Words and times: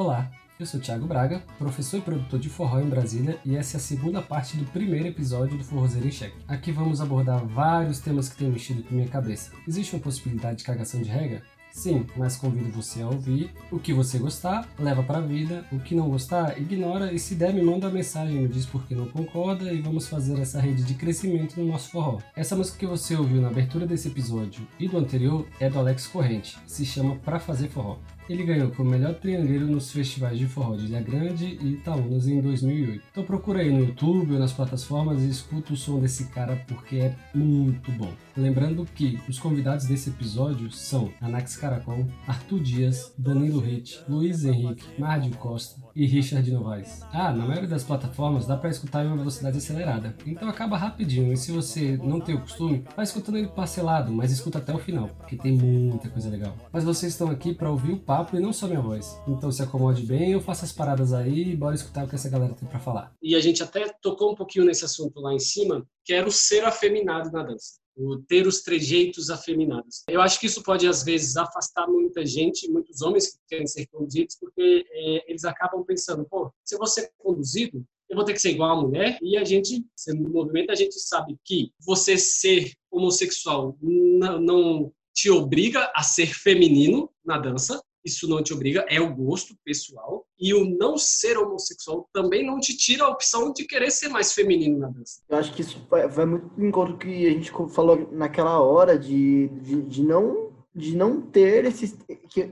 Olá, 0.00 0.30
eu 0.58 0.64
sou 0.64 0.80
Thiago 0.80 1.06
Braga, 1.06 1.42
professor 1.58 1.98
e 1.98 2.00
produtor 2.00 2.40
de 2.40 2.48
forró 2.48 2.80
em 2.80 2.88
Brasília, 2.88 3.38
e 3.44 3.54
essa 3.54 3.76
é 3.76 3.78
a 3.78 3.82
segunda 3.82 4.22
parte 4.22 4.56
do 4.56 4.64
primeiro 4.64 5.08
episódio 5.08 5.58
do 5.58 5.62
Forrozeiro 5.62 6.08
em 6.08 6.10
Cheque. 6.10 6.38
Aqui 6.48 6.72
vamos 6.72 7.02
abordar 7.02 7.44
vários 7.44 8.00
temas 8.00 8.30
que 8.30 8.38
têm 8.38 8.48
mexido 8.48 8.82
com 8.82 8.94
minha 8.94 9.08
cabeça. 9.08 9.52
Existe 9.68 9.94
uma 9.94 10.02
possibilidade 10.02 10.56
de 10.56 10.64
cagação 10.64 11.02
de 11.02 11.10
regra? 11.10 11.42
Sim, 11.70 12.06
mas 12.16 12.34
convido 12.34 12.70
você 12.70 13.02
a 13.02 13.08
ouvir. 13.08 13.50
O 13.70 13.78
que 13.78 13.92
você 13.92 14.18
gostar, 14.18 14.66
leva 14.78 15.02
pra 15.02 15.20
vida. 15.20 15.66
O 15.70 15.78
que 15.78 15.94
não 15.94 16.08
gostar, 16.08 16.58
ignora. 16.58 17.12
E 17.12 17.18
se 17.18 17.34
der, 17.34 17.52
me 17.52 17.62
manda 17.62 17.90
mensagem, 17.90 18.40
me 18.40 18.48
diz 18.48 18.64
por 18.64 18.82
que 18.86 18.94
não 18.94 19.06
concorda. 19.06 19.70
E 19.70 19.82
vamos 19.82 20.08
fazer 20.08 20.40
essa 20.40 20.58
rede 20.58 20.82
de 20.82 20.94
crescimento 20.94 21.60
no 21.60 21.66
nosso 21.66 21.90
forró. 21.90 22.18
Essa 22.34 22.56
música 22.56 22.78
que 22.78 22.86
você 22.86 23.14
ouviu 23.14 23.42
na 23.42 23.48
abertura 23.48 23.86
desse 23.86 24.08
episódio 24.08 24.66
e 24.80 24.88
do 24.88 24.96
anterior 24.96 25.46
é 25.60 25.68
do 25.68 25.78
Alex 25.78 26.06
Corrente. 26.06 26.58
Se 26.66 26.86
chama 26.86 27.16
Pra 27.16 27.38
Fazer 27.38 27.68
Forró. 27.68 27.98
Ele 28.30 28.44
ganhou 28.44 28.70
como 28.70 28.88
melhor 28.88 29.14
triangueiro 29.14 29.66
nos 29.66 29.90
festivais 29.90 30.38
de 30.38 30.46
forró 30.46 30.76
de 30.76 30.84
Ilha 30.84 31.00
Grande 31.00 31.58
e 31.60 31.72
Itaúnas 31.72 32.28
em 32.28 32.40
2008. 32.40 33.02
Então 33.10 33.24
procura 33.24 33.58
aí 33.58 33.72
no 33.72 33.80
YouTube 33.80 34.34
ou 34.34 34.38
nas 34.38 34.52
plataformas 34.52 35.20
e 35.22 35.28
escuta 35.28 35.72
o 35.72 35.76
som 35.76 35.98
desse 35.98 36.26
cara 36.26 36.54
porque 36.68 36.98
é 36.98 37.16
muito 37.34 37.90
bom. 37.90 38.12
Lembrando 38.40 38.86
que 38.86 39.20
os 39.28 39.38
convidados 39.38 39.84
desse 39.84 40.08
episódio 40.08 40.72
são 40.72 41.12
Anax 41.20 41.56
Caracol, 41.56 42.06
Arthur 42.26 42.60
Dias, 42.60 43.12
Danilo 43.18 43.60
Ritt, 43.60 44.02
Luiz 44.08 44.46
Henrique, 44.46 44.82
Mardio 44.98 45.36
Costa 45.36 45.78
e 45.94 46.06
Richard 46.06 46.50
Novaes. 46.50 47.02
Ah, 47.12 47.32
na 47.32 47.44
maioria 47.44 47.68
das 47.68 47.84
plataformas 47.84 48.46
dá 48.46 48.56
para 48.56 48.70
escutar 48.70 49.04
em 49.04 49.08
uma 49.08 49.18
velocidade 49.18 49.58
acelerada, 49.58 50.16
então 50.24 50.48
acaba 50.48 50.78
rapidinho 50.78 51.34
e 51.34 51.36
se 51.36 51.52
você 51.52 51.98
não 51.98 52.18
tem 52.18 52.34
o 52.34 52.40
costume, 52.40 52.82
vai 52.96 53.04
escutando 53.04 53.36
ele 53.36 53.48
parcelado, 53.48 54.10
mas 54.10 54.32
escuta 54.32 54.56
até 54.56 54.72
o 54.72 54.78
final, 54.78 55.08
porque 55.18 55.36
tem 55.36 55.52
muita 55.52 56.08
coisa 56.08 56.30
legal. 56.30 56.56
Mas 56.72 56.82
vocês 56.82 57.12
estão 57.12 57.30
aqui 57.30 57.52
para 57.52 57.70
ouvir 57.70 57.92
o 57.92 58.00
papo 58.00 58.38
e 58.38 58.40
não 58.40 58.54
só 58.54 58.66
minha 58.66 58.80
voz. 58.80 59.20
Então 59.28 59.52
se 59.52 59.62
acomode 59.62 60.06
bem, 60.06 60.32
eu 60.32 60.40
faço 60.40 60.64
as 60.64 60.72
paradas 60.72 61.12
aí 61.12 61.50
e 61.50 61.56
bora 61.56 61.74
escutar 61.74 62.06
o 62.06 62.08
que 62.08 62.14
essa 62.14 62.30
galera 62.30 62.54
tem 62.54 62.66
para 62.66 62.78
falar. 62.78 63.12
E 63.22 63.34
a 63.34 63.40
gente 63.40 63.62
até 63.62 63.92
tocou 64.00 64.32
um 64.32 64.34
pouquinho 64.34 64.64
nesse 64.64 64.86
assunto 64.86 65.20
lá 65.20 65.34
em 65.34 65.38
cima, 65.38 65.86
que 66.06 66.14
era 66.14 66.26
o 66.26 66.32
ser 66.32 66.64
afeminado 66.64 67.30
na 67.30 67.42
dança 67.42 67.79
o 68.00 68.18
ter 68.22 68.46
os 68.46 68.62
trejeitos 68.62 69.28
afeminados. 69.30 70.02
Eu 70.08 70.20
acho 70.20 70.40
que 70.40 70.46
isso 70.46 70.62
pode, 70.62 70.86
às 70.86 71.02
vezes, 71.02 71.36
afastar 71.36 71.86
muita 71.86 72.24
gente, 72.24 72.70
muitos 72.70 73.02
homens 73.02 73.32
que 73.32 73.38
querem 73.48 73.66
ser 73.66 73.86
conduzidos, 73.86 74.36
porque 74.40 74.86
é, 74.90 75.30
eles 75.30 75.44
acabam 75.44 75.84
pensando, 75.84 76.24
pô, 76.24 76.50
se 76.64 76.74
eu 76.74 76.78
vou 76.78 76.86
ser 76.86 77.10
conduzido, 77.18 77.84
eu 78.08 78.16
vou 78.16 78.24
ter 78.24 78.32
que 78.32 78.40
ser 78.40 78.50
igual 78.50 78.70
a 78.70 78.82
mulher, 78.82 79.18
e 79.22 79.36
a 79.36 79.44
gente, 79.44 79.84
sendo 79.94 80.24
do 80.24 80.30
movimento, 80.30 80.72
a 80.72 80.74
gente 80.74 80.98
sabe 80.98 81.36
que 81.44 81.72
você 81.78 82.16
ser 82.16 82.72
homossexual 82.90 83.76
não, 83.80 84.40
não 84.40 84.92
te 85.14 85.30
obriga 85.30 85.92
a 85.94 86.02
ser 86.02 86.34
feminino 86.34 87.10
na 87.24 87.38
dança, 87.38 87.80
isso 88.04 88.28
não 88.28 88.42
te 88.42 88.52
obriga, 88.52 88.84
é 88.88 89.00
o 89.00 89.14
gosto 89.14 89.54
pessoal. 89.64 90.26
E 90.38 90.54
o 90.54 90.64
não 90.78 90.96
ser 90.96 91.36
homossexual 91.36 92.08
também 92.12 92.44
não 92.46 92.58
te 92.58 92.76
tira 92.76 93.04
a 93.04 93.08
opção 93.08 93.52
de 93.52 93.64
querer 93.64 93.90
ser 93.90 94.08
mais 94.08 94.32
feminino 94.32 94.78
na 94.78 94.88
dança. 94.88 95.20
Eu 95.28 95.36
acho 95.36 95.52
que 95.54 95.60
isso 95.60 95.86
vai, 95.90 96.08
vai 96.08 96.24
muito 96.24 96.50
em 96.58 96.68
encontro 96.68 96.96
que 96.96 97.26
a 97.26 97.30
gente 97.30 97.52
falou 97.70 98.08
naquela 98.10 98.60
hora 98.60 98.98
de, 98.98 99.48
de, 99.48 99.82
de 99.82 100.02
não 100.02 100.50
de 100.72 100.96
não 100.96 101.20
ter 101.20 101.64
esse, 101.64 101.98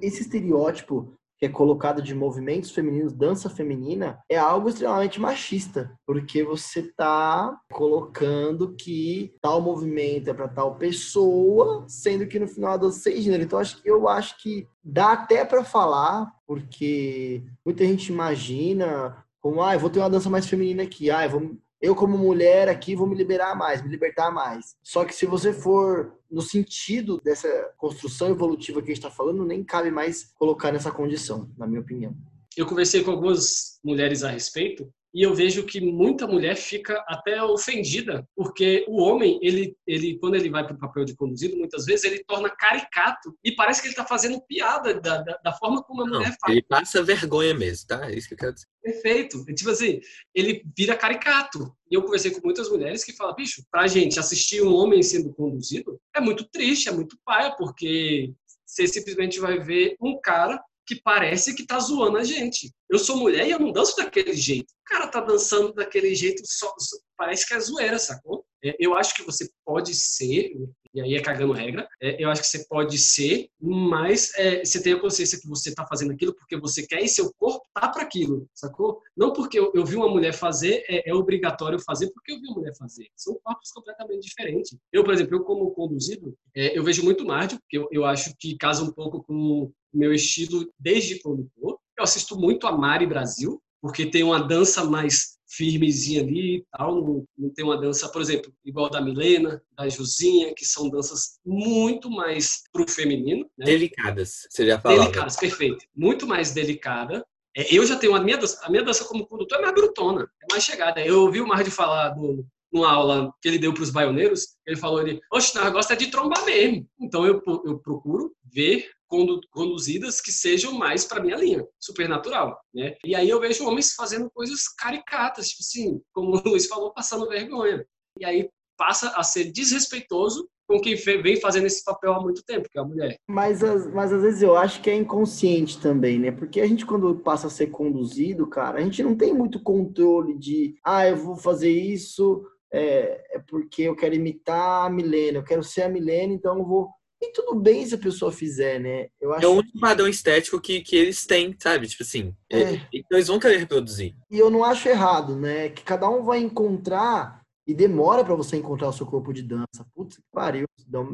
esse 0.02 0.22
estereótipo 0.22 1.17
que 1.38 1.46
é 1.46 1.48
colocado 1.48 2.02
de 2.02 2.14
movimentos 2.14 2.72
femininos, 2.72 3.12
dança 3.12 3.48
feminina, 3.48 4.18
é 4.28 4.36
algo 4.36 4.68
extremamente 4.68 5.20
machista, 5.20 5.96
porque 6.04 6.42
você 6.42 6.80
está 6.80 7.56
colocando 7.72 8.74
que 8.74 9.34
tal 9.40 9.60
movimento 9.60 10.28
é 10.28 10.34
para 10.34 10.48
tal 10.48 10.76
pessoa, 10.76 11.84
sendo 11.88 12.26
que 12.26 12.38
no 12.38 12.48
final 12.48 12.72
a 12.72 12.76
dança 12.76 13.10
é 13.10 13.16
gênero. 13.16 13.44
Então 13.44 13.58
acho 13.58 13.80
que 13.80 13.88
eu 13.88 14.08
acho 14.08 14.36
que 14.42 14.66
dá 14.82 15.12
até 15.12 15.44
para 15.44 15.62
falar, 15.62 16.28
porque 16.46 17.44
muita 17.64 17.84
gente 17.84 18.12
imagina 18.12 19.24
como, 19.40 19.62
ah, 19.62 19.74
eu 19.74 19.80
vou 19.80 19.88
ter 19.88 20.00
uma 20.00 20.10
dança 20.10 20.28
mais 20.28 20.46
feminina 20.46 20.82
aqui, 20.82 21.10
ah, 21.10 21.24
eu 21.24 21.30
vou 21.30 21.56
eu 21.80 21.94
como 21.94 22.18
mulher 22.18 22.68
aqui 22.68 22.94
vou 22.94 23.06
me 23.06 23.14
liberar 23.14 23.54
mais, 23.54 23.82
me 23.82 23.88
libertar 23.88 24.30
mais. 24.30 24.76
Só 24.82 25.04
que 25.04 25.14
se 25.14 25.26
você 25.26 25.52
for 25.52 26.12
no 26.30 26.42
sentido 26.42 27.20
dessa 27.22 27.48
construção 27.76 28.30
evolutiva 28.30 28.80
que 28.80 28.90
a 28.90 28.94
gente 28.94 29.04
está 29.04 29.10
falando, 29.10 29.44
nem 29.44 29.64
cabe 29.64 29.90
mais 29.90 30.24
colocar 30.34 30.72
nessa 30.72 30.90
condição, 30.90 31.50
na 31.56 31.66
minha 31.66 31.80
opinião. 31.80 32.14
Eu 32.56 32.66
conversei 32.66 33.04
com 33.04 33.12
algumas 33.12 33.78
mulheres 33.84 34.24
a 34.24 34.30
respeito 34.30 34.92
e 35.14 35.22
eu 35.22 35.34
vejo 35.34 35.64
que 35.64 35.80
muita 35.80 36.26
mulher 36.26 36.56
fica 36.56 37.02
até 37.08 37.42
ofendida, 37.42 38.28
porque 38.36 38.84
o 38.88 39.00
homem, 39.00 39.38
ele, 39.42 39.76
ele 39.86 40.18
quando 40.18 40.34
ele 40.34 40.50
vai 40.50 40.64
para 40.64 40.76
o 40.76 40.78
papel 40.78 41.04
de 41.04 41.16
conduzido, 41.16 41.56
muitas 41.56 41.86
vezes 41.86 42.04
ele 42.04 42.22
torna 42.24 42.50
caricato 42.50 43.36
e 43.42 43.52
parece 43.52 43.80
que 43.80 43.88
ele 43.88 43.92
está 43.92 44.04
fazendo 44.04 44.40
piada 44.42 45.00
da, 45.00 45.22
da, 45.22 45.38
da, 45.42 45.52
forma 45.52 45.82
como 45.82 46.02
a 46.02 46.06
Não, 46.06 46.18
mulher 46.18 46.36
faz. 46.40 46.52
Ele 46.52 46.62
passa 46.62 47.02
vergonha 47.02 47.54
mesmo, 47.54 47.88
tá? 47.88 48.10
É 48.10 48.14
isso 48.14 48.28
que 48.28 48.34
eu 48.34 48.38
quero 48.38 48.52
dizer. 48.52 48.66
Perfeito. 48.82 49.44
Tipo 49.54 49.70
assim, 49.70 50.00
ele 50.34 50.64
vira 50.76 50.96
caricato. 50.96 51.74
E 51.90 51.94
eu 51.94 52.02
conversei 52.02 52.30
com 52.30 52.40
muitas 52.44 52.68
mulheres 52.68 53.02
que 53.02 53.14
falam, 53.14 53.34
bicho, 53.34 53.62
pra 53.70 53.86
gente 53.86 54.18
assistir 54.18 54.62
um 54.62 54.74
homem 54.74 55.02
sendo 55.02 55.32
conduzido 55.32 55.98
é 56.14 56.20
muito 56.20 56.44
triste, 56.50 56.88
é 56.88 56.92
muito 56.92 57.18
paia, 57.24 57.54
porque 57.56 58.32
você 58.66 58.86
simplesmente 58.86 59.40
vai 59.40 59.58
ver 59.58 59.96
um 60.00 60.20
cara 60.20 60.62
que 60.88 61.02
parece 61.02 61.54
que 61.54 61.66
tá 61.66 61.78
zoando 61.78 62.16
a 62.16 62.24
gente. 62.24 62.72
Eu 62.88 62.98
sou 62.98 63.18
mulher 63.18 63.46
e 63.46 63.50
eu 63.50 63.58
não 63.58 63.70
danço 63.70 63.94
daquele 63.94 64.32
jeito. 64.34 64.70
O 64.70 64.84
cara 64.86 65.06
tá 65.06 65.20
dançando 65.20 65.74
daquele 65.74 66.14
jeito, 66.14 66.40
só, 66.46 66.74
só 66.78 66.96
parece 67.14 67.46
que 67.46 67.52
é 67.52 67.60
zoeira, 67.60 67.98
sacou? 67.98 68.42
É, 68.64 68.74
eu 68.80 68.94
acho 68.96 69.14
que 69.14 69.22
você 69.22 69.50
pode 69.66 69.94
ser, 69.94 70.50
e 70.98 71.00
aí 71.00 71.14
é 71.14 71.22
cagando 71.22 71.52
regra, 71.52 71.88
é, 72.00 72.22
eu 72.22 72.28
acho 72.28 72.42
que 72.42 72.48
você 72.48 72.66
pode 72.66 72.98
ser, 72.98 73.48
mas 73.60 74.32
é, 74.36 74.64
você 74.64 74.82
tem 74.82 74.94
a 74.94 75.00
consciência 75.00 75.38
que 75.40 75.46
você 75.46 75.68
está 75.68 75.86
fazendo 75.86 76.12
aquilo 76.12 76.34
porque 76.34 76.56
você 76.56 76.84
quer 76.84 77.00
e 77.00 77.08
seu 77.08 77.32
corpo 77.34 77.64
tá 77.72 77.88
para 77.88 78.02
aquilo, 78.02 78.48
sacou? 78.52 79.00
Não 79.16 79.32
porque 79.32 79.56
eu, 79.56 79.70
eu, 79.76 79.86
vi 79.86 79.94
uma 79.94 80.08
mulher 80.08 80.34
fazer, 80.34 80.84
é, 80.88 81.08
é, 81.08 81.14
obrigatório 81.14 81.78
fazer 81.78 82.10
porque 82.12 82.32
eu 82.32 82.40
vi 82.40 82.48
uma 82.48 82.56
mulher 82.56 82.74
fazer. 82.76 83.06
São 83.14 83.38
corpos 83.44 83.70
completamente 83.70 84.26
diferentes. 84.26 84.76
Eu, 84.92 85.04
por 85.04 85.14
exemplo, 85.14 85.36
eu 85.36 85.44
como 85.44 85.70
conduzido, 85.70 86.36
é, 86.52 86.76
eu 86.76 86.82
vejo 86.82 87.04
muito 87.04 87.24
Márcio, 87.24 87.60
porque 87.60 87.78
eu, 87.78 87.88
eu 87.92 88.04
acho 88.04 88.34
que 88.36 88.56
casa 88.56 88.82
um 88.82 88.90
pouco 88.90 89.22
com 89.22 89.34
o 89.34 89.72
meu 89.94 90.12
estilo 90.12 90.68
desde 90.76 91.20
condutor. 91.20 91.78
Eu 91.96 92.02
assisto 92.02 92.36
muito 92.36 92.66
a 92.66 92.76
Mari 92.76 93.06
Brasil, 93.06 93.62
porque 93.80 94.04
tem 94.04 94.24
uma 94.24 94.42
dança 94.42 94.84
mais 94.84 95.37
firmezinha 95.48 96.22
ali 96.22 96.56
e 96.56 96.64
tal, 96.70 96.94
não, 96.96 97.24
não, 97.36 97.50
tem 97.50 97.64
uma 97.64 97.80
dança, 97.80 98.08
por 98.08 98.20
exemplo, 98.20 98.52
igual 98.64 98.90
da 98.90 99.00
Milena, 99.00 99.62
da 99.72 99.88
Josinha, 99.88 100.54
que 100.54 100.64
são 100.64 100.90
danças 100.90 101.38
muito 101.44 102.10
mais 102.10 102.62
pro 102.72 102.88
feminino. 102.88 103.48
Né? 103.56 103.66
Delicadas, 103.66 104.46
você 104.48 104.66
já 104.66 104.78
falou. 104.78 104.98
Delicadas, 104.98 105.36
perfeito. 105.36 105.84
Muito 105.96 106.26
mais 106.26 106.52
delicada. 106.52 107.24
É, 107.56 107.74
eu 107.74 107.84
já 107.86 107.96
tenho 107.96 108.14
a 108.14 108.20
minha 108.20 108.36
dança, 108.36 108.60
a 108.62 108.70
minha 108.70 108.84
dança 108.84 109.04
como 109.04 109.26
condutor 109.26 109.58
é 109.58 109.62
mais 109.62 109.74
brutona, 109.74 110.30
é 110.42 110.52
mais 110.52 110.64
chegada. 110.64 111.00
Eu 111.00 111.22
ouvi 111.22 111.40
o 111.40 111.46
Mar 111.46 111.64
falar 111.70 112.10
do, 112.10 112.46
numa 112.72 112.92
aula 112.92 113.32
que 113.40 113.48
ele 113.48 113.58
deu 113.58 113.72
para 113.72 113.82
os 113.82 113.90
baioneiros, 113.90 114.56
ele 114.66 114.76
falou 114.76 115.00
ele, 115.00 115.20
oxe, 115.32 115.54
nós 115.56 115.72
gosta 115.72 115.96
de 115.96 116.10
trombar 116.10 116.44
mesmo. 116.44 116.86
Então 117.00 117.26
eu, 117.26 117.42
eu 117.64 117.78
procuro 117.78 118.32
ver 118.44 118.88
conduzidas 119.08 120.20
que 120.20 120.30
sejam 120.30 120.72
mais 120.72 121.04
para 121.04 121.22
minha 121.22 121.36
linha, 121.36 121.66
supernatural, 121.80 122.60
né? 122.74 122.94
E 123.04 123.14
aí 123.14 123.28
eu 123.28 123.40
vejo 123.40 123.66
homens 123.66 123.94
fazendo 123.94 124.30
coisas 124.30 124.68
caricatas, 124.68 125.48
tipo 125.48 125.62
assim, 125.62 126.00
como 126.12 126.36
o 126.36 126.42
Luiz 126.44 126.66
falou, 126.66 126.92
passando 126.92 127.28
vergonha. 127.28 127.84
E 128.18 128.24
aí 128.24 128.48
passa 128.76 129.10
a 129.16 129.22
ser 129.22 129.50
desrespeitoso 129.50 130.48
com 130.68 130.78
quem 130.80 130.94
vem 130.94 131.40
fazendo 131.40 131.66
esse 131.66 131.82
papel 131.82 132.12
há 132.12 132.20
muito 132.20 132.44
tempo, 132.44 132.68
que 132.70 132.78
é 132.78 132.82
a 132.82 132.84
mulher. 132.84 133.16
Mas, 133.26 133.62
mas 133.92 134.12
às 134.12 134.22
vezes 134.22 134.42
eu 134.42 134.54
acho 134.54 134.82
que 134.82 134.90
é 134.90 134.94
inconsciente 134.94 135.80
também, 135.80 136.18
né? 136.18 136.30
Porque 136.30 136.60
a 136.60 136.66
gente, 136.66 136.84
quando 136.84 137.16
passa 137.16 137.46
a 137.46 137.50
ser 137.50 137.68
conduzido, 137.68 138.46
cara, 138.46 138.78
a 138.78 138.82
gente 138.82 139.02
não 139.02 139.16
tem 139.16 139.32
muito 139.32 139.62
controle 139.62 140.36
de, 140.38 140.76
ah, 140.84 141.08
eu 141.08 141.16
vou 141.16 141.36
fazer 141.36 141.70
isso 141.70 142.44
é, 142.72 143.36
é 143.36 143.38
porque 143.38 143.82
eu 143.82 143.96
quero 143.96 144.14
imitar 144.14 144.86
a 144.86 144.90
Milena, 144.90 145.38
eu 145.38 145.44
quero 145.44 145.62
ser 145.62 145.82
a 145.82 145.88
Milena, 145.88 146.32
então 146.32 146.58
eu 146.58 146.64
vou 146.64 146.90
e 147.20 147.32
tudo 147.32 147.54
bem 147.54 147.84
se 147.84 147.94
a 147.94 147.98
pessoa 147.98 148.30
fizer, 148.30 148.78
né? 148.78 149.08
Eu 149.20 149.32
acho 149.32 149.44
é 149.44 149.48
o 149.48 149.52
único 149.52 149.78
padrão 149.78 150.06
estético 150.06 150.60
que, 150.60 150.80
que 150.80 150.96
eles 150.96 151.26
têm, 151.26 151.56
sabe? 151.58 151.88
Tipo 151.88 152.02
assim, 152.02 152.34
é. 152.50 152.60
é. 152.60 152.74
então 152.92 153.18
eles 153.18 153.28
vão 153.28 153.40
querer 153.40 153.58
reproduzir. 153.58 154.14
E 154.30 154.38
eu 154.38 154.50
não 154.50 154.64
acho 154.64 154.88
errado, 154.88 155.34
né? 155.34 155.68
Que 155.68 155.82
cada 155.82 156.08
um 156.08 156.22
vai 156.22 156.38
encontrar 156.38 157.42
e 157.66 157.74
demora 157.74 158.24
para 158.24 158.34
você 158.34 158.56
encontrar 158.56 158.88
o 158.88 158.92
seu 158.92 159.04
corpo 159.04 159.32
de 159.32 159.42
dança. 159.42 159.86
Putz, 159.94 160.16
que 160.16 160.22
pariu. 160.32 160.66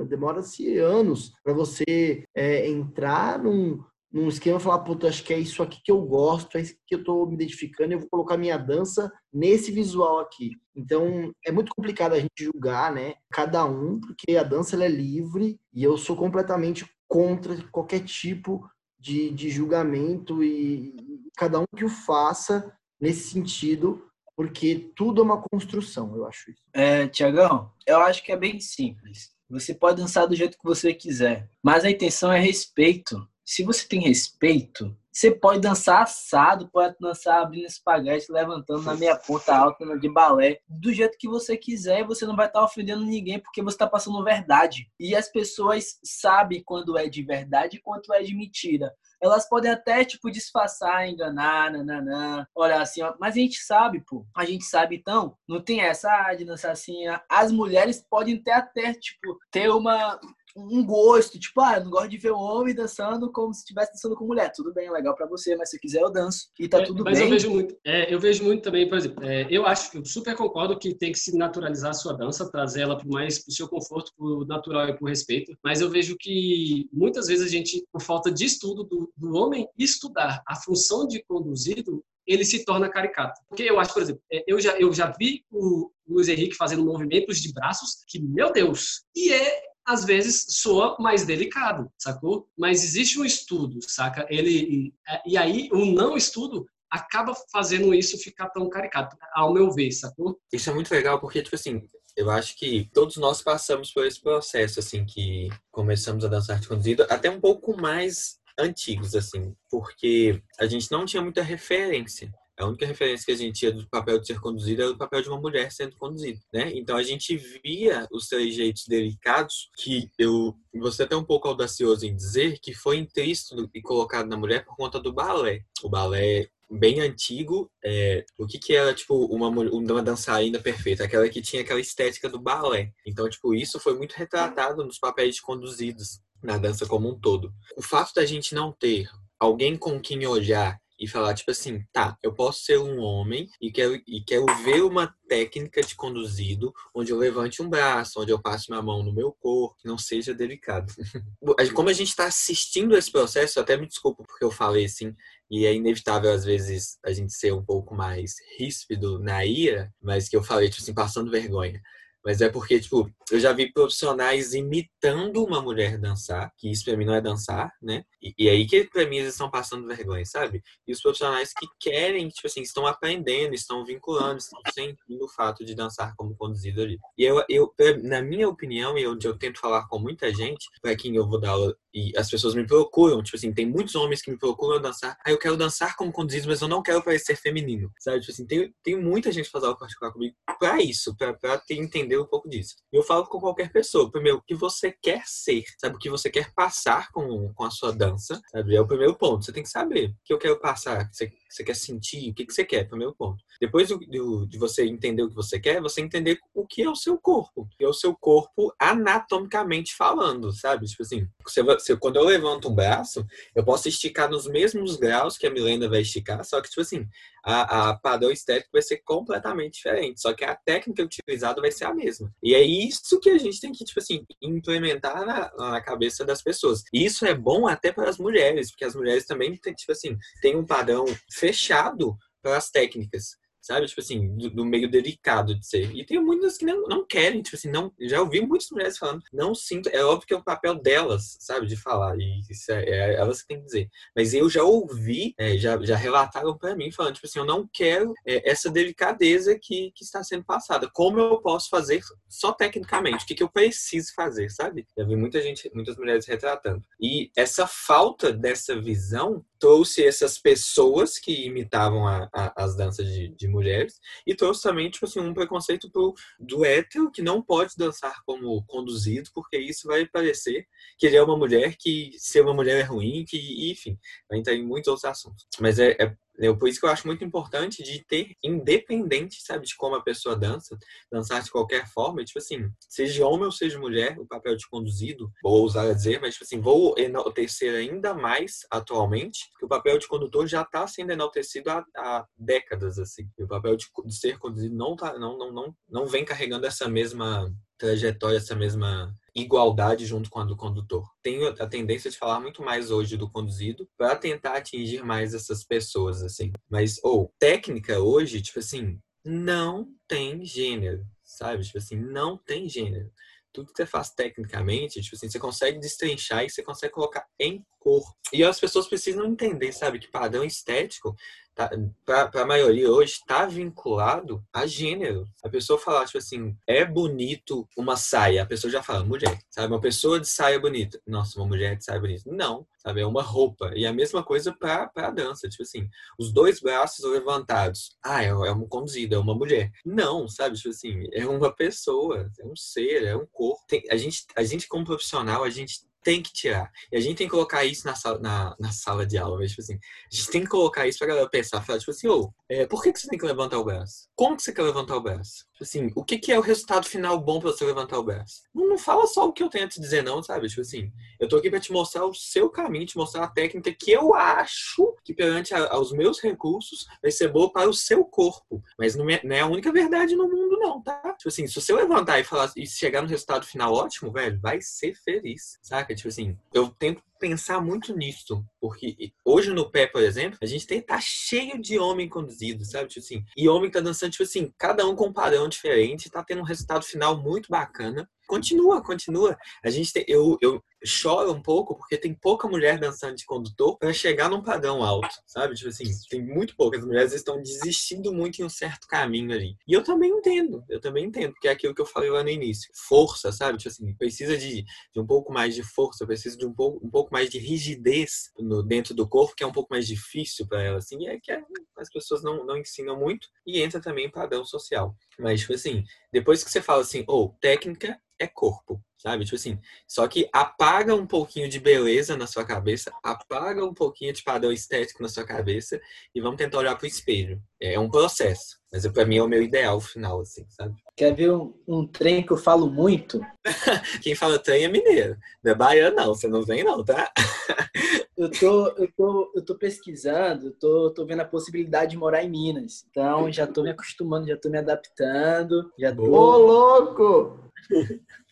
Demora-se 0.06 0.78
anos 0.78 1.32
para 1.42 1.52
você 1.52 2.22
é, 2.32 2.68
entrar 2.68 3.42
num, 3.42 3.82
num 4.14 4.28
esquema 4.28 4.60
falar, 4.60 4.78
puta, 4.78 5.08
acho 5.08 5.24
que 5.24 5.34
é 5.34 5.38
isso 5.40 5.60
aqui 5.60 5.80
que 5.82 5.90
eu 5.90 6.00
gosto, 6.00 6.56
é 6.56 6.60
isso 6.60 6.76
que 6.86 6.94
eu 6.94 7.00
estou 7.00 7.26
me 7.26 7.34
identificando, 7.34 7.92
eu 7.92 7.98
vou 7.98 8.08
colocar 8.08 8.36
minha 8.36 8.56
dança 8.56 9.12
nesse 9.32 9.72
visual 9.72 10.20
aqui. 10.20 10.52
Então, 10.72 11.32
é 11.44 11.50
muito 11.50 11.74
complicado 11.74 12.12
a 12.12 12.20
gente 12.20 12.30
julgar, 12.38 12.94
né, 12.94 13.14
cada 13.32 13.64
um, 13.66 13.98
porque 13.98 14.36
a 14.36 14.44
dança 14.44 14.76
ela 14.76 14.84
é 14.84 14.88
livre 14.88 15.58
e 15.72 15.82
eu 15.82 15.98
sou 15.98 16.16
completamente 16.16 16.88
contra 17.08 17.60
qualquer 17.72 18.04
tipo 18.04 18.64
de, 19.00 19.30
de 19.30 19.50
julgamento 19.50 20.44
e, 20.44 20.94
e 20.96 21.30
cada 21.36 21.58
um 21.58 21.64
que 21.76 21.84
o 21.84 21.88
faça 21.88 22.72
nesse 23.00 23.30
sentido, 23.30 24.06
porque 24.36 24.92
tudo 24.94 25.22
é 25.22 25.24
uma 25.24 25.42
construção, 25.42 26.14
eu 26.14 26.24
acho 26.24 26.52
isso. 26.52 26.62
É, 26.72 27.08
Tiagão, 27.08 27.72
eu 27.84 27.98
acho 27.98 28.22
que 28.22 28.30
é 28.30 28.36
bem 28.36 28.60
simples. 28.60 29.34
Você 29.50 29.74
pode 29.74 30.00
dançar 30.00 30.28
do 30.28 30.36
jeito 30.36 30.56
que 30.56 30.64
você 30.64 30.94
quiser, 30.94 31.50
mas 31.60 31.84
a 31.84 31.90
intenção 31.90 32.32
é 32.32 32.38
respeito 32.38 33.28
se 33.44 33.62
você 33.62 33.86
tem 33.86 34.00
respeito, 34.00 34.96
você 35.12 35.30
pode 35.30 35.60
dançar 35.60 36.02
assado, 36.02 36.68
pode 36.72 36.96
dançar 37.00 37.40
abrindo 37.40 37.66
espaguete, 37.66 38.32
levantando 38.32 38.82
na 38.82 38.96
meia 38.96 39.16
ponta 39.16 39.54
alta 39.56 39.84
de 39.96 40.08
balé, 40.08 40.58
do 40.68 40.92
jeito 40.92 41.16
que 41.16 41.28
você 41.28 41.56
quiser, 41.56 42.04
você 42.04 42.26
não 42.26 42.34
vai 42.34 42.46
estar 42.46 42.58
tá 42.58 42.64
ofendendo 42.64 43.04
ninguém 43.04 43.38
porque 43.38 43.62
você 43.62 43.76
está 43.76 43.86
passando 43.86 44.24
verdade. 44.24 44.90
E 44.98 45.14
as 45.14 45.28
pessoas 45.30 46.00
sabem 46.02 46.64
quando 46.64 46.98
é 46.98 47.08
de 47.08 47.22
verdade 47.22 47.76
e 47.76 47.80
quando 47.80 48.12
é 48.12 48.22
de 48.22 48.34
mentira. 48.34 48.92
Elas 49.22 49.48
podem 49.48 49.70
até, 49.70 50.04
tipo, 50.04 50.30
disfarçar, 50.30 51.08
enganar, 51.08 51.70
nananã, 51.70 52.46
olhar 52.54 52.82
assim, 52.82 53.00
ó. 53.00 53.14
mas 53.18 53.36
a 53.36 53.38
gente 53.38 53.58
sabe, 53.58 54.00
pô. 54.00 54.26
A 54.36 54.44
gente 54.44 54.64
sabe, 54.64 54.96
então, 54.96 55.36
não 55.48 55.62
tem 55.62 55.80
essa 55.80 56.10
ah, 56.10 56.34
de 56.34 56.44
dançar 56.44 56.72
assim. 56.72 57.04
As 57.28 57.52
mulheres 57.52 58.04
podem 58.10 58.42
até, 58.48 58.92
tipo, 58.92 59.38
ter 59.50 59.70
uma, 59.70 60.18
um 60.56 60.84
gosto, 60.84 61.38
tipo, 61.38 61.60
ah, 61.60 61.76
eu 61.76 61.84
não 61.84 61.90
gosto 61.90 62.08
de 62.08 62.18
ver 62.18 62.32
um 62.32 62.38
homem 62.38 62.74
dançando 62.74 63.30
como 63.32 63.52
se 63.52 63.60
estivesse 63.60 63.92
dançando 63.92 64.14
com 64.14 64.26
mulher. 64.26 64.52
Tudo 64.54 64.72
bem, 64.72 64.90
legal 64.90 65.14
para 65.14 65.26
você, 65.26 65.56
mas 65.56 65.70
se 65.70 65.78
quiser 65.78 66.02
eu 66.02 66.10
danço 66.10 66.48
e 66.58 66.68
tá 66.68 66.80
é, 66.80 66.84
tudo 66.84 67.02
mas 67.04 67.18
bem. 67.18 67.28
Mas 67.28 67.44
eu 67.44 67.50
vejo 67.50 67.50
muito, 67.50 67.76
é, 67.84 68.14
eu 68.14 68.20
vejo 68.20 68.44
muito 68.44 68.62
também, 68.62 68.88
por 68.88 68.96
exemplo, 68.96 69.24
é, 69.24 69.46
eu 69.50 69.66
acho 69.66 69.90
que 69.90 69.98
eu 69.98 70.04
super 70.04 70.36
concordo 70.36 70.78
que 70.78 70.94
tem 70.94 71.12
que 71.12 71.18
se 71.18 71.36
naturalizar 71.36 71.90
a 71.90 71.94
sua 71.94 72.12
dança, 72.12 72.50
trazer 72.50 72.82
ela 72.82 72.96
para 72.96 73.08
mais 73.08 73.42
pro 73.42 73.52
seu 73.52 73.68
conforto, 73.68 74.12
pro 74.16 74.44
natural 74.46 74.88
e 74.88 74.96
pro 74.96 75.08
respeito. 75.08 75.52
Mas 75.62 75.80
eu 75.80 75.90
vejo 75.90 76.16
que 76.18 76.88
muitas 76.92 77.26
vezes 77.26 77.46
a 77.46 77.50
gente, 77.50 77.84
por 77.92 78.00
falta 78.00 78.30
de 78.30 78.44
estudo 78.44 78.84
do, 78.84 79.12
do 79.16 79.34
homem 79.34 79.68
estudar 79.76 80.42
a 80.46 80.56
função 80.56 81.06
de 81.06 81.22
conduzido, 81.24 82.04
ele 82.26 82.44
se 82.44 82.64
torna 82.64 82.88
caricato. 82.88 83.40
Porque 83.48 83.62
eu 83.62 83.78
acho, 83.78 83.92
por 83.92 84.02
exemplo, 84.02 84.22
é, 84.32 84.44
eu 84.46 84.60
já, 84.60 84.78
eu 84.78 84.92
já 84.92 85.12
vi 85.18 85.44
o 85.50 85.90
Luiz 86.08 86.28
Henrique 86.28 86.54
fazendo 86.54 86.84
movimentos 86.84 87.38
de 87.38 87.52
braços 87.52 88.04
que, 88.06 88.20
meu 88.20 88.52
Deus, 88.52 89.02
e 89.14 89.32
é 89.32 89.73
às 89.86 90.04
vezes 90.04 90.46
soa 90.48 90.96
mais 90.98 91.24
delicado, 91.24 91.90
sacou? 91.98 92.48
Mas 92.56 92.82
existe 92.82 93.18
um 93.18 93.24
estudo, 93.24 93.78
saca? 93.82 94.26
Ele 94.30 94.94
e, 95.26 95.36
aí 95.36 95.68
o 95.72 95.84
não 95.84 96.16
estudo 96.16 96.66
acaba 96.90 97.34
fazendo 97.52 97.92
isso 97.92 98.16
ficar 98.18 98.48
tão 98.50 98.68
caricato, 98.68 99.16
ao 99.34 99.52
meu 99.52 99.70
ver, 99.70 99.90
sacou? 99.92 100.38
Isso 100.52 100.70
é 100.70 100.74
muito 100.74 100.90
legal 100.92 101.20
porque 101.20 101.42
tipo 101.42 101.56
assim, 101.56 101.82
eu 102.16 102.30
acho 102.30 102.56
que 102.56 102.88
todos 102.92 103.16
nós 103.16 103.42
passamos 103.42 103.92
por 103.92 104.06
esse 104.06 104.20
processo 104.20 104.80
assim 104.80 105.04
que 105.04 105.48
começamos 105.70 106.24
a 106.24 106.28
dançar 106.28 106.60
de 106.60 106.68
conduzido, 106.68 107.04
até 107.10 107.28
um 107.28 107.40
pouco 107.40 107.76
mais 107.76 108.38
antigos 108.58 109.14
assim, 109.14 109.54
porque 109.68 110.40
a 110.58 110.66
gente 110.66 110.90
não 110.90 111.04
tinha 111.04 111.22
muita 111.22 111.42
referência. 111.42 112.32
A 112.58 112.66
única 112.66 112.86
referência 112.86 113.26
que 113.26 113.32
a 113.32 113.36
gente 113.36 113.58
tinha 113.58 113.72
do 113.72 113.88
papel 113.88 114.18
de 114.20 114.26
ser 114.26 114.40
conduzido 114.40 114.82
era 114.82 114.90
o 114.90 114.98
papel 114.98 115.22
de 115.22 115.28
uma 115.28 115.40
mulher 115.40 115.72
sendo 115.72 115.96
conduzida, 115.96 116.40
né? 116.52 116.70
Então 116.74 116.96
a 116.96 117.02
gente 117.02 117.36
via 117.36 118.06
os 118.12 118.28
trejeitos 118.28 118.86
delicados 118.86 119.70
que 119.76 120.10
eu 120.18 120.54
você 120.72 121.04
até 121.04 121.16
um 121.16 121.24
pouco 121.24 121.48
audacioso 121.48 122.04
em 122.04 122.14
dizer 122.14 122.58
que 122.60 122.74
foi 122.74 122.98
intrínseco 122.98 123.68
e 123.72 123.80
colocado 123.80 124.28
na 124.28 124.36
mulher 124.36 124.64
por 124.64 124.76
conta 124.76 125.00
do 125.00 125.12
balé. 125.12 125.62
O 125.82 125.88
balé 125.88 126.48
bem 126.70 127.00
antigo, 127.00 127.70
é, 127.84 128.24
o 128.38 128.46
que 128.46 128.58
que 128.58 128.74
era, 128.74 128.92
tipo, 128.94 129.26
uma, 129.26 129.48
uma 129.48 130.02
dançarina 130.02 130.58
perfeita? 130.58 131.04
Aquela 131.04 131.28
que 131.28 131.40
tinha 131.40 131.62
aquela 131.62 131.80
estética 131.80 132.28
do 132.28 132.40
balé. 132.40 132.92
Então, 133.06 133.28
tipo, 133.28 133.54
isso 133.54 133.78
foi 133.78 133.96
muito 133.96 134.12
retratado 134.14 134.84
nos 134.84 134.98
papéis 134.98 135.40
conduzidos 135.40 136.20
na 136.42 136.58
dança 136.58 136.86
como 136.86 137.08
um 137.08 137.18
todo. 137.18 137.52
O 137.76 137.82
fato 137.82 138.12
da 138.14 138.26
gente 138.26 138.54
não 138.54 138.72
ter 138.72 139.08
alguém 139.38 139.76
com 139.76 140.00
quem 140.00 140.26
olhar 140.26 140.78
e 141.04 141.08
falar, 141.08 141.34
tipo 141.34 141.50
assim, 141.50 141.84
tá, 141.92 142.16
eu 142.22 142.32
posso 142.32 142.64
ser 142.64 142.78
um 142.78 142.98
homem 142.98 143.48
e 143.60 143.70
quero, 143.70 143.94
e 144.06 144.22
quero 144.24 144.46
ver 144.64 144.82
uma 144.82 145.14
técnica 145.28 145.82
de 145.82 145.94
conduzido 145.94 146.72
onde 146.94 147.12
eu 147.12 147.18
levante 147.18 147.62
um 147.62 147.68
braço, 147.68 148.20
onde 148.20 148.32
eu 148.32 148.40
passe 148.40 148.70
uma 148.70 148.80
mão 148.80 149.02
no 149.02 149.12
meu 149.12 149.30
corpo, 149.32 149.76
que 149.78 149.86
não 149.86 149.98
seja 149.98 150.32
delicado. 150.32 150.92
Como 151.74 151.90
a 151.90 151.92
gente 151.92 152.08
está 152.08 152.26
assistindo 152.26 152.96
esse 152.96 153.12
processo, 153.12 153.60
até 153.60 153.76
me 153.76 153.86
desculpo 153.86 154.24
porque 154.26 154.44
eu 154.44 154.50
falei 154.50 154.86
assim, 154.86 155.14
e 155.50 155.66
é 155.66 155.74
inevitável 155.74 156.32
às 156.32 156.44
vezes 156.44 156.98
a 157.04 157.12
gente 157.12 157.34
ser 157.34 157.52
um 157.52 157.64
pouco 157.64 157.94
mais 157.94 158.34
ríspido 158.58 159.18
na 159.18 159.44
ira, 159.44 159.92
mas 160.02 160.28
que 160.28 160.36
eu 160.36 160.42
falei, 160.42 160.70
tipo 160.70 160.82
assim, 160.82 160.94
passando 160.94 161.30
vergonha. 161.30 161.82
Mas 162.24 162.40
é 162.40 162.48
porque, 162.48 162.80
tipo, 162.80 163.10
eu 163.30 163.38
já 163.38 163.52
vi 163.52 163.72
profissionais 163.72 164.54
imitando 164.54 165.44
uma 165.44 165.60
mulher 165.60 165.98
dançar, 165.98 166.50
que 166.56 166.70
isso 166.70 166.84
pra 166.84 166.96
mim 166.96 167.04
não 167.04 167.14
é 167.14 167.20
dançar, 167.20 167.70
né? 167.82 168.02
E, 168.22 168.34
e 168.38 168.48
aí 168.48 168.66
que 168.66 168.84
pra 168.84 169.06
mim 169.06 169.18
eles 169.18 169.32
estão 169.32 169.50
passando 169.50 169.86
vergonha, 169.86 170.24
sabe? 170.24 170.62
E 170.86 170.92
os 170.92 171.00
profissionais 171.00 171.52
que 171.52 171.66
querem, 171.78 172.28
tipo 172.28 172.46
assim, 172.46 172.62
estão 172.62 172.86
aprendendo, 172.86 173.54
estão 173.54 173.84
vinculando, 173.84 174.38
estão 174.38 174.60
sentindo 174.72 175.24
o 175.24 175.28
fato 175.28 175.64
de 175.64 175.74
dançar 175.74 176.14
como 176.16 176.34
conduzido 176.36 176.80
ali. 176.80 176.98
E 177.18 177.24
eu, 177.24 177.44
eu 177.48 177.74
na 178.02 178.22
minha 178.22 178.48
opinião, 178.48 178.96
e 178.96 179.06
onde 179.06 179.26
eu 179.26 179.36
tento 179.36 179.60
falar 179.60 179.86
com 179.88 179.98
muita 179.98 180.32
gente, 180.32 180.66
para 180.80 180.96
quem 180.96 181.16
eu 181.16 181.28
vou 181.28 181.38
dar 181.38 181.50
aula, 181.50 181.76
e 181.92 182.12
as 182.16 182.28
pessoas 182.28 182.54
me 182.54 182.66
procuram, 182.66 183.22
tipo 183.22 183.36
assim, 183.36 183.52
tem 183.52 183.66
muitos 183.66 183.94
homens 183.94 184.20
que 184.20 184.30
me 184.30 184.38
procuram 184.38 184.80
dançar, 184.80 185.16
ah, 185.24 185.30
eu 185.30 185.38
quero 185.38 185.56
dançar 185.56 185.94
como 185.96 186.10
conduzido, 186.10 186.48
mas 186.48 186.60
eu 186.60 186.68
não 186.68 186.82
quero 186.82 187.02
parecer 187.02 187.36
feminino, 187.36 187.90
sabe? 188.00 188.20
Tipo 188.20 188.32
assim, 188.32 188.46
tem, 188.46 188.74
tem 188.82 189.00
muita 189.00 189.30
gente 189.30 189.50
fazendo 189.50 189.66
aula 189.66 189.78
particular 189.78 190.12
comigo 190.12 190.34
pra 190.58 190.80
isso, 190.82 191.14
pra, 191.16 191.32
pra 191.34 191.58
ter, 191.58 191.74
entender 191.74 192.13
um 192.22 192.26
pouco 192.26 192.48
disso. 192.48 192.76
Eu 192.92 193.02
falo 193.02 193.26
com 193.26 193.40
qualquer 193.40 193.72
pessoa, 193.72 194.10
primeiro, 194.10 194.38
o 194.38 194.42
que 194.42 194.54
você 194.54 194.92
quer 195.02 195.22
ser, 195.26 195.64
sabe? 195.78 195.96
O 195.96 195.98
que 195.98 196.10
você 196.10 196.30
quer 196.30 196.52
passar 196.54 197.10
com, 197.12 197.52
com 197.54 197.64
a 197.64 197.70
sua 197.70 197.92
dança, 197.92 198.40
sabe? 198.50 198.76
É 198.76 198.80
o 198.80 198.86
primeiro 198.86 199.16
ponto. 199.16 199.44
Você 199.44 199.52
tem 199.52 199.62
que 199.62 199.68
saber 199.68 200.10
o 200.10 200.14
que 200.24 200.32
eu 200.32 200.38
quero 200.38 200.60
passar, 200.60 201.08
você, 201.12 201.32
você 201.54 201.64
quer 201.64 201.76
sentir, 201.76 202.30
o 202.30 202.34
que, 202.34 202.44
que 202.44 202.52
você 202.52 202.64
quer, 202.64 202.88
primeiro 202.88 203.14
ponto. 203.14 203.42
Depois 203.60 203.88
do, 203.88 204.46
de 204.46 204.58
você 204.58 204.84
entender 204.84 205.22
o 205.22 205.28
que 205.28 205.34
você 205.34 205.60
quer, 205.60 205.80
você 205.80 206.00
entender 206.00 206.38
o 206.52 206.66
que 206.66 206.82
é 206.82 206.90
o 206.90 206.96
seu 206.96 207.16
corpo, 207.16 207.68
que 207.78 207.84
é 207.84 207.88
o 207.88 207.92
seu 207.92 208.14
corpo 208.14 208.74
anatomicamente 208.78 209.94
falando, 209.94 210.52
sabe? 210.52 210.86
Tipo 210.86 211.02
assim, 211.02 211.28
você, 211.46 211.62
você, 211.62 211.96
quando 211.96 212.16
eu 212.16 212.24
levanto 212.24 212.68
um 212.68 212.74
braço, 212.74 213.24
eu 213.54 213.64
posso 213.64 213.88
esticar 213.88 214.28
nos 214.28 214.46
mesmos 214.46 214.96
graus 214.96 215.38
que 215.38 215.46
a 215.46 215.50
Milena 215.50 215.88
vai 215.88 216.00
esticar, 216.00 216.44
só 216.44 216.60
que, 216.60 216.68
tipo 216.68 216.80
assim, 216.80 217.06
a, 217.44 217.90
a 217.90 217.94
padrão 217.96 218.30
estético 218.30 218.70
vai 218.72 218.82
ser 218.82 218.98
completamente 219.04 219.74
diferente, 219.74 220.20
só 220.20 220.32
que 220.32 220.44
a 220.44 220.56
técnica 220.56 221.02
utilizada 221.02 221.60
vai 221.60 221.70
ser 221.70 221.84
a 221.84 221.94
mesma. 221.94 222.32
E 222.42 222.54
é 222.54 222.62
isso 222.62 223.20
que 223.20 223.30
a 223.30 223.38
gente 223.38 223.60
tem 223.60 223.70
que, 223.70 223.84
tipo 223.84 224.00
assim, 224.00 224.24
implementar 224.42 225.24
na, 225.24 225.52
na 225.56 225.80
cabeça 225.80 226.24
das 226.24 226.42
pessoas. 226.42 226.82
E 226.92 227.04
isso 227.04 227.24
é 227.26 227.34
bom 227.34 227.68
até 227.68 227.92
para 227.92 228.08
as 228.08 228.18
mulheres, 228.18 228.70
porque 228.70 228.84
as 228.84 228.94
mulheres 228.94 229.26
também, 229.26 229.54
tipo 229.54 229.92
assim, 229.92 230.16
têm 230.40 230.56
um 230.56 230.64
padrão 230.64 231.04
fechado 231.44 232.16
para 232.40 232.56
as 232.56 232.70
técnicas 232.70 233.36
sabe? 233.64 233.86
Tipo 233.86 234.02
assim, 234.02 234.36
do, 234.36 234.50
do, 234.50 234.64
meio 234.64 234.90
delicado 234.90 235.54
de 235.54 235.66
ser. 235.66 235.90
E 235.96 236.04
tem 236.04 236.22
muitas 236.22 236.58
que 236.58 236.66
não, 236.66 236.82
não 236.82 237.06
querem, 237.06 237.40
tipo 237.40 237.56
assim, 237.56 237.70
não. 237.70 237.90
Já 237.98 238.20
ouvi 238.20 238.42
muitas 238.42 238.68
mulheres 238.70 238.98
falando, 238.98 239.22
não 239.32 239.54
sinto. 239.54 239.88
É 239.88 240.04
óbvio 240.04 240.26
que 240.26 240.34
é 240.34 240.36
o 240.36 240.44
papel 240.44 240.74
delas, 240.74 241.38
sabe? 241.40 241.66
De 241.66 241.74
falar. 241.74 242.14
E 242.18 242.42
isso 242.50 242.70
é, 242.70 242.84
é 242.84 243.14
elas 243.14 243.40
que 243.40 243.48
têm 243.48 243.58
que 243.58 243.64
dizer. 243.64 243.88
Mas 244.14 244.34
eu 244.34 244.50
já 244.50 244.62
ouvi, 244.62 245.34
é, 245.38 245.56
já, 245.56 245.82
já 245.82 245.96
relataram 245.96 246.56
para 246.58 246.76
mim, 246.76 246.92
falando, 246.92 247.14
tipo 247.14 247.26
assim, 247.26 247.38
eu 247.38 247.46
não 247.46 247.66
quero 247.72 248.12
é, 248.26 248.50
essa 248.50 248.70
delicadeza 248.70 249.58
que, 249.58 249.90
que 249.94 250.04
está 250.04 250.22
sendo 250.22 250.44
passada. 250.44 250.90
Como 250.92 251.18
eu 251.18 251.40
posso 251.40 251.70
fazer 251.70 252.02
só 252.28 252.52
tecnicamente? 252.52 253.24
O 253.24 253.26
que, 253.26 253.34
que 253.34 253.42
eu 253.42 253.48
preciso 253.48 254.12
fazer, 254.14 254.50
sabe? 254.50 254.86
Já 254.96 255.04
vi 255.04 255.16
muita 255.16 255.40
gente, 255.40 255.70
muitas 255.74 255.96
mulheres 255.96 256.26
retratando. 256.26 256.82
E 257.00 257.30
essa 257.34 257.66
falta 257.66 258.30
dessa 258.30 258.78
visão 258.78 259.42
trouxe 259.64 260.04
essas 260.04 260.36
pessoas 260.38 261.18
que 261.18 261.46
imitavam 261.46 262.06
a, 262.06 262.28
a, 262.34 262.64
as 262.64 262.76
danças 262.76 263.06
de, 263.06 263.28
de, 263.28 263.48
mulheres 263.54 264.00
e 264.26 264.34
trouxe 264.34 264.62
também 264.62 264.90
tipo 264.90 265.06
assim, 265.06 265.20
um 265.20 265.32
preconceito 265.32 265.90
pro, 265.90 266.14
do 266.38 266.64
hétero 266.64 267.10
que 267.10 267.22
não 267.22 267.42
pode 267.42 267.74
dançar 267.76 268.22
como 268.26 268.64
conduzido, 268.66 269.30
porque 269.34 269.56
isso 269.56 269.88
vai 269.88 270.06
parecer 270.06 270.66
que 270.98 271.06
ele 271.06 271.16
é 271.16 271.22
uma 271.22 271.36
mulher, 271.36 271.76
que 271.78 272.12
ser 272.18 272.42
uma 272.42 272.54
mulher 272.54 272.80
é 272.80 272.82
ruim, 272.82 273.24
que, 273.26 273.70
enfim, 273.70 273.98
vai 274.28 274.38
entrar 274.38 274.54
em 274.54 274.64
muitos 274.64 274.88
outros 274.88 275.04
assuntos. 275.04 275.46
Mas 275.60 275.78
é, 275.78 275.96
é 276.00 276.14
é 276.38 276.52
por 276.52 276.68
isso 276.68 276.80
que 276.80 276.86
eu 276.86 276.90
acho 276.90 277.06
muito 277.06 277.24
importante 277.24 277.82
de 277.82 278.04
ter 278.04 278.34
independente, 278.42 279.42
sabe, 279.42 279.66
de 279.66 279.76
como 279.76 279.94
a 279.94 280.02
pessoa 280.02 280.36
dança, 280.36 280.76
dançar 281.10 281.42
de 281.42 281.50
qualquer 281.50 281.86
forma, 281.88 282.24
tipo 282.24 282.38
assim, 282.38 282.70
seja 282.80 283.26
homem 283.26 283.46
ou 283.46 283.52
seja 283.52 283.78
mulher, 283.78 284.18
o 284.18 284.26
papel 284.26 284.56
de 284.56 284.68
conduzido, 284.68 285.30
vou 285.42 285.62
ousar 285.62 285.94
dizer, 285.94 286.20
mas 286.20 286.34
tipo 286.34 286.44
assim, 286.44 286.60
vou 286.60 286.94
enaltecer 286.98 287.74
ainda 287.74 288.14
mais 288.14 288.60
atualmente, 288.70 289.50
que 289.58 289.64
o 289.64 289.68
papel 289.68 289.98
de 289.98 290.08
condutor 290.08 290.46
já 290.46 290.62
está 290.62 290.86
sendo 290.86 291.12
enaltecido 291.12 291.70
há, 291.70 291.84
há, 291.96 292.26
décadas, 292.36 292.98
assim. 292.98 293.28
E 293.38 293.44
o 293.44 293.48
papel 293.48 293.76
de, 293.76 293.86
de 294.04 294.14
ser 294.14 294.38
conduzido 294.38 294.74
não, 294.74 294.96
tá, 294.96 295.18
não, 295.18 295.38
não, 295.38 295.52
não, 295.52 295.76
não 295.88 296.06
vem 296.06 296.24
carregando 296.24 296.66
essa 296.66 296.88
mesma 296.88 297.52
trajetória, 297.84 298.38
essa 298.38 298.54
mesma 298.54 299.14
igualdade 299.34 300.06
junto 300.06 300.30
com 300.30 300.40
a 300.40 300.44
do 300.44 300.56
condutor. 300.56 301.06
Tenho 301.22 301.48
a 301.48 301.66
tendência 301.66 302.10
de 302.10 302.16
falar 302.16 302.40
muito 302.40 302.62
mais 302.62 302.90
hoje 302.90 303.16
do 303.16 303.30
conduzido 303.30 303.86
para 303.96 304.16
tentar 304.16 304.56
atingir 304.56 305.02
mais 305.02 305.34
essas 305.34 305.64
pessoas, 305.64 306.22
assim. 306.22 306.52
Mas, 306.70 306.98
ou, 307.02 307.30
técnica 307.38 307.98
hoje, 307.98 308.40
tipo 308.40 308.60
assim, 308.60 308.98
não 309.24 309.88
tem 310.08 310.44
gênero, 310.44 311.04
sabe? 311.22 311.64
Tipo 311.64 311.78
assim, 311.78 311.96
não 311.96 312.38
tem 312.38 312.68
gênero. 312.68 313.10
Tudo 313.52 313.72
que 313.72 313.76
você 313.76 313.86
faz 313.86 314.10
tecnicamente, 314.10 315.00
tipo 315.00 315.14
assim, 315.14 315.28
você 315.28 315.38
consegue 315.38 315.78
destrinchar 315.78 316.44
e 316.44 316.50
você 316.50 316.62
consegue 316.62 316.92
colocar 316.92 317.24
em 317.38 317.64
cor. 317.78 318.04
E 318.32 318.42
as 318.42 318.58
pessoas 318.58 318.88
precisam 318.88 319.26
entender, 319.26 319.72
sabe, 319.72 319.98
que 319.98 320.10
padrão 320.10 320.42
estético 320.42 321.14
tá, 321.54 321.70
para 322.04 322.42
a 322.42 322.46
maioria 322.46 322.90
hoje, 322.90 323.12
está 323.12 323.46
vinculado 323.46 324.44
a 324.52 324.66
gênero. 324.66 325.26
A 325.42 325.48
pessoa 325.48 325.78
falar, 325.78 326.04
tipo 326.06 326.18
assim, 326.18 326.56
é 326.66 326.84
bonito 326.84 327.68
uma 327.76 327.96
saia, 327.96 328.42
a 328.42 328.46
pessoa 328.46 328.70
já 328.70 328.82
fala, 328.82 329.04
mulher, 329.04 329.38
sabe? 329.50 329.72
Uma 329.72 329.80
pessoa 329.80 330.18
de 330.20 330.28
saia 330.28 330.58
bonita. 330.58 331.00
Nossa, 331.06 331.38
uma 331.38 331.46
mulher 331.46 331.76
de 331.76 331.84
saia 331.84 332.00
bonita. 332.00 332.22
Não, 332.26 332.66
sabe? 332.78 333.00
É 333.00 333.06
uma 333.06 333.22
roupa. 333.22 333.72
E 333.74 333.86
a 333.86 333.92
mesma 333.92 334.22
coisa 334.22 334.52
para 334.52 334.90
a 334.94 335.10
dança. 335.10 335.48
Tipo 335.48 335.62
assim, 335.62 335.88
os 336.18 336.32
dois 336.32 336.60
braços 336.60 337.04
levantados. 337.04 337.96
Ah, 338.04 338.22
é, 338.22 338.28
é 338.28 338.32
uma 338.32 338.66
conduzida, 338.66 339.16
é 339.16 339.18
uma 339.18 339.34
mulher. 339.34 339.70
Não, 339.84 340.28
sabe? 340.28 340.56
Tipo 340.56 340.70
assim, 340.70 341.06
é 341.12 341.26
uma 341.26 341.52
pessoa, 341.52 342.30
é 342.38 342.46
um 342.46 342.56
ser, 342.56 343.04
é 343.04 343.16
um 343.16 343.26
corpo. 343.26 343.62
Tem, 343.66 343.82
a, 343.90 343.96
gente, 343.96 344.24
a 344.36 344.42
gente, 344.42 344.68
como 344.68 344.84
profissional, 344.84 345.44
a 345.44 345.50
gente 345.50 345.80
tem 346.04 346.22
que 346.22 346.32
tirar. 346.32 346.70
E 346.92 346.96
a 346.96 347.00
gente 347.00 347.16
tem 347.16 347.26
que 347.26 347.32
colocar 347.32 347.64
isso 347.64 347.86
na 347.86 347.96
sala, 347.96 348.18
na, 348.20 348.54
na 348.60 348.70
sala 348.70 349.06
de 349.06 349.16
aula, 349.16 349.44
tipo 349.46 349.62
assim, 349.62 349.74
a 349.74 350.14
gente 350.14 350.30
tem 350.30 350.42
que 350.42 350.48
colocar 350.48 350.86
isso 350.86 350.98
pra 350.98 351.08
galera 351.08 351.28
pensar, 351.28 351.62
falar, 351.62 351.78
tipo 351.78 351.90
assim, 351.90 352.06
ô, 352.06 352.32
é, 352.48 352.66
por 352.66 352.82
que, 352.82 352.92
que 352.92 353.00
você 353.00 353.08
tem 353.08 353.18
que 353.18 353.24
levantar 353.24 353.58
o 353.58 353.64
braço? 353.64 354.06
Como 354.14 354.36
que 354.36 354.42
você 354.42 354.52
quer 354.52 354.62
levantar 354.62 354.96
o 354.96 355.02
braço? 355.02 355.46
Tipo 355.54 355.64
assim, 355.64 355.92
o 355.96 356.04
que, 356.04 356.18
que 356.18 356.30
é 356.30 356.38
o 356.38 356.42
resultado 356.42 356.86
final 356.86 357.18
bom 357.18 357.40
pra 357.40 357.50
você 357.50 357.64
levantar 357.64 357.98
o 357.98 358.04
braço? 358.04 358.42
Não, 358.54 358.68
não 358.68 358.78
fala 358.78 359.06
só 359.06 359.26
o 359.26 359.32
que 359.32 359.42
eu 359.42 359.48
tenho 359.48 359.64
a 359.64 359.68
te 359.68 359.80
dizer, 359.80 360.02
não, 360.02 360.22
sabe? 360.22 360.48
Tipo 360.48 360.60
assim, 360.60 360.92
eu 361.18 361.28
tô 361.28 361.36
aqui 361.36 361.48
pra 361.48 361.60
te 361.60 361.72
mostrar 361.72 362.04
o 362.04 362.14
seu 362.14 362.50
caminho, 362.50 362.86
te 362.86 362.96
mostrar 362.96 363.24
a 363.24 363.28
técnica 363.28 363.72
que 363.72 363.90
eu 363.90 364.14
acho 364.14 364.94
que 365.04 365.14
perante 365.14 365.54
a, 365.54 365.72
aos 365.72 365.92
meus 365.92 366.20
recursos 366.20 366.86
vai 367.00 367.10
ser 367.10 367.28
boa 367.28 367.50
para 367.50 367.68
o 367.68 367.72
seu 367.72 368.04
corpo. 368.04 368.62
Mas 368.78 368.94
não 368.94 369.08
é, 369.08 369.20
não 369.24 369.34
é 369.34 369.40
a 369.40 369.46
única 369.46 369.72
verdade 369.72 370.14
no 370.14 370.28
mundo, 370.28 370.53
não, 370.64 370.82
tá? 370.82 371.00
Tipo 371.18 371.28
assim, 371.28 371.46
se 371.46 371.54
você 371.54 371.72
levantar 371.72 372.18
e 372.18 372.24
falar 372.24 372.50
e 372.56 372.66
chegar 372.66 373.02
no 373.02 373.08
resultado 373.08 373.46
final 373.46 373.72
ótimo, 373.72 374.10
velho, 374.10 374.40
vai 374.40 374.60
ser 374.60 374.94
feliz, 374.94 375.58
saca? 375.62 375.94
Tipo 375.94 376.08
assim, 376.08 376.38
eu 376.52 376.68
tento 376.68 377.02
pensar 377.18 377.60
muito 377.60 377.96
nisso, 377.96 378.44
porque 378.60 379.12
hoje 379.24 379.50
no 379.50 379.70
pé, 379.70 379.86
por 379.86 380.02
exemplo, 380.02 380.38
a 380.42 380.46
gente 380.46 380.66
tem 380.66 380.80
tá 380.80 380.98
cheio 381.00 381.60
de 381.60 381.78
homem 381.78 382.08
conduzido, 382.08 382.64
sabe? 382.64 382.88
Tipo 382.88 383.04
assim, 383.04 383.24
e 383.36 383.48
homem 383.48 383.70
tá 383.70 383.80
dançando, 383.80 384.12
tipo 384.12 384.24
assim, 384.24 384.52
cada 384.58 384.86
um 384.86 384.94
com 384.94 385.06
um 385.06 385.12
padrão 385.12 385.48
diferente, 385.48 386.10
tá 386.10 386.22
tendo 386.22 386.40
um 386.40 386.44
resultado 386.44 386.84
final 386.84 387.20
muito 387.20 387.48
bacana. 387.48 388.08
Continua, 388.34 388.82
continua. 388.82 389.38
A 389.64 389.70
gente 389.70 389.92
tem, 389.92 390.04
eu, 390.08 390.36
eu 390.40 390.60
choro 390.84 391.32
um 391.32 391.40
pouco 391.40 391.76
porque 391.76 391.96
tem 391.96 392.12
pouca 392.12 392.48
mulher 392.48 392.80
dançando 392.80 393.14
de 393.14 393.24
condutor 393.24 393.78
para 393.78 393.92
chegar 393.92 394.28
num 394.28 394.42
padrão 394.42 394.82
alto, 394.82 395.08
sabe? 395.24 395.54
Tipo 395.54 395.68
assim, 395.68 395.84
tem 396.10 396.20
muito 396.20 396.56
poucas 396.56 396.84
mulheres 396.84 397.12
estão 397.12 397.40
desistindo 397.40 398.12
muito 398.12 398.40
em 398.40 398.44
um 398.44 398.48
certo 398.48 398.88
caminho 398.88 399.32
ali. 399.32 399.56
E 399.68 399.72
eu 399.72 399.84
também 399.84 400.10
entendo, 400.10 400.64
eu 400.68 400.80
também 400.80 401.04
entendo, 401.04 401.32
porque 401.32 401.46
é 401.46 401.52
aquilo 401.52 401.72
que 401.72 401.80
eu 401.80 401.86
falei 401.86 402.10
lá 402.10 402.24
no 402.24 402.28
início. 402.28 402.68
Força, 402.88 403.30
sabe? 403.30 403.56
Tipo 403.56 403.68
assim, 403.68 403.94
precisa 403.94 404.36
de, 404.36 404.64
de 404.64 405.00
um 405.00 405.06
pouco 405.06 405.32
mais 405.32 405.54
de 405.54 405.62
força, 405.62 406.04
precisa 406.04 406.36
de 406.36 406.44
um 406.44 406.52
pouco, 406.52 406.84
um 406.84 406.90
pouco 406.90 407.12
mais 407.12 407.30
de 407.30 407.38
rigidez 407.38 408.32
no, 408.36 408.64
dentro 408.64 408.94
do 408.94 409.08
corpo, 409.08 409.36
que 409.36 409.44
é 409.44 409.46
um 409.46 409.52
pouco 409.52 409.68
mais 409.70 409.86
difícil 409.86 410.44
para 410.48 410.60
ela, 410.60 410.78
assim, 410.78 411.06
é 411.06 411.20
que 411.20 411.30
é, 411.30 411.40
as 411.78 411.88
pessoas 411.88 412.22
não, 412.24 412.44
não 412.44 412.58
ensinam 412.58 412.98
muito 412.98 413.28
e 413.46 413.62
entra 413.62 413.80
também 413.80 414.10
padrão 414.10 414.44
social. 414.44 414.96
Mas, 415.18 415.40
tipo 415.40 415.54
assim, 415.54 415.84
depois 416.12 416.42
que 416.42 416.50
você 416.50 416.60
fala 416.60 416.82
assim, 416.82 417.04
ou 417.06 417.26
oh, 417.26 417.28
técnica 417.40 417.98
é 418.18 418.26
corpo, 418.26 418.80
sabe? 418.96 419.24
Tipo 419.24 419.36
assim, 419.36 419.58
só 419.86 420.06
que 420.06 420.28
apaga 420.32 420.94
um 420.94 421.06
pouquinho 421.06 421.48
de 421.48 421.58
beleza 421.58 422.16
na 422.16 422.26
sua 422.26 422.44
cabeça, 422.44 422.92
apaga 423.02 423.64
um 423.64 423.74
pouquinho 423.74 424.12
de 424.12 424.22
padrão 424.22 424.52
estético 424.52 425.02
na 425.02 425.08
sua 425.08 425.24
cabeça 425.24 425.80
e 426.14 426.20
vamos 426.20 426.38
tentar 426.38 426.58
olhar 426.58 426.76
pro 426.76 426.86
espelho. 426.86 427.42
É 427.60 427.78
um 427.78 427.90
processo, 427.90 428.58
mas 428.72 428.86
para 428.86 429.04
mim 429.04 429.18
é 429.18 429.22
o 429.22 429.28
meu 429.28 429.42
ideal 429.42 429.80
final, 429.80 430.20
assim, 430.20 430.46
sabe? 430.48 430.74
Quer 430.96 431.14
ver 431.14 431.32
um, 431.32 431.54
um 431.66 431.86
trem 431.86 432.24
que 432.24 432.32
eu 432.32 432.38
falo 432.38 432.70
muito? 432.70 433.20
Quem 434.02 434.14
fala 434.14 434.38
trem 434.38 434.64
é 434.64 434.68
mineiro, 434.68 435.16
não 435.42 435.52
é 435.52 435.54
baiano 435.54 435.96
não, 435.96 436.14
você 436.14 436.28
não 436.28 436.42
vem 436.42 436.64
não, 436.64 436.84
tá? 436.84 437.12
eu 438.16 438.30
tô, 438.30 438.68
eu 438.76 438.92
tô, 438.96 439.32
eu 439.34 439.44
tô 439.44 439.54
pesquisando, 439.54 440.46
eu 440.46 440.52
tô, 440.52 440.90
tô 440.90 441.04
vendo 441.04 441.20
a 441.20 441.24
possibilidade 441.24 441.92
de 441.92 441.96
morar 441.96 442.22
em 442.22 442.30
Minas. 442.30 442.86
Então 442.90 443.30
já 443.32 443.46
tô 443.46 443.62
me 443.62 443.70
acostumando, 443.70 444.26
já 444.26 444.36
tô 444.36 444.48
me 444.48 444.58
adaptando, 444.58 445.72
já 445.78 445.94
tô... 445.94 446.02
Ô, 446.02 446.38
louco! 446.38 447.50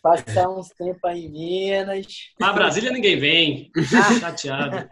Passar 0.03 0.49
uns 0.49 0.69
tempos 0.71 1.05
aí 1.05 1.27
em 1.27 1.31
Minas. 1.31 2.07
Pra 2.37 2.53
Brasília 2.53 2.91
ninguém 2.91 3.21
vem. 3.21 3.71
Ah. 3.95 4.19
Chateado. 4.19 4.89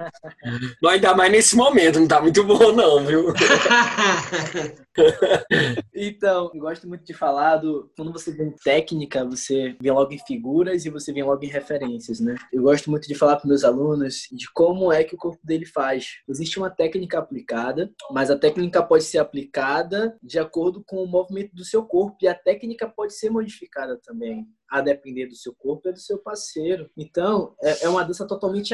Não, 0.81 0.91
ainda 0.91 1.17
mais 1.17 1.33
nesse 1.33 1.57
momento, 1.57 1.99
não 1.99 2.07
tá 2.07 2.23
muito 2.23 2.45
bom, 2.45 2.71
não, 2.71 3.05
viu? 3.05 3.35
então, 5.93 6.53
eu 6.55 6.61
gosto 6.61 6.89
muito 6.89 7.05
de 7.05 7.13
falar 7.13 7.57
do. 7.57 7.91
Quando 7.97 8.13
você 8.13 8.31
vê 8.31 8.45
em 8.45 8.55
técnica, 8.63 9.25
você 9.25 9.77
vê 9.81 9.91
logo 9.91 10.13
em 10.13 10.19
figuras 10.19 10.87
e 10.87 10.91
você 10.91 11.13
vê 11.13 11.25
logo 11.25 11.45
em 11.45 11.49
referências, 11.49 12.21
né? 12.21 12.37
Eu 12.53 12.63
gosto 12.63 12.89
muito 12.89 13.09
de 13.09 13.15
falar 13.17 13.37
para 13.37 13.49
meus 13.49 13.65
alunos 13.65 14.29
de 14.31 14.49
como 14.53 14.93
é 14.93 15.03
que 15.03 15.17
o 15.17 15.19
corpo 15.19 15.45
dele 15.45 15.67
faz. 15.67 16.21
Existe 16.29 16.57
uma 16.57 16.71
técnica 16.71 17.19
aplicada, 17.19 17.91
mas 18.13 18.31
a 18.31 18.39
técnica 18.39 18.81
pode 18.81 19.03
ser 19.03 19.19
aplicada 19.19 20.17
de 20.23 20.39
acordo 20.39 20.85
com 20.87 21.03
o 21.03 21.09
movimento 21.09 21.53
do 21.53 21.65
seu 21.65 21.85
corpo 21.85 22.17
e 22.23 22.29
a 22.29 22.35
técnica 22.35 22.89
pode 22.89 23.15
ser 23.15 23.29
modificada 23.29 23.99
também 24.05 24.47
a 24.71 24.81
depender 24.81 25.27
do 25.27 25.35
seu 25.35 25.53
corpo 25.53 25.89
e 25.89 25.93
do 25.93 25.99
seu 25.99 26.19
parceiro. 26.19 26.89
Então, 26.97 27.55
é, 27.61 27.87
é 27.87 27.89
uma 27.89 28.05
dança 28.05 28.27
totalmente 28.27 28.73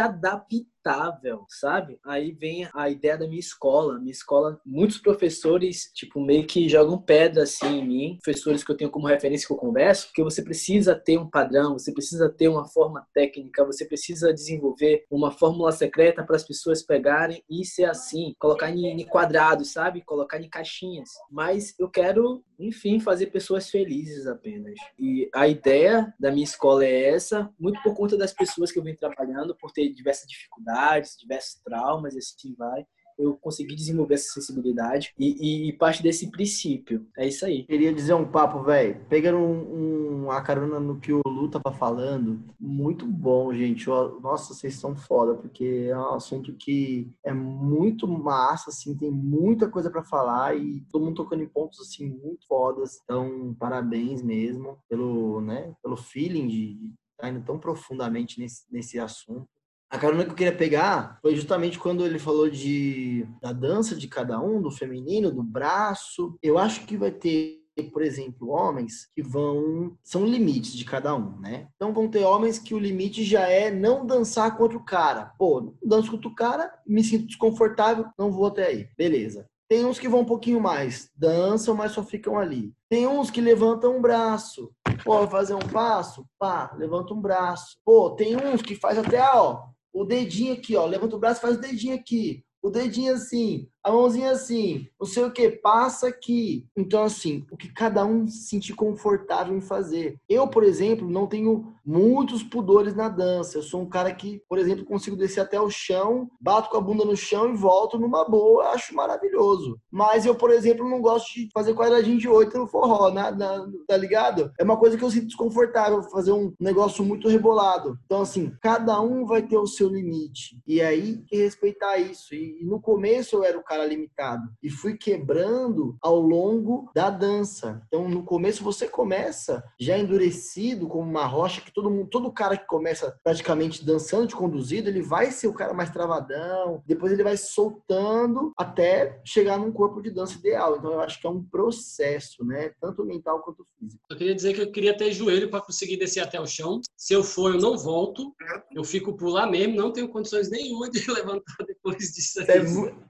sabe? 1.49 1.99
Aí 2.05 2.33
vem 2.33 2.69
a 2.75 2.89
ideia 2.89 3.19
da 3.19 3.27
minha 3.27 3.41
escola. 3.41 3.99
Minha 3.99 4.13
escola, 4.13 4.61
muitos 4.65 4.99
professores, 4.99 5.91
tipo, 5.95 6.21
meio 6.21 6.47
que 6.47 6.69
jogam 6.69 7.01
pedra 7.01 7.43
assim 7.43 7.79
em 7.79 7.87
mim, 7.87 8.19
professores 8.23 8.63
que 8.63 8.71
eu 8.71 8.77
tenho 8.77 8.91
como 8.91 9.07
referência 9.07 9.47
que 9.47 9.53
eu 9.53 9.57
converso, 9.57 10.07
porque 10.07 10.23
você 10.23 10.43
precisa 10.43 10.95
ter 10.95 11.19
um 11.19 11.29
padrão, 11.29 11.73
você 11.73 11.93
precisa 11.93 12.29
ter 12.29 12.49
uma 12.49 12.67
forma 12.67 13.07
técnica, 13.13 13.65
você 13.65 13.85
precisa 13.85 14.33
desenvolver 14.33 15.05
uma 15.11 15.31
fórmula 15.31 15.73
secreta 15.73 16.25
para 16.25 16.37
as 16.37 16.45
pessoas 16.45 16.83
pegarem 16.83 17.43
e 17.49 17.65
ser 17.65 17.85
assim, 17.85 18.35
colocar 18.39 18.71
em, 18.71 18.87
em 18.87 19.07
quadrados, 19.07 19.73
sabe? 19.73 20.03
Colocar 20.03 20.41
em 20.41 20.49
caixinhas. 20.49 21.11
Mas 21.31 21.75
eu 21.79 21.89
quero, 21.89 22.45
enfim, 22.59 23.01
fazer 23.01 23.27
pessoas 23.27 23.69
felizes 23.71 24.27
apenas. 24.27 24.75
E 24.99 25.29
a 25.35 25.49
ideia 25.49 26.15
da 26.19 26.31
minha 26.31 26.45
escola 26.45 26.85
é 26.85 27.11
essa, 27.11 27.51
muito 27.59 27.83
por 27.83 27.95
conta 27.95 28.17
das 28.17 28.33
pessoas 28.33 28.71
que 28.71 28.79
eu 28.79 28.83
venho 28.83 28.97
trabalhando, 28.97 29.55
por 29.57 29.71
ter 29.73 29.89
diversas 29.93 30.27
dificuldades, 30.29 30.76
diversos 31.19 31.61
traumas, 31.63 32.17
assim 32.17 32.55
vai 32.57 32.87
eu 33.19 33.35
consegui 33.37 33.75
desenvolver 33.75 34.15
essa 34.15 34.33
sensibilidade 34.35 35.13
e, 35.19 35.69
e, 35.69 35.73
parte 35.73 36.03
desse 36.03 36.31
princípio. 36.31 37.07
É 37.17 37.27
isso 37.27 37.45
aí. 37.47 37.65
Queria 37.65 37.93
dizer 37.93 38.15
um 38.15 38.31
papo, 38.31 38.63
velho. 38.63 39.01
Pegando 39.09 39.39
um, 39.39 40.25
um, 40.25 40.31
a 40.31 40.41
carona 40.43 40.79
no 40.79 41.01
que 41.01 41.13
o 41.13 41.23
Lu 41.27 41.49
tava 41.49 41.75
falando, 41.75 42.43
muito 42.61 43.07
bom, 43.07 43.53
gente. 43.55 43.89
Nossa, 43.89 44.53
vocês 44.53 44.75
são 44.75 44.95
foda, 44.95 45.35
porque 45.35 45.89
é 45.91 45.97
um 45.97 46.15
assunto 46.15 46.53
que 46.55 47.11
é 47.25 47.33
muito 47.33 48.07
massa, 48.07 48.71
assim, 48.71 48.97
tem 48.97 49.11
muita 49.11 49.69
coisa 49.69 49.91
para 49.91 50.05
falar 50.05 50.57
e 50.57 50.83
todo 50.91 51.05
mundo 51.05 51.17
tocando 51.17 51.43
em 51.43 51.49
pontos, 51.49 51.81
assim, 51.81 52.07
muito 52.07 52.47
fodas. 52.47 53.01
Então, 53.05 53.55
parabéns 53.59 54.23
mesmo 54.23 54.79
pelo, 54.89 55.41
né, 55.41 55.75
pelo 55.83 55.97
feeling 55.97 56.49
de 56.49 56.93
estar 57.13 57.33
tá 57.33 57.47
tão 57.47 57.59
profundamente 57.59 58.39
nesse, 58.39 58.65
nesse 58.71 58.99
assunto. 58.99 59.49
A 59.91 59.99
carona 59.99 60.25
que 60.25 60.31
eu 60.31 60.35
queria 60.35 60.57
pegar 60.57 61.19
foi 61.23 61.37
justamente 61.37 61.79
quando 61.79 62.05
ele 62.05 62.19
falou 62.19 62.51
de 62.51 63.27
da 63.41 63.53
dança 63.53 63.95
de 63.95 64.09
cada 64.09 64.41
um, 64.41 64.61
do 64.61 64.71
feminino, 64.71 65.31
do 65.31 65.43
braço. 65.43 66.37
Eu 66.43 66.59
acho 66.59 66.85
que 66.87 66.97
vai 66.97 67.11
ter 67.11 67.67
por 67.85 68.03
exemplo, 68.03 68.49
homens 68.49 69.09
que 69.15 69.23
vão. 69.23 69.97
São 70.03 70.25
limites 70.25 70.73
de 70.73 70.85
cada 70.85 71.15
um, 71.15 71.39
né? 71.39 71.69
Então 71.77 71.93
vão 71.93 72.09
ter 72.09 72.25
homens 72.25 72.59
que 72.59 72.75
o 72.75 72.79
limite 72.79 73.23
já 73.25 73.49
é 73.49 73.71
não 73.71 74.07
dançar 74.07 74.57
contra 74.57 74.77
o 74.77 74.85
cara. 74.85 75.33
Pô, 75.39 75.75
danço 75.83 76.11
contra 76.11 76.29
o 76.29 76.35
cara, 76.35 76.73
me 76.87 77.03
sinto 77.05 77.27
desconfortável, 77.27 78.07
não 78.19 78.33
vou 78.33 78.47
até 78.47 78.67
aí. 78.67 78.89
Beleza. 78.97 79.47
Tem 79.69 79.85
uns 79.85 79.99
que 79.99 80.09
vão 80.09 80.21
um 80.21 80.25
pouquinho 80.25 80.61
mais, 80.61 81.11
dançam, 81.17 81.75
mas 81.75 81.91
só 81.91 82.03
ficam 82.03 82.39
ali. 82.39 82.73
Tem 82.89 83.07
uns 83.07 83.31
que 83.31 83.41
levantam 83.41 83.97
um 83.97 84.01
braço. 84.01 84.71
Pô, 85.05 85.27
fazer 85.27 85.55
um 85.55 85.59
passo? 85.59 86.25
Pá, 86.39 86.73
levanta 86.79 87.13
um 87.13 87.21
braço. 87.21 87.77
Pô, 87.85 88.11
tem 88.11 88.37
uns 88.37 88.63
que 88.63 88.77
faz 88.77 88.97
até, 88.97 89.21
ó, 89.21 89.65
o 89.97 90.05
dedinho 90.05 90.53
aqui, 90.53 90.77
ó, 90.77 90.85
levanta 90.85 91.17
o 91.17 91.19
braço, 91.19 91.41
faz 91.41 91.57
o 91.57 91.61
dedinho 91.61 91.95
aqui, 91.95 92.45
o 92.61 92.69
dedinho 92.69 93.15
assim, 93.15 93.67
a 93.87 93.93
mãozinha 93.93 94.33
assim, 94.33 94.89
não 94.99 95.07
sei 95.07 95.23
o 95.23 95.31
que, 95.31 95.49
passa 95.49 96.09
aqui. 96.09 96.67
Então, 96.77 97.05
assim, 97.05 97.47
o 97.53 97.57
que 97.57 97.73
cada 97.73 98.05
um 98.05 98.27
se 98.27 98.49
sentir 98.49 98.75
confortável 98.75 99.57
em 99.57 99.61
fazer. 99.61 100.19
Eu, 100.29 100.49
por 100.49 100.65
exemplo, 100.65 101.09
não 101.09 101.29
tenho 101.29 101.73
muitos 101.87 102.43
pudores 102.43 102.97
na 102.97 103.09
dança. 103.09 103.59
Eu 103.59 103.63
sou 103.63 103.81
um 103.81 103.89
cara 103.89 104.13
que, 104.13 104.43
por 104.49 104.59
exemplo, 104.59 104.85
consigo 104.85 105.17
descer 105.17 105.39
até 105.39 105.61
o 105.61 105.71
chão, 105.71 106.29
bato 106.41 106.69
com 106.69 106.77
a 106.77 106.81
bunda 106.81 107.05
no 107.05 107.17
chão 107.17 107.49
e 107.49 107.57
volto 107.57 107.97
numa 107.97 108.29
boa, 108.29 108.71
acho 108.71 108.93
maravilhoso. 108.93 109.79
Mas 109.89 110.27
eu, 110.27 110.35
por 110.35 110.51
exemplo, 110.51 110.89
não 110.91 111.01
gosto 111.01 111.33
de 111.33 111.49
fazer 111.55 111.73
quadradinho 111.73 112.19
de 112.19 112.29
oito 112.29 112.59
no 112.59 112.67
forró, 112.67 113.13
na, 113.13 113.31
na, 113.31 113.69
tá 113.87 113.97
ligado? 113.97 114.51
É 114.59 114.65
uma 114.65 114.77
coisa 114.77 114.99
que 114.99 115.05
eu 115.05 115.11
sinto 115.13 115.29
desconfortável, 115.29 116.03
fazer 116.03 116.33
um 116.33 116.53
negócio 116.59 117.05
muito 117.05 117.29
rebolado. 117.29 117.97
Então, 118.05 118.23
assim, 118.23 118.53
cada 118.61 119.01
um 119.01 119.25
vai 119.25 119.43
ter 119.43 119.59
o 119.59 119.67
seu 119.67 119.89
limite. 119.89 120.61
E 120.67 120.81
aí, 120.81 121.23
que 121.29 121.37
respeitar 121.37 121.99
isso. 121.99 122.35
E, 122.35 122.63
e 122.63 122.65
no 122.65 122.81
começo 122.81 123.37
eu 123.37 123.45
era 123.45 123.57
o 123.57 123.63
cara 123.63 123.76
paralimitado 123.77 124.51
e 124.63 124.71
fui 124.71 124.97
quebrando 124.97 125.97
ao 126.01 126.19
longo 126.19 126.91
da 126.95 127.11
dança. 127.11 127.83
Então, 127.87 128.09
no 128.09 128.23
começo 128.23 128.65
você 128.65 128.89
começa 128.89 129.63
já 129.79 129.99
endurecido 129.99 130.89
como 130.89 131.09
uma 131.09 131.27
rocha 131.27 131.61
que 131.61 131.73
todo 131.73 131.91
mundo, 131.91 132.09
todo 132.09 132.33
cara 132.33 132.57
que 132.57 132.67
começa 132.67 133.19
praticamente 133.23 133.85
dançando 133.85 134.27
de 134.27 134.35
conduzido, 134.35 134.89
ele 134.89 135.03
vai 135.03 135.31
ser 135.31 135.49
o 135.49 135.55
cara 135.55 135.75
mais 135.75 135.91
travadão, 135.91 136.83
depois 136.87 137.13
ele 137.13 137.23
vai 137.23 137.37
soltando 137.37 138.53
até 138.57 139.21
chegar 139.25 139.59
num 139.59 139.73
corpo 139.73 140.01
de 140.01 140.11
dança 140.11 140.39
ideal. 140.39 140.77
Então, 140.77 140.93
eu 140.93 141.01
acho 141.01 141.21
que 141.21 141.27
é 141.27 141.31
um 141.31 141.43
processo, 141.43 142.45
né? 142.45 142.73
Tanto 142.81 143.05
mental 143.05 143.43
quanto 143.43 143.67
físico. 143.79 144.03
Eu 144.11 144.17
queria 144.17 144.35
dizer 144.35 144.55
que 144.55 144.63
eu 144.63 144.73
queria 144.73 144.97
ter 144.97 145.13
joelho 145.13 145.51
para 145.51 145.61
conseguir 145.61 145.97
descer 145.97 146.21
até 146.21 146.41
o 146.41 146.47
chão. 146.47 146.81
Se 146.97 147.13
eu 147.13 147.23
for, 147.23 147.55
eu 147.55 147.61
não 147.61 147.77
volto. 147.77 148.35
Eu 148.75 148.85
fico 148.85 149.17
por 149.17 149.29
lá 149.29 149.47
mesmo, 149.47 149.77
não 149.77 149.93
tenho 149.93 150.09
condições 150.09 150.51
nenhuma 150.51 150.91
de 150.91 151.05
levantar 151.11 151.57
depois 151.67 151.99
disso. 151.99 152.41
Isso 152.41 152.51
é, 152.51 152.59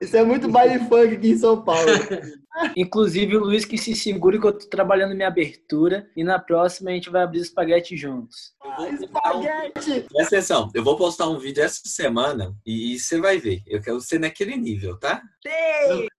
isso 0.01 0.17
é 0.17 0.25
muito 0.25 0.49
baile 0.57 0.79
funk 0.87 1.15
aqui 1.15 1.31
em 1.31 1.39
São 1.39 1.63
Paulo. 1.63 1.87
Inclusive 2.75 3.37
o 3.37 3.41
Luiz 3.41 3.65
que 3.65 3.77
se 3.77 3.95
segure 3.95 4.41
que 4.41 4.47
eu 4.47 4.59
tô 4.59 4.67
trabalhando 4.67 5.15
minha 5.15 5.29
abertura 5.29 6.09
e 6.17 6.25
na 6.25 6.39
próxima 6.39 6.91
a 6.91 6.95
gente 6.95 7.11
vai 7.11 7.23
abrir 7.23 7.41
espaguete 7.41 7.97
juntos. 7.97 8.55
Espaguete! 8.79 10.07
Presta 10.13 10.37
atenção, 10.37 10.71
eu 10.75 10.83
vou 10.83 10.97
postar 10.97 11.29
um 11.29 11.39
vídeo 11.39 11.63
essa 11.63 11.83
semana 11.85 12.55
e 12.65 12.99
você 12.99 13.21
vai 13.21 13.39
ver. 13.39 13.63
Eu 13.67 13.81
quero 13.81 14.01
ser 14.01 14.19
naquele 14.19 14.57
nível, 14.57 14.99
tá? 14.99 15.23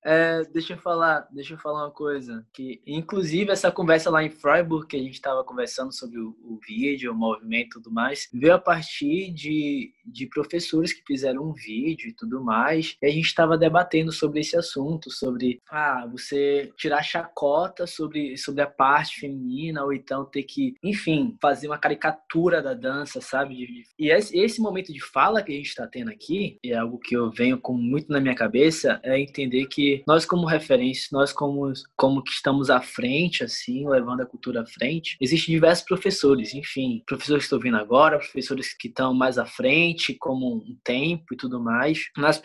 É, 0.03 0.43
deixa 0.53 0.73
eu 0.73 0.77
falar, 0.77 1.27
deixa 1.31 1.53
eu 1.53 1.57
falar 1.57 1.85
uma 1.85 1.91
coisa. 1.91 2.45
Que, 2.53 2.81
inclusive, 2.87 3.51
essa 3.51 3.71
conversa 3.71 4.09
lá 4.09 4.23
em 4.23 4.29
Freiburg, 4.29 4.87
que 4.87 4.95
a 4.95 5.01
gente 5.01 5.15
estava 5.15 5.43
conversando 5.43 5.93
sobre 5.93 6.19
o, 6.19 6.29
o, 6.43 6.59
vídeo, 6.65 7.11
o 7.11 7.15
movimento 7.15 7.67
e 7.67 7.81
tudo 7.81 7.91
mais, 7.91 8.29
veio 8.33 8.53
a 8.53 8.59
partir 8.59 9.31
de, 9.31 9.91
de 10.05 10.27
professores 10.27 10.93
que 10.93 11.03
fizeram 11.05 11.43
um 11.43 11.53
vídeo 11.53 12.09
e 12.09 12.13
tudo 12.13 12.41
mais. 12.41 12.95
E 13.01 13.05
a 13.05 13.11
gente 13.11 13.25
estava 13.25 13.57
debatendo 13.57 14.11
sobre 14.11 14.39
esse 14.39 14.55
assunto, 14.55 15.11
sobre 15.11 15.61
ah, 15.69 16.07
você 16.09 16.71
tirar 16.77 17.03
chacota 17.03 17.85
sobre, 17.85 18.37
sobre 18.37 18.61
a 18.61 18.67
parte 18.67 19.19
feminina, 19.19 19.83
ou 19.83 19.93
então 19.93 20.25
ter 20.25 20.43
que, 20.43 20.75
enfim, 20.83 21.37
fazer 21.41 21.67
uma 21.67 21.77
caricatura 21.77 22.46
da 22.51 22.73
dança, 22.73 23.21
sabe? 23.21 23.85
E 23.97 24.11
esse, 24.11 24.61
momento 24.61 24.91
de 24.93 25.03
fala 25.03 25.43
que 25.43 25.51
a 25.51 25.55
gente 25.55 25.67
está 25.67 25.85
tendo 25.85 26.09
aqui, 26.09 26.57
é 26.63 26.75
algo 26.75 26.99
que 26.99 27.15
eu 27.15 27.29
venho 27.29 27.59
com 27.59 27.73
muito 27.73 28.11
na 28.11 28.19
minha 28.19 28.35
cabeça, 28.35 28.99
é 29.03 29.19
entender 29.19 29.67
que 29.67 30.03
nós 30.07 30.25
como 30.25 30.45
referência, 30.45 31.09
nós 31.11 31.31
como 31.31 31.71
como 31.95 32.23
que 32.23 32.31
estamos 32.31 32.69
à 32.69 32.81
frente 32.81 33.43
assim, 33.43 33.87
levando 33.87 34.21
a 34.21 34.25
cultura 34.25 34.61
à 34.61 34.65
frente, 34.65 35.17
existem 35.19 35.55
diversos 35.55 35.85
professores, 35.85 36.53
enfim, 36.53 37.03
professores 37.05 37.43
que 37.43 37.47
estão 37.47 37.59
vindo 37.59 37.77
agora, 37.77 38.19
professores 38.19 38.73
que 38.73 38.87
estão 38.87 39.13
mais 39.13 39.37
à 39.37 39.45
frente, 39.45 40.15
como 40.15 40.55
um 40.55 40.77
tempo 40.83 41.33
e 41.33 41.37
tudo 41.37 41.59
mais. 41.59 42.05
Nós 42.17 42.41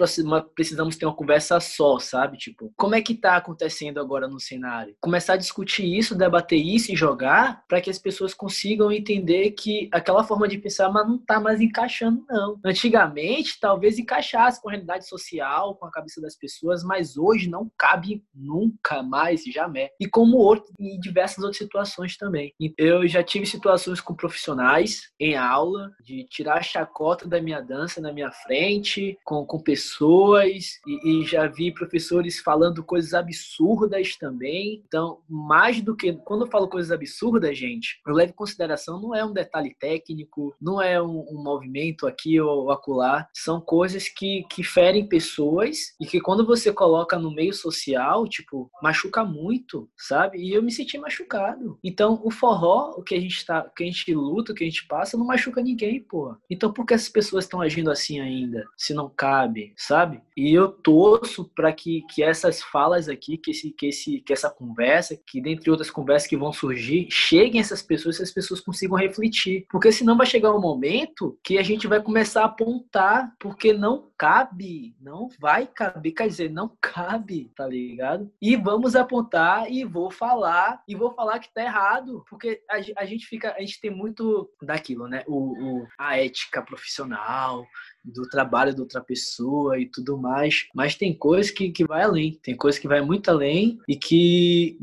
precisamos 0.55 0.97
ter 0.97 1.07
uma 1.07 1.15
conversa 1.15 1.61
só, 1.61 1.99
sabe? 1.99 2.37
Tipo, 2.37 2.73
como 2.77 2.95
é 2.95 3.03
que 3.03 3.15
tá 3.15 3.37
acontecendo 3.37 4.01
agora 4.01 4.29
no 4.29 4.41
cenário? 4.41 4.95
Começar 5.01 5.35
a 5.35 5.39
discutir 5.39 5.85
isso, 5.85 6.15
debater 6.15 6.59
isso 6.59 6.93
e 6.93 6.97
jogar 6.97 7.65
para 7.69 7.81
que 7.81 7.91
as 7.91 7.99
pessoas 7.99 8.35
consigam 8.35 8.91
entender 8.91 9.53
que 9.53 9.89
aquela 9.93 10.25
forma 10.25 10.49
de 10.49 10.59
pensar 10.59 10.91
mas 10.91 11.07
não 11.07 11.19
tá 11.19 11.39
mais 11.39 11.61
encaixando 11.61 12.25
não. 12.29 12.59
Antigamente, 12.65 13.59
talvez 13.61 13.99
encaixasse 13.99 14.61
com 14.61 14.69
a 14.69 14.73
realidade 14.73 15.07
social, 15.07 15.77
com 15.77 15.87
a 15.87 15.91
cabeça 15.91 16.21
das 16.21 16.37
pessoas 16.37 16.83
mas 16.83 17.17
hoje 17.17 17.49
não 17.49 17.71
cabe 17.79 18.25
nunca 18.35 19.03
mais, 19.03 19.43
jamais. 19.45 19.91
E 20.01 20.09
como 20.09 20.37
outro, 20.37 20.73
em 20.79 20.99
diversas 20.99 21.39
outras 21.39 21.59
situações 21.59 22.17
também. 22.17 22.53
Eu 22.79 23.07
já 23.07 23.23
tive 23.23 23.47
situações 23.47 24.01
com 24.01 24.15
profissionais 24.15 25.11
em 25.19 25.37
aula, 25.37 25.91
de 26.03 26.25
tirar 26.25 26.59
a 26.59 26.63
chacota 26.63 27.29
da 27.29 27.41
minha 27.41 27.61
dança 27.61 28.01
na 28.01 28.13
minha 28.13 28.31
frente, 28.31 29.19
com, 29.25 29.45
com 29.45 29.61
pessoas, 29.61 30.81
e, 30.87 31.23
e 31.23 31.27
já 31.27 31.47
vi 31.47 31.73
professores 31.73 32.39
falando 32.41 32.85
coisas 32.85 33.15
absurdas 33.15 34.17
também. 34.17 34.83
Então, 34.87 35.21
mais 35.29 35.81
do 35.81 35.97
que. 35.97 36.13
Quando 36.25 36.45
eu 36.45 36.51
falo 36.51 36.69
coisas 36.69 36.91
absurdas, 36.91 37.57
gente, 37.57 38.01
eu 38.07 38.15
levo 38.15 38.33
em 38.33 38.37
consideração, 38.37 39.01
não 39.01 39.15
é 39.15 39.25
um 39.25 39.33
detalhe 39.33 39.75
técnico, 39.83 40.55
não 40.61 40.81
é 40.81 41.03
um, 41.03 41.27
um 41.29 41.43
movimento 41.43 42.07
aqui 42.07 42.41
ou 42.41 42.71
acolá, 42.71 43.27
são 43.35 43.61
coisas 43.61 44.09
que, 44.09 44.45
que 44.49 44.63
ferem 44.63 45.09
pessoas 45.09 45.79
e 46.01 46.07
que 46.07 46.21
quando 46.21 46.47
você 46.47 46.73
coloca 46.73 47.19
no 47.19 47.35
meio 47.35 47.53
social, 47.53 48.29
tipo, 48.29 48.71
machuca 48.81 49.25
muito, 49.25 49.91
sabe? 49.99 50.39
E 50.39 50.55
eu 50.55 50.63
me 50.63 50.71
senti 50.71 50.97
machucado. 50.97 51.79
Então, 51.83 52.21
o 52.25 52.31
forró, 52.31 52.95
o 52.97 53.03
que 53.03 53.17
a 53.17 53.21
gente 53.21 53.45
tá, 53.45 53.69
que 53.77 53.83
a 53.83 53.87
gente 53.87 54.15
luta, 54.15 54.53
o 54.53 54.55
que 54.55 54.63
a 54.63 54.67
gente 54.67 54.87
passa, 54.87 55.17
não 55.17 55.27
machuca 55.27 55.61
ninguém, 55.61 56.01
pô. 56.01 56.37
Então, 56.49 56.73
por 56.73 56.87
que 56.87 56.95
essas 56.95 57.09
pessoas 57.09 57.45
estão 57.45 57.61
agindo 57.61 57.91
assim 57.91 58.21
ainda? 58.21 58.65
Se 58.77 58.95
não 58.95 59.09
cabe, 59.09 59.75
sabe? 59.77 60.21
E 60.37 60.53
eu 60.53 60.69
torço 60.69 61.51
para 61.57 61.73
que, 61.73 62.03
que 62.15 62.23
essas 62.23 62.63
falas 62.63 63.09
aqui, 63.09 63.37
que 63.37 63.51
esse 63.51 63.73
que 63.73 63.87
esse 63.87 64.21
que 64.21 64.33
essa 64.33 64.49
conversa, 64.49 65.19
que 65.27 65.41
dentre 65.41 65.71
outras 65.71 65.91
conversas 65.91 66.29
que 66.29 66.37
vão 66.37 66.53
surgir, 66.53 67.09
cheguem 67.11 67.61
essas 67.61 67.83
pessoas, 67.83 68.21
e 68.21 68.23
as 68.23 68.31
pessoas 68.31 68.61
consigam 68.61 68.97
refletir. 68.97 69.67
Porque 69.73 69.91
senão 69.91 70.19
vai 70.19 70.27
chegar 70.27 70.55
um 70.55 70.61
momento 70.61 71.39
que 71.43 71.57
a 71.57 71.63
gente 71.63 71.87
vai 71.87 72.03
começar 72.03 72.43
a 72.43 72.45
apontar 72.45 73.35
porque 73.41 73.73
não 73.73 74.11
cabe, 74.19 74.95
não 75.01 75.29
vai 75.41 75.67
caber, 75.67 76.13
quer 76.13 76.29
dizer, 76.29 76.51
não 76.51 76.77
cabe, 76.79 77.51
tá 77.57 77.67
ligado? 77.67 78.31
E 78.41 78.55
vamos 78.55 78.95
apontar 78.95 79.73
e 79.73 79.83
vou 79.83 80.11
falar, 80.11 80.83
e 80.87 80.95
vou 80.95 81.11
falar 81.15 81.39
que 81.39 81.53
tá 81.53 81.63
errado, 81.63 82.23
porque 82.29 82.63
a, 82.71 83.03
a 83.03 83.07
gente 83.07 83.27
fica, 83.27 83.55
a 83.57 83.61
gente 83.61 83.81
tem 83.81 83.91
muito 83.91 84.49
daquilo, 84.61 85.09
né? 85.09 85.25
O, 85.27 85.81
o, 85.81 85.87
a 85.99 86.19
ética 86.19 86.61
profissional, 86.61 87.67
do 88.05 88.29
trabalho 88.29 88.75
de 88.75 88.81
outra 88.81 89.01
pessoa 89.01 89.79
e 89.79 89.87
tudo 89.87 90.19
mais, 90.19 90.67
mas 90.75 90.95
tem 90.95 91.15
coisas 91.15 91.51
que, 91.51 91.71
que 91.71 91.85
vai 91.85 92.03
além, 92.03 92.39
tem 92.43 92.57
coisas 92.57 92.81
que 92.81 92.89
vai 92.89 93.01
muito 93.01 93.31
além 93.31 93.79
e 93.89 93.97
que, 93.97 94.77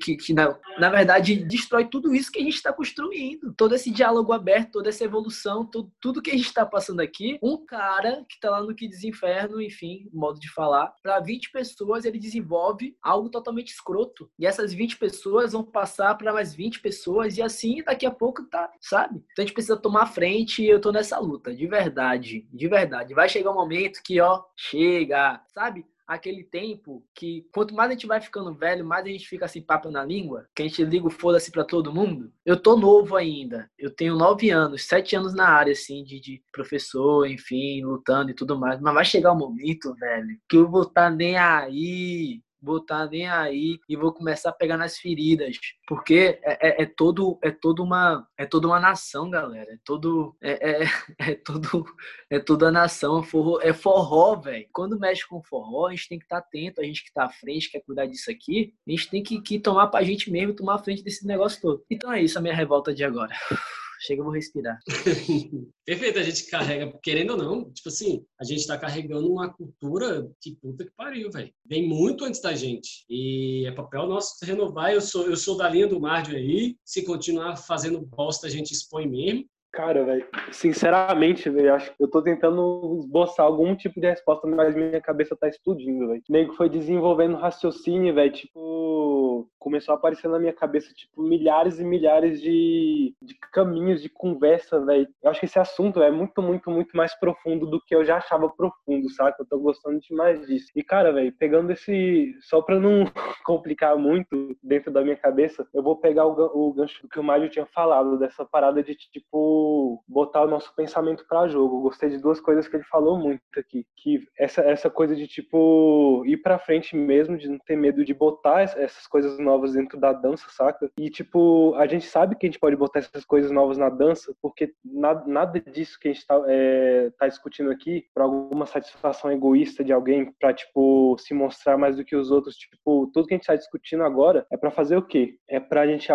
que, 0.00 0.16
que 0.16 0.32
na, 0.32 0.56
na 0.78 0.90
verdade 0.90 1.36
destrói 1.36 1.86
tudo 1.86 2.14
isso 2.14 2.30
que 2.30 2.38
a 2.38 2.42
gente 2.42 2.54
está 2.54 2.72
construindo, 2.72 3.52
todo 3.54 3.74
esse 3.74 3.90
diálogo 3.90 4.32
aberto, 4.32 4.72
toda 4.72 4.88
essa 4.88 5.04
evolução, 5.04 5.64
tudo, 5.64 5.92
tudo 6.00 6.22
que 6.22 6.30
a 6.30 6.36
gente 6.36 6.46
está 6.46 6.66
passando 6.66 7.00
aqui, 7.00 7.38
um 7.42 7.64
cara 7.64 8.24
que 8.28 8.34
está 8.34 8.50
lá 8.50 8.62
no 8.62 8.74
que 8.74 8.88
desinferno, 8.88 9.60
enfim, 9.60 10.08
modo 10.12 10.38
de 10.38 10.50
falar, 10.50 10.92
para 11.02 11.20
20 11.20 11.50
pessoas 11.50 12.04
ele 12.04 12.18
desenvolve 12.18 12.96
algo 13.02 13.28
totalmente 13.28 13.72
escroto. 13.72 14.30
E 14.38 14.46
essas 14.46 14.72
20 14.72 14.96
pessoas 14.98 15.52
vão 15.52 15.62
passar 15.62 16.14
para 16.16 16.32
mais 16.32 16.54
20 16.54 16.80
pessoas 16.80 17.36
e 17.36 17.42
assim 17.42 17.82
daqui 17.82 18.06
a 18.06 18.10
pouco 18.10 18.44
tá, 18.44 18.70
sabe? 18.80 19.18
Então 19.32 19.42
a 19.42 19.46
gente 19.46 19.54
precisa 19.54 19.76
tomar 19.76 20.06
frente 20.06 20.62
e 20.62 20.68
eu 20.68 20.80
tô 20.80 20.92
nessa 20.92 21.18
luta, 21.18 21.54
de 21.54 21.66
verdade 21.66 22.46
de 22.58 22.68
verdade. 22.68 23.14
Vai 23.14 23.28
chegar 23.28 23.50
um 23.50 23.54
momento 23.54 24.02
que, 24.04 24.20
ó, 24.20 24.42
chega, 24.56 25.40
sabe? 25.54 25.86
Aquele 26.06 26.42
tempo 26.42 27.04
que 27.14 27.46
quanto 27.52 27.74
mais 27.74 27.90
a 27.90 27.92
gente 27.92 28.06
vai 28.06 28.18
ficando 28.18 28.54
velho, 28.54 28.84
mais 28.84 29.04
a 29.04 29.08
gente 29.08 29.28
fica 29.28 29.44
assim, 29.44 29.60
papo 29.60 29.90
na 29.90 30.02
língua, 30.02 30.48
que 30.54 30.62
a 30.62 30.66
gente 30.66 30.82
liga 30.82 31.06
o 31.06 31.10
foda-se 31.10 31.50
pra 31.50 31.64
todo 31.64 31.92
mundo. 31.92 32.32
Eu 32.46 32.60
tô 32.60 32.76
novo 32.76 33.14
ainda. 33.14 33.70
Eu 33.78 33.94
tenho 33.94 34.16
nove 34.16 34.50
anos, 34.50 34.84
sete 34.84 35.14
anos 35.14 35.34
na 35.34 35.46
área, 35.48 35.72
assim, 35.72 36.02
de, 36.02 36.18
de 36.18 36.42
professor, 36.50 37.26
enfim, 37.26 37.84
lutando 37.84 38.30
e 38.30 38.34
tudo 38.34 38.58
mais. 38.58 38.80
Mas 38.80 38.94
vai 38.94 39.04
chegar 39.04 39.32
um 39.32 39.38
momento, 39.38 39.94
velho, 39.94 40.38
que 40.48 40.56
eu 40.56 40.70
vou 40.70 40.82
estar 40.82 41.10
tá 41.10 41.10
nem 41.10 41.36
aí 41.36 42.40
vou 42.60 42.78
estar 42.78 43.04
tá 43.04 43.10
nem 43.10 43.28
aí 43.28 43.78
e 43.88 43.96
vou 43.96 44.12
começar 44.12 44.50
a 44.50 44.52
pegar 44.52 44.76
nas 44.76 44.98
feridas, 44.98 45.56
porque 45.86 46.38
é, 46.42 46.68
é, 46.68 46.82
é, 46.82 46.86
todo 46.86 47.38
é 47.42 47.50
toda 47.50 47.82
uma 47.82 48.26
é 48.36 48.46
toda 48.46 48.66
uma 48.66 48.80
nação, 48.80 49.30
galera, 49.30 49.72
é 49.72 49.78
todo 49.84 50.36
é, 50.40 50.70
é, 50.70 50.84
é 51.32 51.34
todo 51.34 51.84
é 52.30 52.38
toda 52.38 52.68
a 52.68 52.72
nação, 52.72 53.22
forró, 53.22 53.60
é 53.62 53.72
forró, 53.72 54.36
velho. 54.36 54.66
Quando 54.72 54.98
mexe 54.98 55.26
com 55.26 55.42
forró, 55.42 55.86
a 55.86 55.90
gente 55.90 56.08
tem 56.08 56.18
que 56.18 56.24
estar 56.24 56.40
tá 56.40 56.46
atento, 56.46 56.80
a 56.80 56.84
gente 56.84 57.02
que 57.02 57.08
está 57.08 57.24
à 57.24 57.30
frente, 57.30 57.70
quer 57.70 57.80
cuidar 57.80 58.06
disso 58.06 58.30
aqui, 58.30 58.74
a 58.86 58.90
gente 58.90 59.10
tem 59.10 59.22
que, 59.22 59.40
que 59.40 59.58
tomar 59.58 59.88
pra 59.88 60.02
gente 60.02 60.30
mesmo, 60.30 60.54
tomar 60.54 60.74
a 60.74 60.78
frente 60.78 61.02
desse 61.02 61.26
negócio 61.26 61.60
todo. 61.60 61.84
Então 61.90 62.12
é 62.12 62.22
isso 62.22 62.38
a 62.38 62.42
minha 62.42 62.54
revolta 62.54 62.94
de 62.94 63.04
agora. 63.04 63.34
Chega, 64.00 64.20
eu 64.20 64.24
vou 64.24 64.32
respirar. 64.32 64.78
Perfeito, 65.84 66.18
a 66.18 66.22
gente 66.22 66.48
carrega, 66.50 66.92
querendo 67.02 67.30
ou 67.30 67.36
não, 67.36 67.70
tipo 67.72 67.88
assim, 67.88 68.24
a 68.40 68.44
gente 68.44 68.66
tá 68.66 68.78
carregando 68.78 69.30
uma 69.30 69.52
cultura 69.52 70.30
que 70.40 70.56
puta 70.56 70.84
que 70.84 70.92
pariu, 70.96 71.30
velho. 71.30 71.52
Vem 71.66 71.86
muito 71.86 72.24
antes 72.24 72.40
da 72.40 72.54
gente. 72.54 73.04
E 73.08 73.66
é 73.66 73.72
papel 73.72 74.06
nosso 74.06 74.44
renovar. 74.44 74.92
Eu 74.92 75.00
sou, 75.00 75.26
eu 75.26 75.36
sou 75.36 75.56
da 75.56 75.68
linha 75.68 75.86
do 75.86 76.00
Mardio 76.00 76.36
aí. 76.36 76.76
Se 76.84 77.04
continuar 77.04 77.56
fazendo 77.56 78.00
bosta, 78.00 78.46
a 78.46 78.50
gente 78.50 78.72
expõe 78.72 79.06
mesmo. 79.06 79.46
Cara, 79.72 80.02
velho, 80.02 80.26
sinceramente, 80.50 81.50
velho, 81.50 81.74
acho 81.74 81.94
que 81.94 82.02
eu 82.02 82.08
tô 82.08 82.22
tentando 82.22 82.98
esboçar 83.00 83.44
algum 83.44 83.76
tipo 83.76 84.00
de 84.00 84.08
resposta, 84.08 84.46
mas 84.46 84.74
minha 84.74 85.00
cabeça 85.00 85.36
tá 85.36 85.46
explodindo, 85.46 86.08
velho. 86.08 86.22
Nego 86.28 86.54
foi 86.54 86.70
desenvolvendo 86.70 87.36
raciocínio, 87.36 88.14
velho, 88.14 88.32
tipo, 88.32 89.48
começou 89.58 89.94
a 89.94 89.98
aparecer 89.98 90.28
na 90.28 90.38
minha 90.38 90.52
cabeça, 90.52 90.92
tipo, 90.94 91.22
milhares 91.22 91.78
e 91.78 91.84
milhares 91.84 92.40
de, 92.40 93.14
de 93.20 93.34
caminhos 93.52 94.02
de 94.02 94.08
conversa, 94.08 94.84
velho. 94.84 95.08
Eu 95.22 95.30
acho 95.30 95.40
que 95.40 95.46
esse 95.46 95.58
assunto 95.58 96.02
é 96.02 96.10
muito, 96.10 96.40
muito, 96.40 96.70
muito 96.70 96.96
mais 96.96 97.18
profundo 97.18 97.66
do 97.66 97.80
que 97.80 97.94
eu 97.94 98.04
já 98.04 98.16
achava 98.16 98.48
profundo, 98.48 99.10
sabe? 99.10 99.36
Eu 99.38 99.46
tô 99.46 99.58
gostando 99.58 100.00
demais 100.00 100.46
disso. 100.46 100.68
E, 100.74 100.82
cara, 100.82 101.12
velho, 101.12 101.32
pegando 101.38 101.72
esse. 101.72 102.34
Só 102.42 102.62
pra 102.62 102.78
não 102.78 103.04
complicar 103.44 103.96
muito 103.96 104.56
dentro 104.62 104.92
da 104.92 105.02
minha 105.02 105.16
cabeça, 105.16 105.66
eu 105.74 105.82
vou 105.82 105.96
pegar 105.96 106.26
o, 106.26 106.32
o 106.32 106.72
gancho 106.72 107.02
do 107.02 107.08
que 107.08 107.18
o 107.18 107.24
Mário 107.24 107.50
tinha 107.50 107.66
falado, 107.66 108.18
dessa 108.18 108.44
parada 108.44 108.82
de, 108.82 108.94
tipo, 108.94 110.02
botar 110.06 110.42
o 110.42 110.48
nosso 110.48 110.74
pensamento 110.74 111.24
para 111.28 111.48
jogo. 111.48 111.76
Eu 111.76 111.82
gostei 111.82 112.10
de 112.10 112.18
duas 112.18 112.40
coisas 112.40 112.68
que 112.68 112.76
ele 112.76 112.84
falou 112.84 113.18
muito 113.18 113.40
aqui. 113.56 113.84
Que 113.96 114.20
essa, 114.38 114.62
essa 114.62 114.90
coisa 114.90 115.16
de, 115.16 115.26
tipo, 115.26 116.22
ir 116.26 116.38
pra 116.38 116.58
frente 116.58 116.96
mesmo, 116.96 117.36
de 117.36 117.48
não 117.48 117.58
ter 117.58 117.76
medo 117.76 118.04
de 118.04 118.14
botar 118.14 118.62
essas 118.62 119.06
coisas 119.06 119.38
novas 119.38 119.57
dentro 119.66 119.98
da 119.98 120.12
dança, 120.12 120.46
saca? 120.50 120.90
E, 120.98 121.10
tipo, 121.10 121.74
a 121.76 121.86
gente 121.86 122.06
sabe 122.06 122.36
que 122.36 122.46
a 122.46 122.48
gente 122.48 122.60
pode 122.60 122.76
botar 122.76 123.00
essas 123.00 123.24
coisas 123.24 123.50
novas 123.50 123.78
na 123.78 123.88
dança, 123.88 124.34
porque 124.40 124.72
nada, 124.84 125.24
nada 125.26 125.60
disso 125.60 125.98
que 125.98 126.08
a 126.08 126.12
gente 126.12 126.26
tá, 126.26 126.42
é, 126.46 127.10
tá 127.18 127.26
discutindo 127.26 127.70
aqui, 127.70 128.06
por 128.14 128.22
alguma 128.22 128.66
satisfação 128.66 129.30
egoísta 129.30 129.84
de 129.84 129.92
alguém, 129.92 130.32
pra, 130.38 130.52
tipo, 130.52 131.16
se 131.18 131.34
mostrar 131.34 131.76
mais 131.76 131.96
do 131.96 132.04
que 132.04 132.16
os 132.16 132.30
outros, 132.30 132.56
tipo, 132.56 133.10
tudo 133.12 133.26
que 133.26 133.34
a 133.34 133.36
gente 133.36 133.46
tá 133.46 133.56
discutindo 133.56 134.02
agora 134.02 134.46
é 134.50 134.56
para 134.56 134.70
fazer 134.70 134.96
o 134.96 135.02
quê? 135.02 135.38
É 135.48 135.60
pra 135.60 135.86
gente 135.86 136.10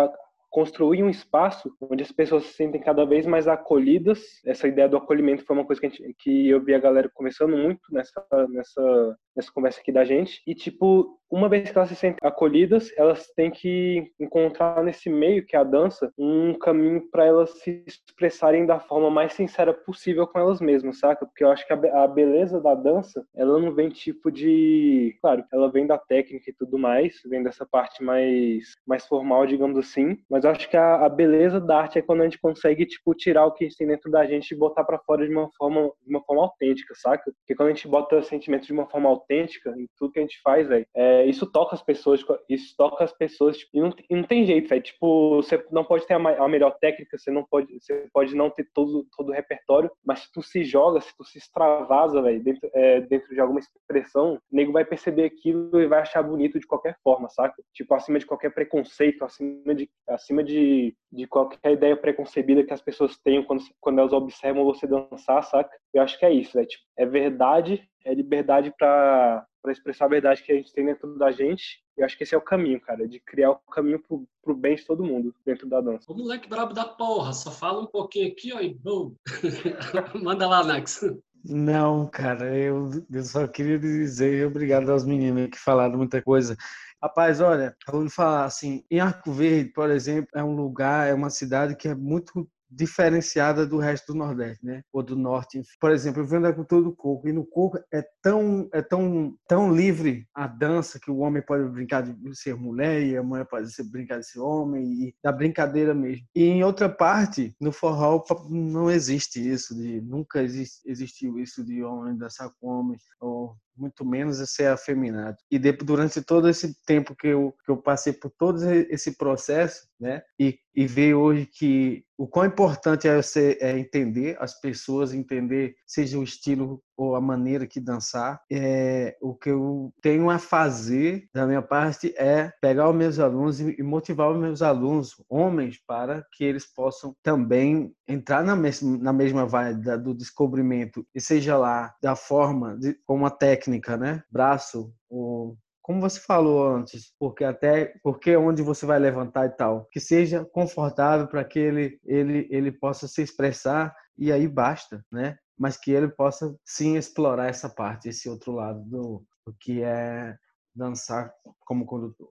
construir 0.54 1.02
um 1.02 1.10
espaço 1.10 1.68
onde 1.80 2.04
as 2.04 2.12
pessoas 2.12 2.44
se 2.44 2.52
sentem 2.52 2.80
cada 2.80 3.04
vez 3.04 3.26
mais 3.26 3.48
acolhidas. 3.48 4.40
Essa 4.46 4.68
ideia 4.68 4.88
do 4.88 4.96
acolhimento 4.96 5.44
foi 5.44 5.56
uma 5.56 5.64
coisa 5.66 5.80
que, 5.80 5.88
gente, 5.90 6.14
que 6.16 6.48
eu 6.48 6.62
vi 6.62 6.72
a 6.72 6.78
galera 6.78 7.10
conversando 7.12 7.56
muito 7.56 7.80
nessa, 7.90 8.24
nessa, 8.48 9.16
nessa 9.36 9.52
conversa 9.52 9.80
aqui 9.80 9.90
da 9.90 10.04
gente. 10.04 10.40
E, 10.46 10.54
tipo, 10.54 11.18
uma 11.28 11.48
vez 11.48 11.68
que 11.68 11.76
elas 11.76 11.88
se 11.88 11.96
sentem 11.96 12.20
acolhidas, 12.22 12.92
elas 12.96 13.26
têm 13.34 13.50
que 13.50 14.12
encontrar 14.20 14.80
nesse 14.84 15.10
meio, 15.10 15.44
que 15.44 15.56
é 15.56 15.58
a 15.58 15.64
dança, 15.64 16.12
um 16.16 16.54
caminho 16.54 17.10
para 17.10 17.24
elas 17.24 17.50
se 17.58 17.82
expressarem 17.84 18.64
da 18.64 18.78
forma 18.78 19.10
mais 19.10 19.32
sincera 19.32 19.74
possível 19.74 20.28
com 20.28 20.38
elas 20.38 20.60
mesmas, 20.60 21.00
saca? 21.00 21.26
Porque 21.26 21.42
eu 21.42 21.50
acho 21.50 21.66
que 21.66 21.72
a 21.72 22.06
beleza 22.06 22.60
da 22.60 22.76
dança, 22.76 23.26
ela 23.34 23.58
não 23.58 23.74
vem 23.74 23.88
tipo 23.88 24.30
de. 24.30 25.16
Claro, 25.20 25.44
ela 25.52 25.68
vem 25.68 25.86
da 25.88 25.98
técnica 25.98 26.50
e 26.50 26.54
tudo 26.54 26.78
mais, 26.78 27.20
vem 27.26 27.42
dessa 27.42 27.66
parte 27.66 28.04
mais, 28.04 28.74
mais 28.86 29.04
formal, 29.04 29.44
digamos 29.44 29.76
assim, 29.76 30.16
mas 30.30 30.43
eu 30.44 30.50
acho 30.50 30.68
que 30.68 30.76
a, 30.76 31.04
a 31.04 31.08
beleza 31.08 31.60
da 31.60 31.78
arte 31.78 31.98
é 31.98 32.02
quando 32.02 32.20
a 32.20 32.24
gente 32.24 32.38
consegue, 32.38 32.86
tipo, 32.86 33.14
tirar 33.14 33.46
o 33.46 33.52
que 33.52 33.68
tem 33.76 33.86
dentro 33.86 34.10
da 34.10 34.24
gente 34.26 34.50
e 34.50 34.56
botar 34.56 34.84
para 34.84 34.98
fora 34.98 35.26
de 35.26 35.32
uma 35.32 35.50
forma, 35.56 35.90
de 36.02 36.10
uma 36.14 36.22
forma 36.22 36.42
autêntica, 36.42 36.94
saca? 36.94 37.24
Porque 37.24 37.54
quando 37.54 37.68
a 37.68 37.72
gente 37.72 37.88
bota 37.88 38.22
sentimentos 38.22 38.66
de 38.66 38.72
uma 38.72 38.86
forma 38.86 39.08
autêntica 39.08 39.70
em 39.76 39.86
tudo 39.96 40.12
que 40.12 40.18
a 40.18 40.22
gente 40.22 40.40
faz, 40.42 40.68
velho, 40.68 40.86
é, 40.94 41.26
isso 41.26 41.46
toca 41.46 41.74
as 41.74 41.82
pessoas, 41.82 42.24
isso 42.48 42.74
toca 42.76 43.04
as 43.04 43.12
pessoas, 43.12 43.58
tipo, 43.58 43.70
e, 43.76 43.80
não, 43.80 43.92
e 44.10 44.16
não 44.16 44.24
tem 44.24 44.46
jeito, 44.46 44.68
velho. 44.68 44.82
Tipo, 44.82 45.36
você 45.36 45.64
não 45.70 45.84
pode 45.84 46.06
ter 46.06 46.14
a, 46.14 46.16
a, 46.16 46.48
melhor 46.48 46.76
técnica, 46.80 47.18
você 47.18 47.30
não 47.30 47.44
pode, 47.44 47.72
você 47.80 48.08
pode 48.12 48.34
não 48.34 48.50
ter 48.50 48.68
todo, 48.72 49.06
todo 49.16 49.28
o 49.30 49.32
repertório, 49.32 49.90
mas 50.04 50.20
se 50.20 50.32
tu 50.32 50.42
se 50.42 50.64
joga, 50.64 51.00
se 51.00 51.16
tu 51.16 51.24
se 51.24 51.38
extravasa, 51.38 52.22
velho, 52.22 52.42
dentro, 52.42 52.70
é, 52.74 53.00
dentro 53.02 53.34
de 53.34 53.40
alguma 53.40 53.60
expressão, 53.60 54.34
o 54.34 54.56
nego 54.56 54.72
vai 54.72 54.84
perceber 54.84 55.24
aquilo 55.24 55.80
e 55.80 55.86
vai 55.86 56.00
achar 56.00 56.22
bonito 56.22 56.58
de 56.58 56.66
qualquer 56.66 56.96
forma, 57.02 57.28
saca? 57.28 57.62
Tipo, 57.72 57.94
acima 57.94 58.18
de 58.18 58.26
qualquer 58.26 58.50
preconceito, 58.50 59.24
acima 59.24 59.74
de, 59.74 59.88
acima 60.08 60.33
de, 60.42 60.96
de 61.12 61.26
qualquer 61.26 61.72
ideia 61.72 61.96
preconcebida 61.96 62.64
que 62.64 62.72
as 62.72 62.82
pessoas 62.82 63.16
tenham 63.18 63.44
quando, 63.44 63.62
quando 63.80 63.98
elas 63.98 64.12
observam 64.12 64.64
você 64.64 64.86
dançar, 64.86 65.42
saca? 65.44 65.70
Eu 65.92 66.02
acho 66.02 66.18
que 66.18 66.24
é 66.24 66.32
isso, 66.32 66.58
é, 66.58 66.64
tipo, 66.64 66.82
é 66.96 67.06
verdade, 67.06 67.86
é 68.04 68.14
liberdade 68.14 68.72
para 68.76 69.46
para 69.64 69.72
expressar 69.72 70.04
a 70.04 70.08
verdade 70.08 70.42
que 70.42 70.52
a 70.52 70.54
gente 70.54 70.74
tem 70.74 70.84
dentro 70.84 71.16
da 71.16 71.32
gente. 71.32 71.82
Eu 71.96 72.04
acho 72.04 72.18
que 72.18 72.22
esse 72.22 72.34
é 72.34 72.38
o 72.38 72.42
caminho, 72.42 72.78
cara, 72.78 73.08
de 73.08 73.18
criar 73.18 73.52
o 73.52 73.56
caminho 73.72 73.98
pro, 73.98 74.28
pro 74.42 74.54
bem 74.54 74.76
de 74.76 74.84
todo 74.84 75.02
mundo 75.02 75.34
dentro 75.44 75.66
da 75.66 75.80
dança. 75.80 76.12
O 76.12 76.14
moleque 76.14 76.46
brabo 76.46 76.74
da 76.74 76.84
porra, 76.84 77.32
só 77.32 77.50
fala 77.50 77.80
um 77.80 77.86
pouquinho 77.86 78.30
aqui, 78.30 78.52
ó, 78.52 78.60
e 78.60 78.74
boom. 78.74 79.14
Manda 80.22 80.46
lá, 80.46 80.62
Max. 80.62 81.00
Não, 81.42 82.06
cara, 82.06 82.54
eu, 82.54 82.90
eu 83.10 83.22
só 83.22 83.46
queria 83.46 83.78
dizer 83.78 84.46
obrigado 84.46 84.90
aos 84.90 85.04
meninos 85.04 85.48
que 85.48 85.58
falaram 85.58 85.96
muita 85.96 86.20
coisa. 86.20 86.56
Rapaz, 87.04 87.38
olha, 87.38 87.76
eu 87.86 88.00
vou 88.00 88.08
falar 88.08 88.46
assim, 88.46 88.82
em 88.90 88.98
Arco 88.98 89.30
Verde, 89.30 89.70
por 89.74 89.90
exemplo, 89.90 90.30
é 90.34 90.42
um 90.42 90.56
lugar, 90.56 91.06
é 91.06 91.12
uma 91.12 91.28
cidade 91.28 91.76
que 91.76 91.86
é 91.86 91.94
muito 91.94 92.48
diferenciada 92.70 93.66
do 93.66 93.76
resto 93.76 94.14
do 94.14 94.18
Nordeste, 94.18 94.64
né? 94.64 94.82
Ou 94.90 95.02
do 95.02 95.14
Norte. 95.14 95.60
Por 95.78 95.90
exemplo, 95.92 96.22
eu 96.22 96.26
venho 96.26 96.40
da 96.40 96.52
cultura 96.54 96.82
do 96.82 96.96
coco 96.96 97.28
e 97.28 97.32
no 97.32 97.44
coco 97.44 97.78
é 97.92 98.02
tão 98.22 98.70
é 98.72 98.80
tão 98.80 99.36
tão 99.46 99.70
livre 99.70 100.26
a 100.34 100.46
dança 100.46 100.98
que 100.98 101.10
o 101.10 101.18
homem 101.18 101.42
pode 101.42 101.68
brincar 101.68 102.02
de 102.02 102.16
ser 102.34 102.56
mulher 102.56 103.02
e 103.02 103.18
a 103.18 103.22
mulher 103.22 103.44
pode 103.44 103.70
ser 103.70 103.84
brincar 103.84 104.20
de 104.20 104.26
ser 104.26 104.40
homem 104.40 104.82
e 104.84 105.14
da 105.22 105.30
brincadeira 105.30 105.92
mesmo. 105.92 106.26
E 106.34 106.42
em 106.44 106.64
outra 106.64 106.88
parte, 106.88 107.54
no 107.60 107.70
forró 107.70 108.24
não 108.48 108.90
existe 108.90 109.46
isso 109.46 109.74
de 109.74 110.00
nunca 110.00 110.42
existiu 110.42 111.38
isso 111.38 111.62
de 111.62 111.84
homem 111.84 112.16
dançar 112.16 112.50
com 112.58 112.66
homem 112.66 112.98
ou 113.20 113.54
muito 113.76 114.04
menos 114.04 114.38
ser 114.50 114.66
afeminado. 114.66 115.36
E 115.50 115.58
de, 115.58 115.72
durante 115.72 116.22
todo 116.22 116.48
esse 116.48 116.74
tempo 116.84 117.14
que 117.14 117.28
eu, 117.28 117.54
que 117.64 117.70
eu 117.70 117.76
passei 117.76 118.12
por 118.12 118.30
todo 118.30 118.62
esse 118.90 119.16
processo, 119.16 119.88
né, 119.98 120.22
e, 120.38 120.58
e 120.74 120.86
ver 120.86 121.14
hoje 121.14 121.46
que 121.46 122.04
o 122.16 122.26
quão 122.26 122.46
importante 122.46 123.08
é 123.08 123.16
você 123.20 123.58
é 123.60 123.78
entender 123.78 124.36
as 124.40 124.60
pessoas, 124.60 125.12
entender 125.12 125.74
seja 125.86 126.18
o 126.18 126.22
estilo 126.22 126.82
ou 126.96 127.14
a 127.14 127.20
maneira 127.20 127.66
que 127.66 127.80
dançar. 127.80 128.40
É, 128.50 129.16
o 129.20 129.34
que 129.34 129.50
eu 129.50 129.92
tenho 130.02 130.30
a 130.30 130.38
fazer 130.38 131.28
da 131.32 131.46
minha 131.46 131.62
parte 131.62 132.14
é 132.16 132.52
pegar 132.60 132.88
os 132.88 132.96
meus 132.96 133.18
alunos 133.18 133.60
e 133.60 133.82
motivar 133.82 134.30
os 134.30 134.38
meus 134.38 134.62
alunos, 134.62 135.14
homens, 135.28 135.78
para 135.86 136.24
que 136.32 136.44
eles 136.44 136.66
possam 136.66 137.14
também 137.22 137.92
entrar 138.06 138.44
na 138.44 138.56
mesma, 138.56 138.98
na 138.98 139.12
mesma 139.12 139.46
vibe 139.46 139.96
do 139.98 140.14
descobrimento, 140.14 141.06
e 141.14 141.20
seja 141.20 141.56
lá 141.56 141.94
da 142.02 142.14
forma, 142.16 142.76
de, 142.78 142.94
com 143.06 143.14
uma 143.16 143.30
técnica, 143.30 143.96
né? 143.96 144.22
Braço, 144.30 144.92
ou 145.08 145.56
como 145.84 146.00
você 146.00 146.18
falou 146.18 146.66
antes, 146.66 147.12
porque 147.18 147.44
até 147.44 147.92
porque 148.02 148.34
onde 148.36 148.62
você 148.62 148.86
vai 148.86 148.98
levantar 148.98 149.44
e 149.44 149.50
tal, 149.50 149.86
que 149.92 150.00
seja 150.00 150.42
confortável 150.42 151.26
para 151.28 151.44
que 151.44 151.58
ele, 151.58 152.00
ele 152.06 152.48
ele 152.50 152.72
possa 152.72 153.06
se 153.06 153.20
expressar 153.20 153.94
e 154.16 154.32
aí 154.32 154.48
basta, 154.48 155.04
né? 155.12 155.36
Mas 155.58 155.76
que 155.76 155.90
ele 155.90 156.08
possa 156.08 156.54
sim 156.64 156.96
explorar 156.96 157.48
essa 157.48 157.68
parte, 157.68 158.08
esse 158.08 158.28
outro 158.28 158.52
lado 158.52 158.82
do, 158.84 159.24
do 159.46 159.54
que 159.60 159.82
é 159.82 160.36
dançar 160.74 161.32
como 161.64 161.86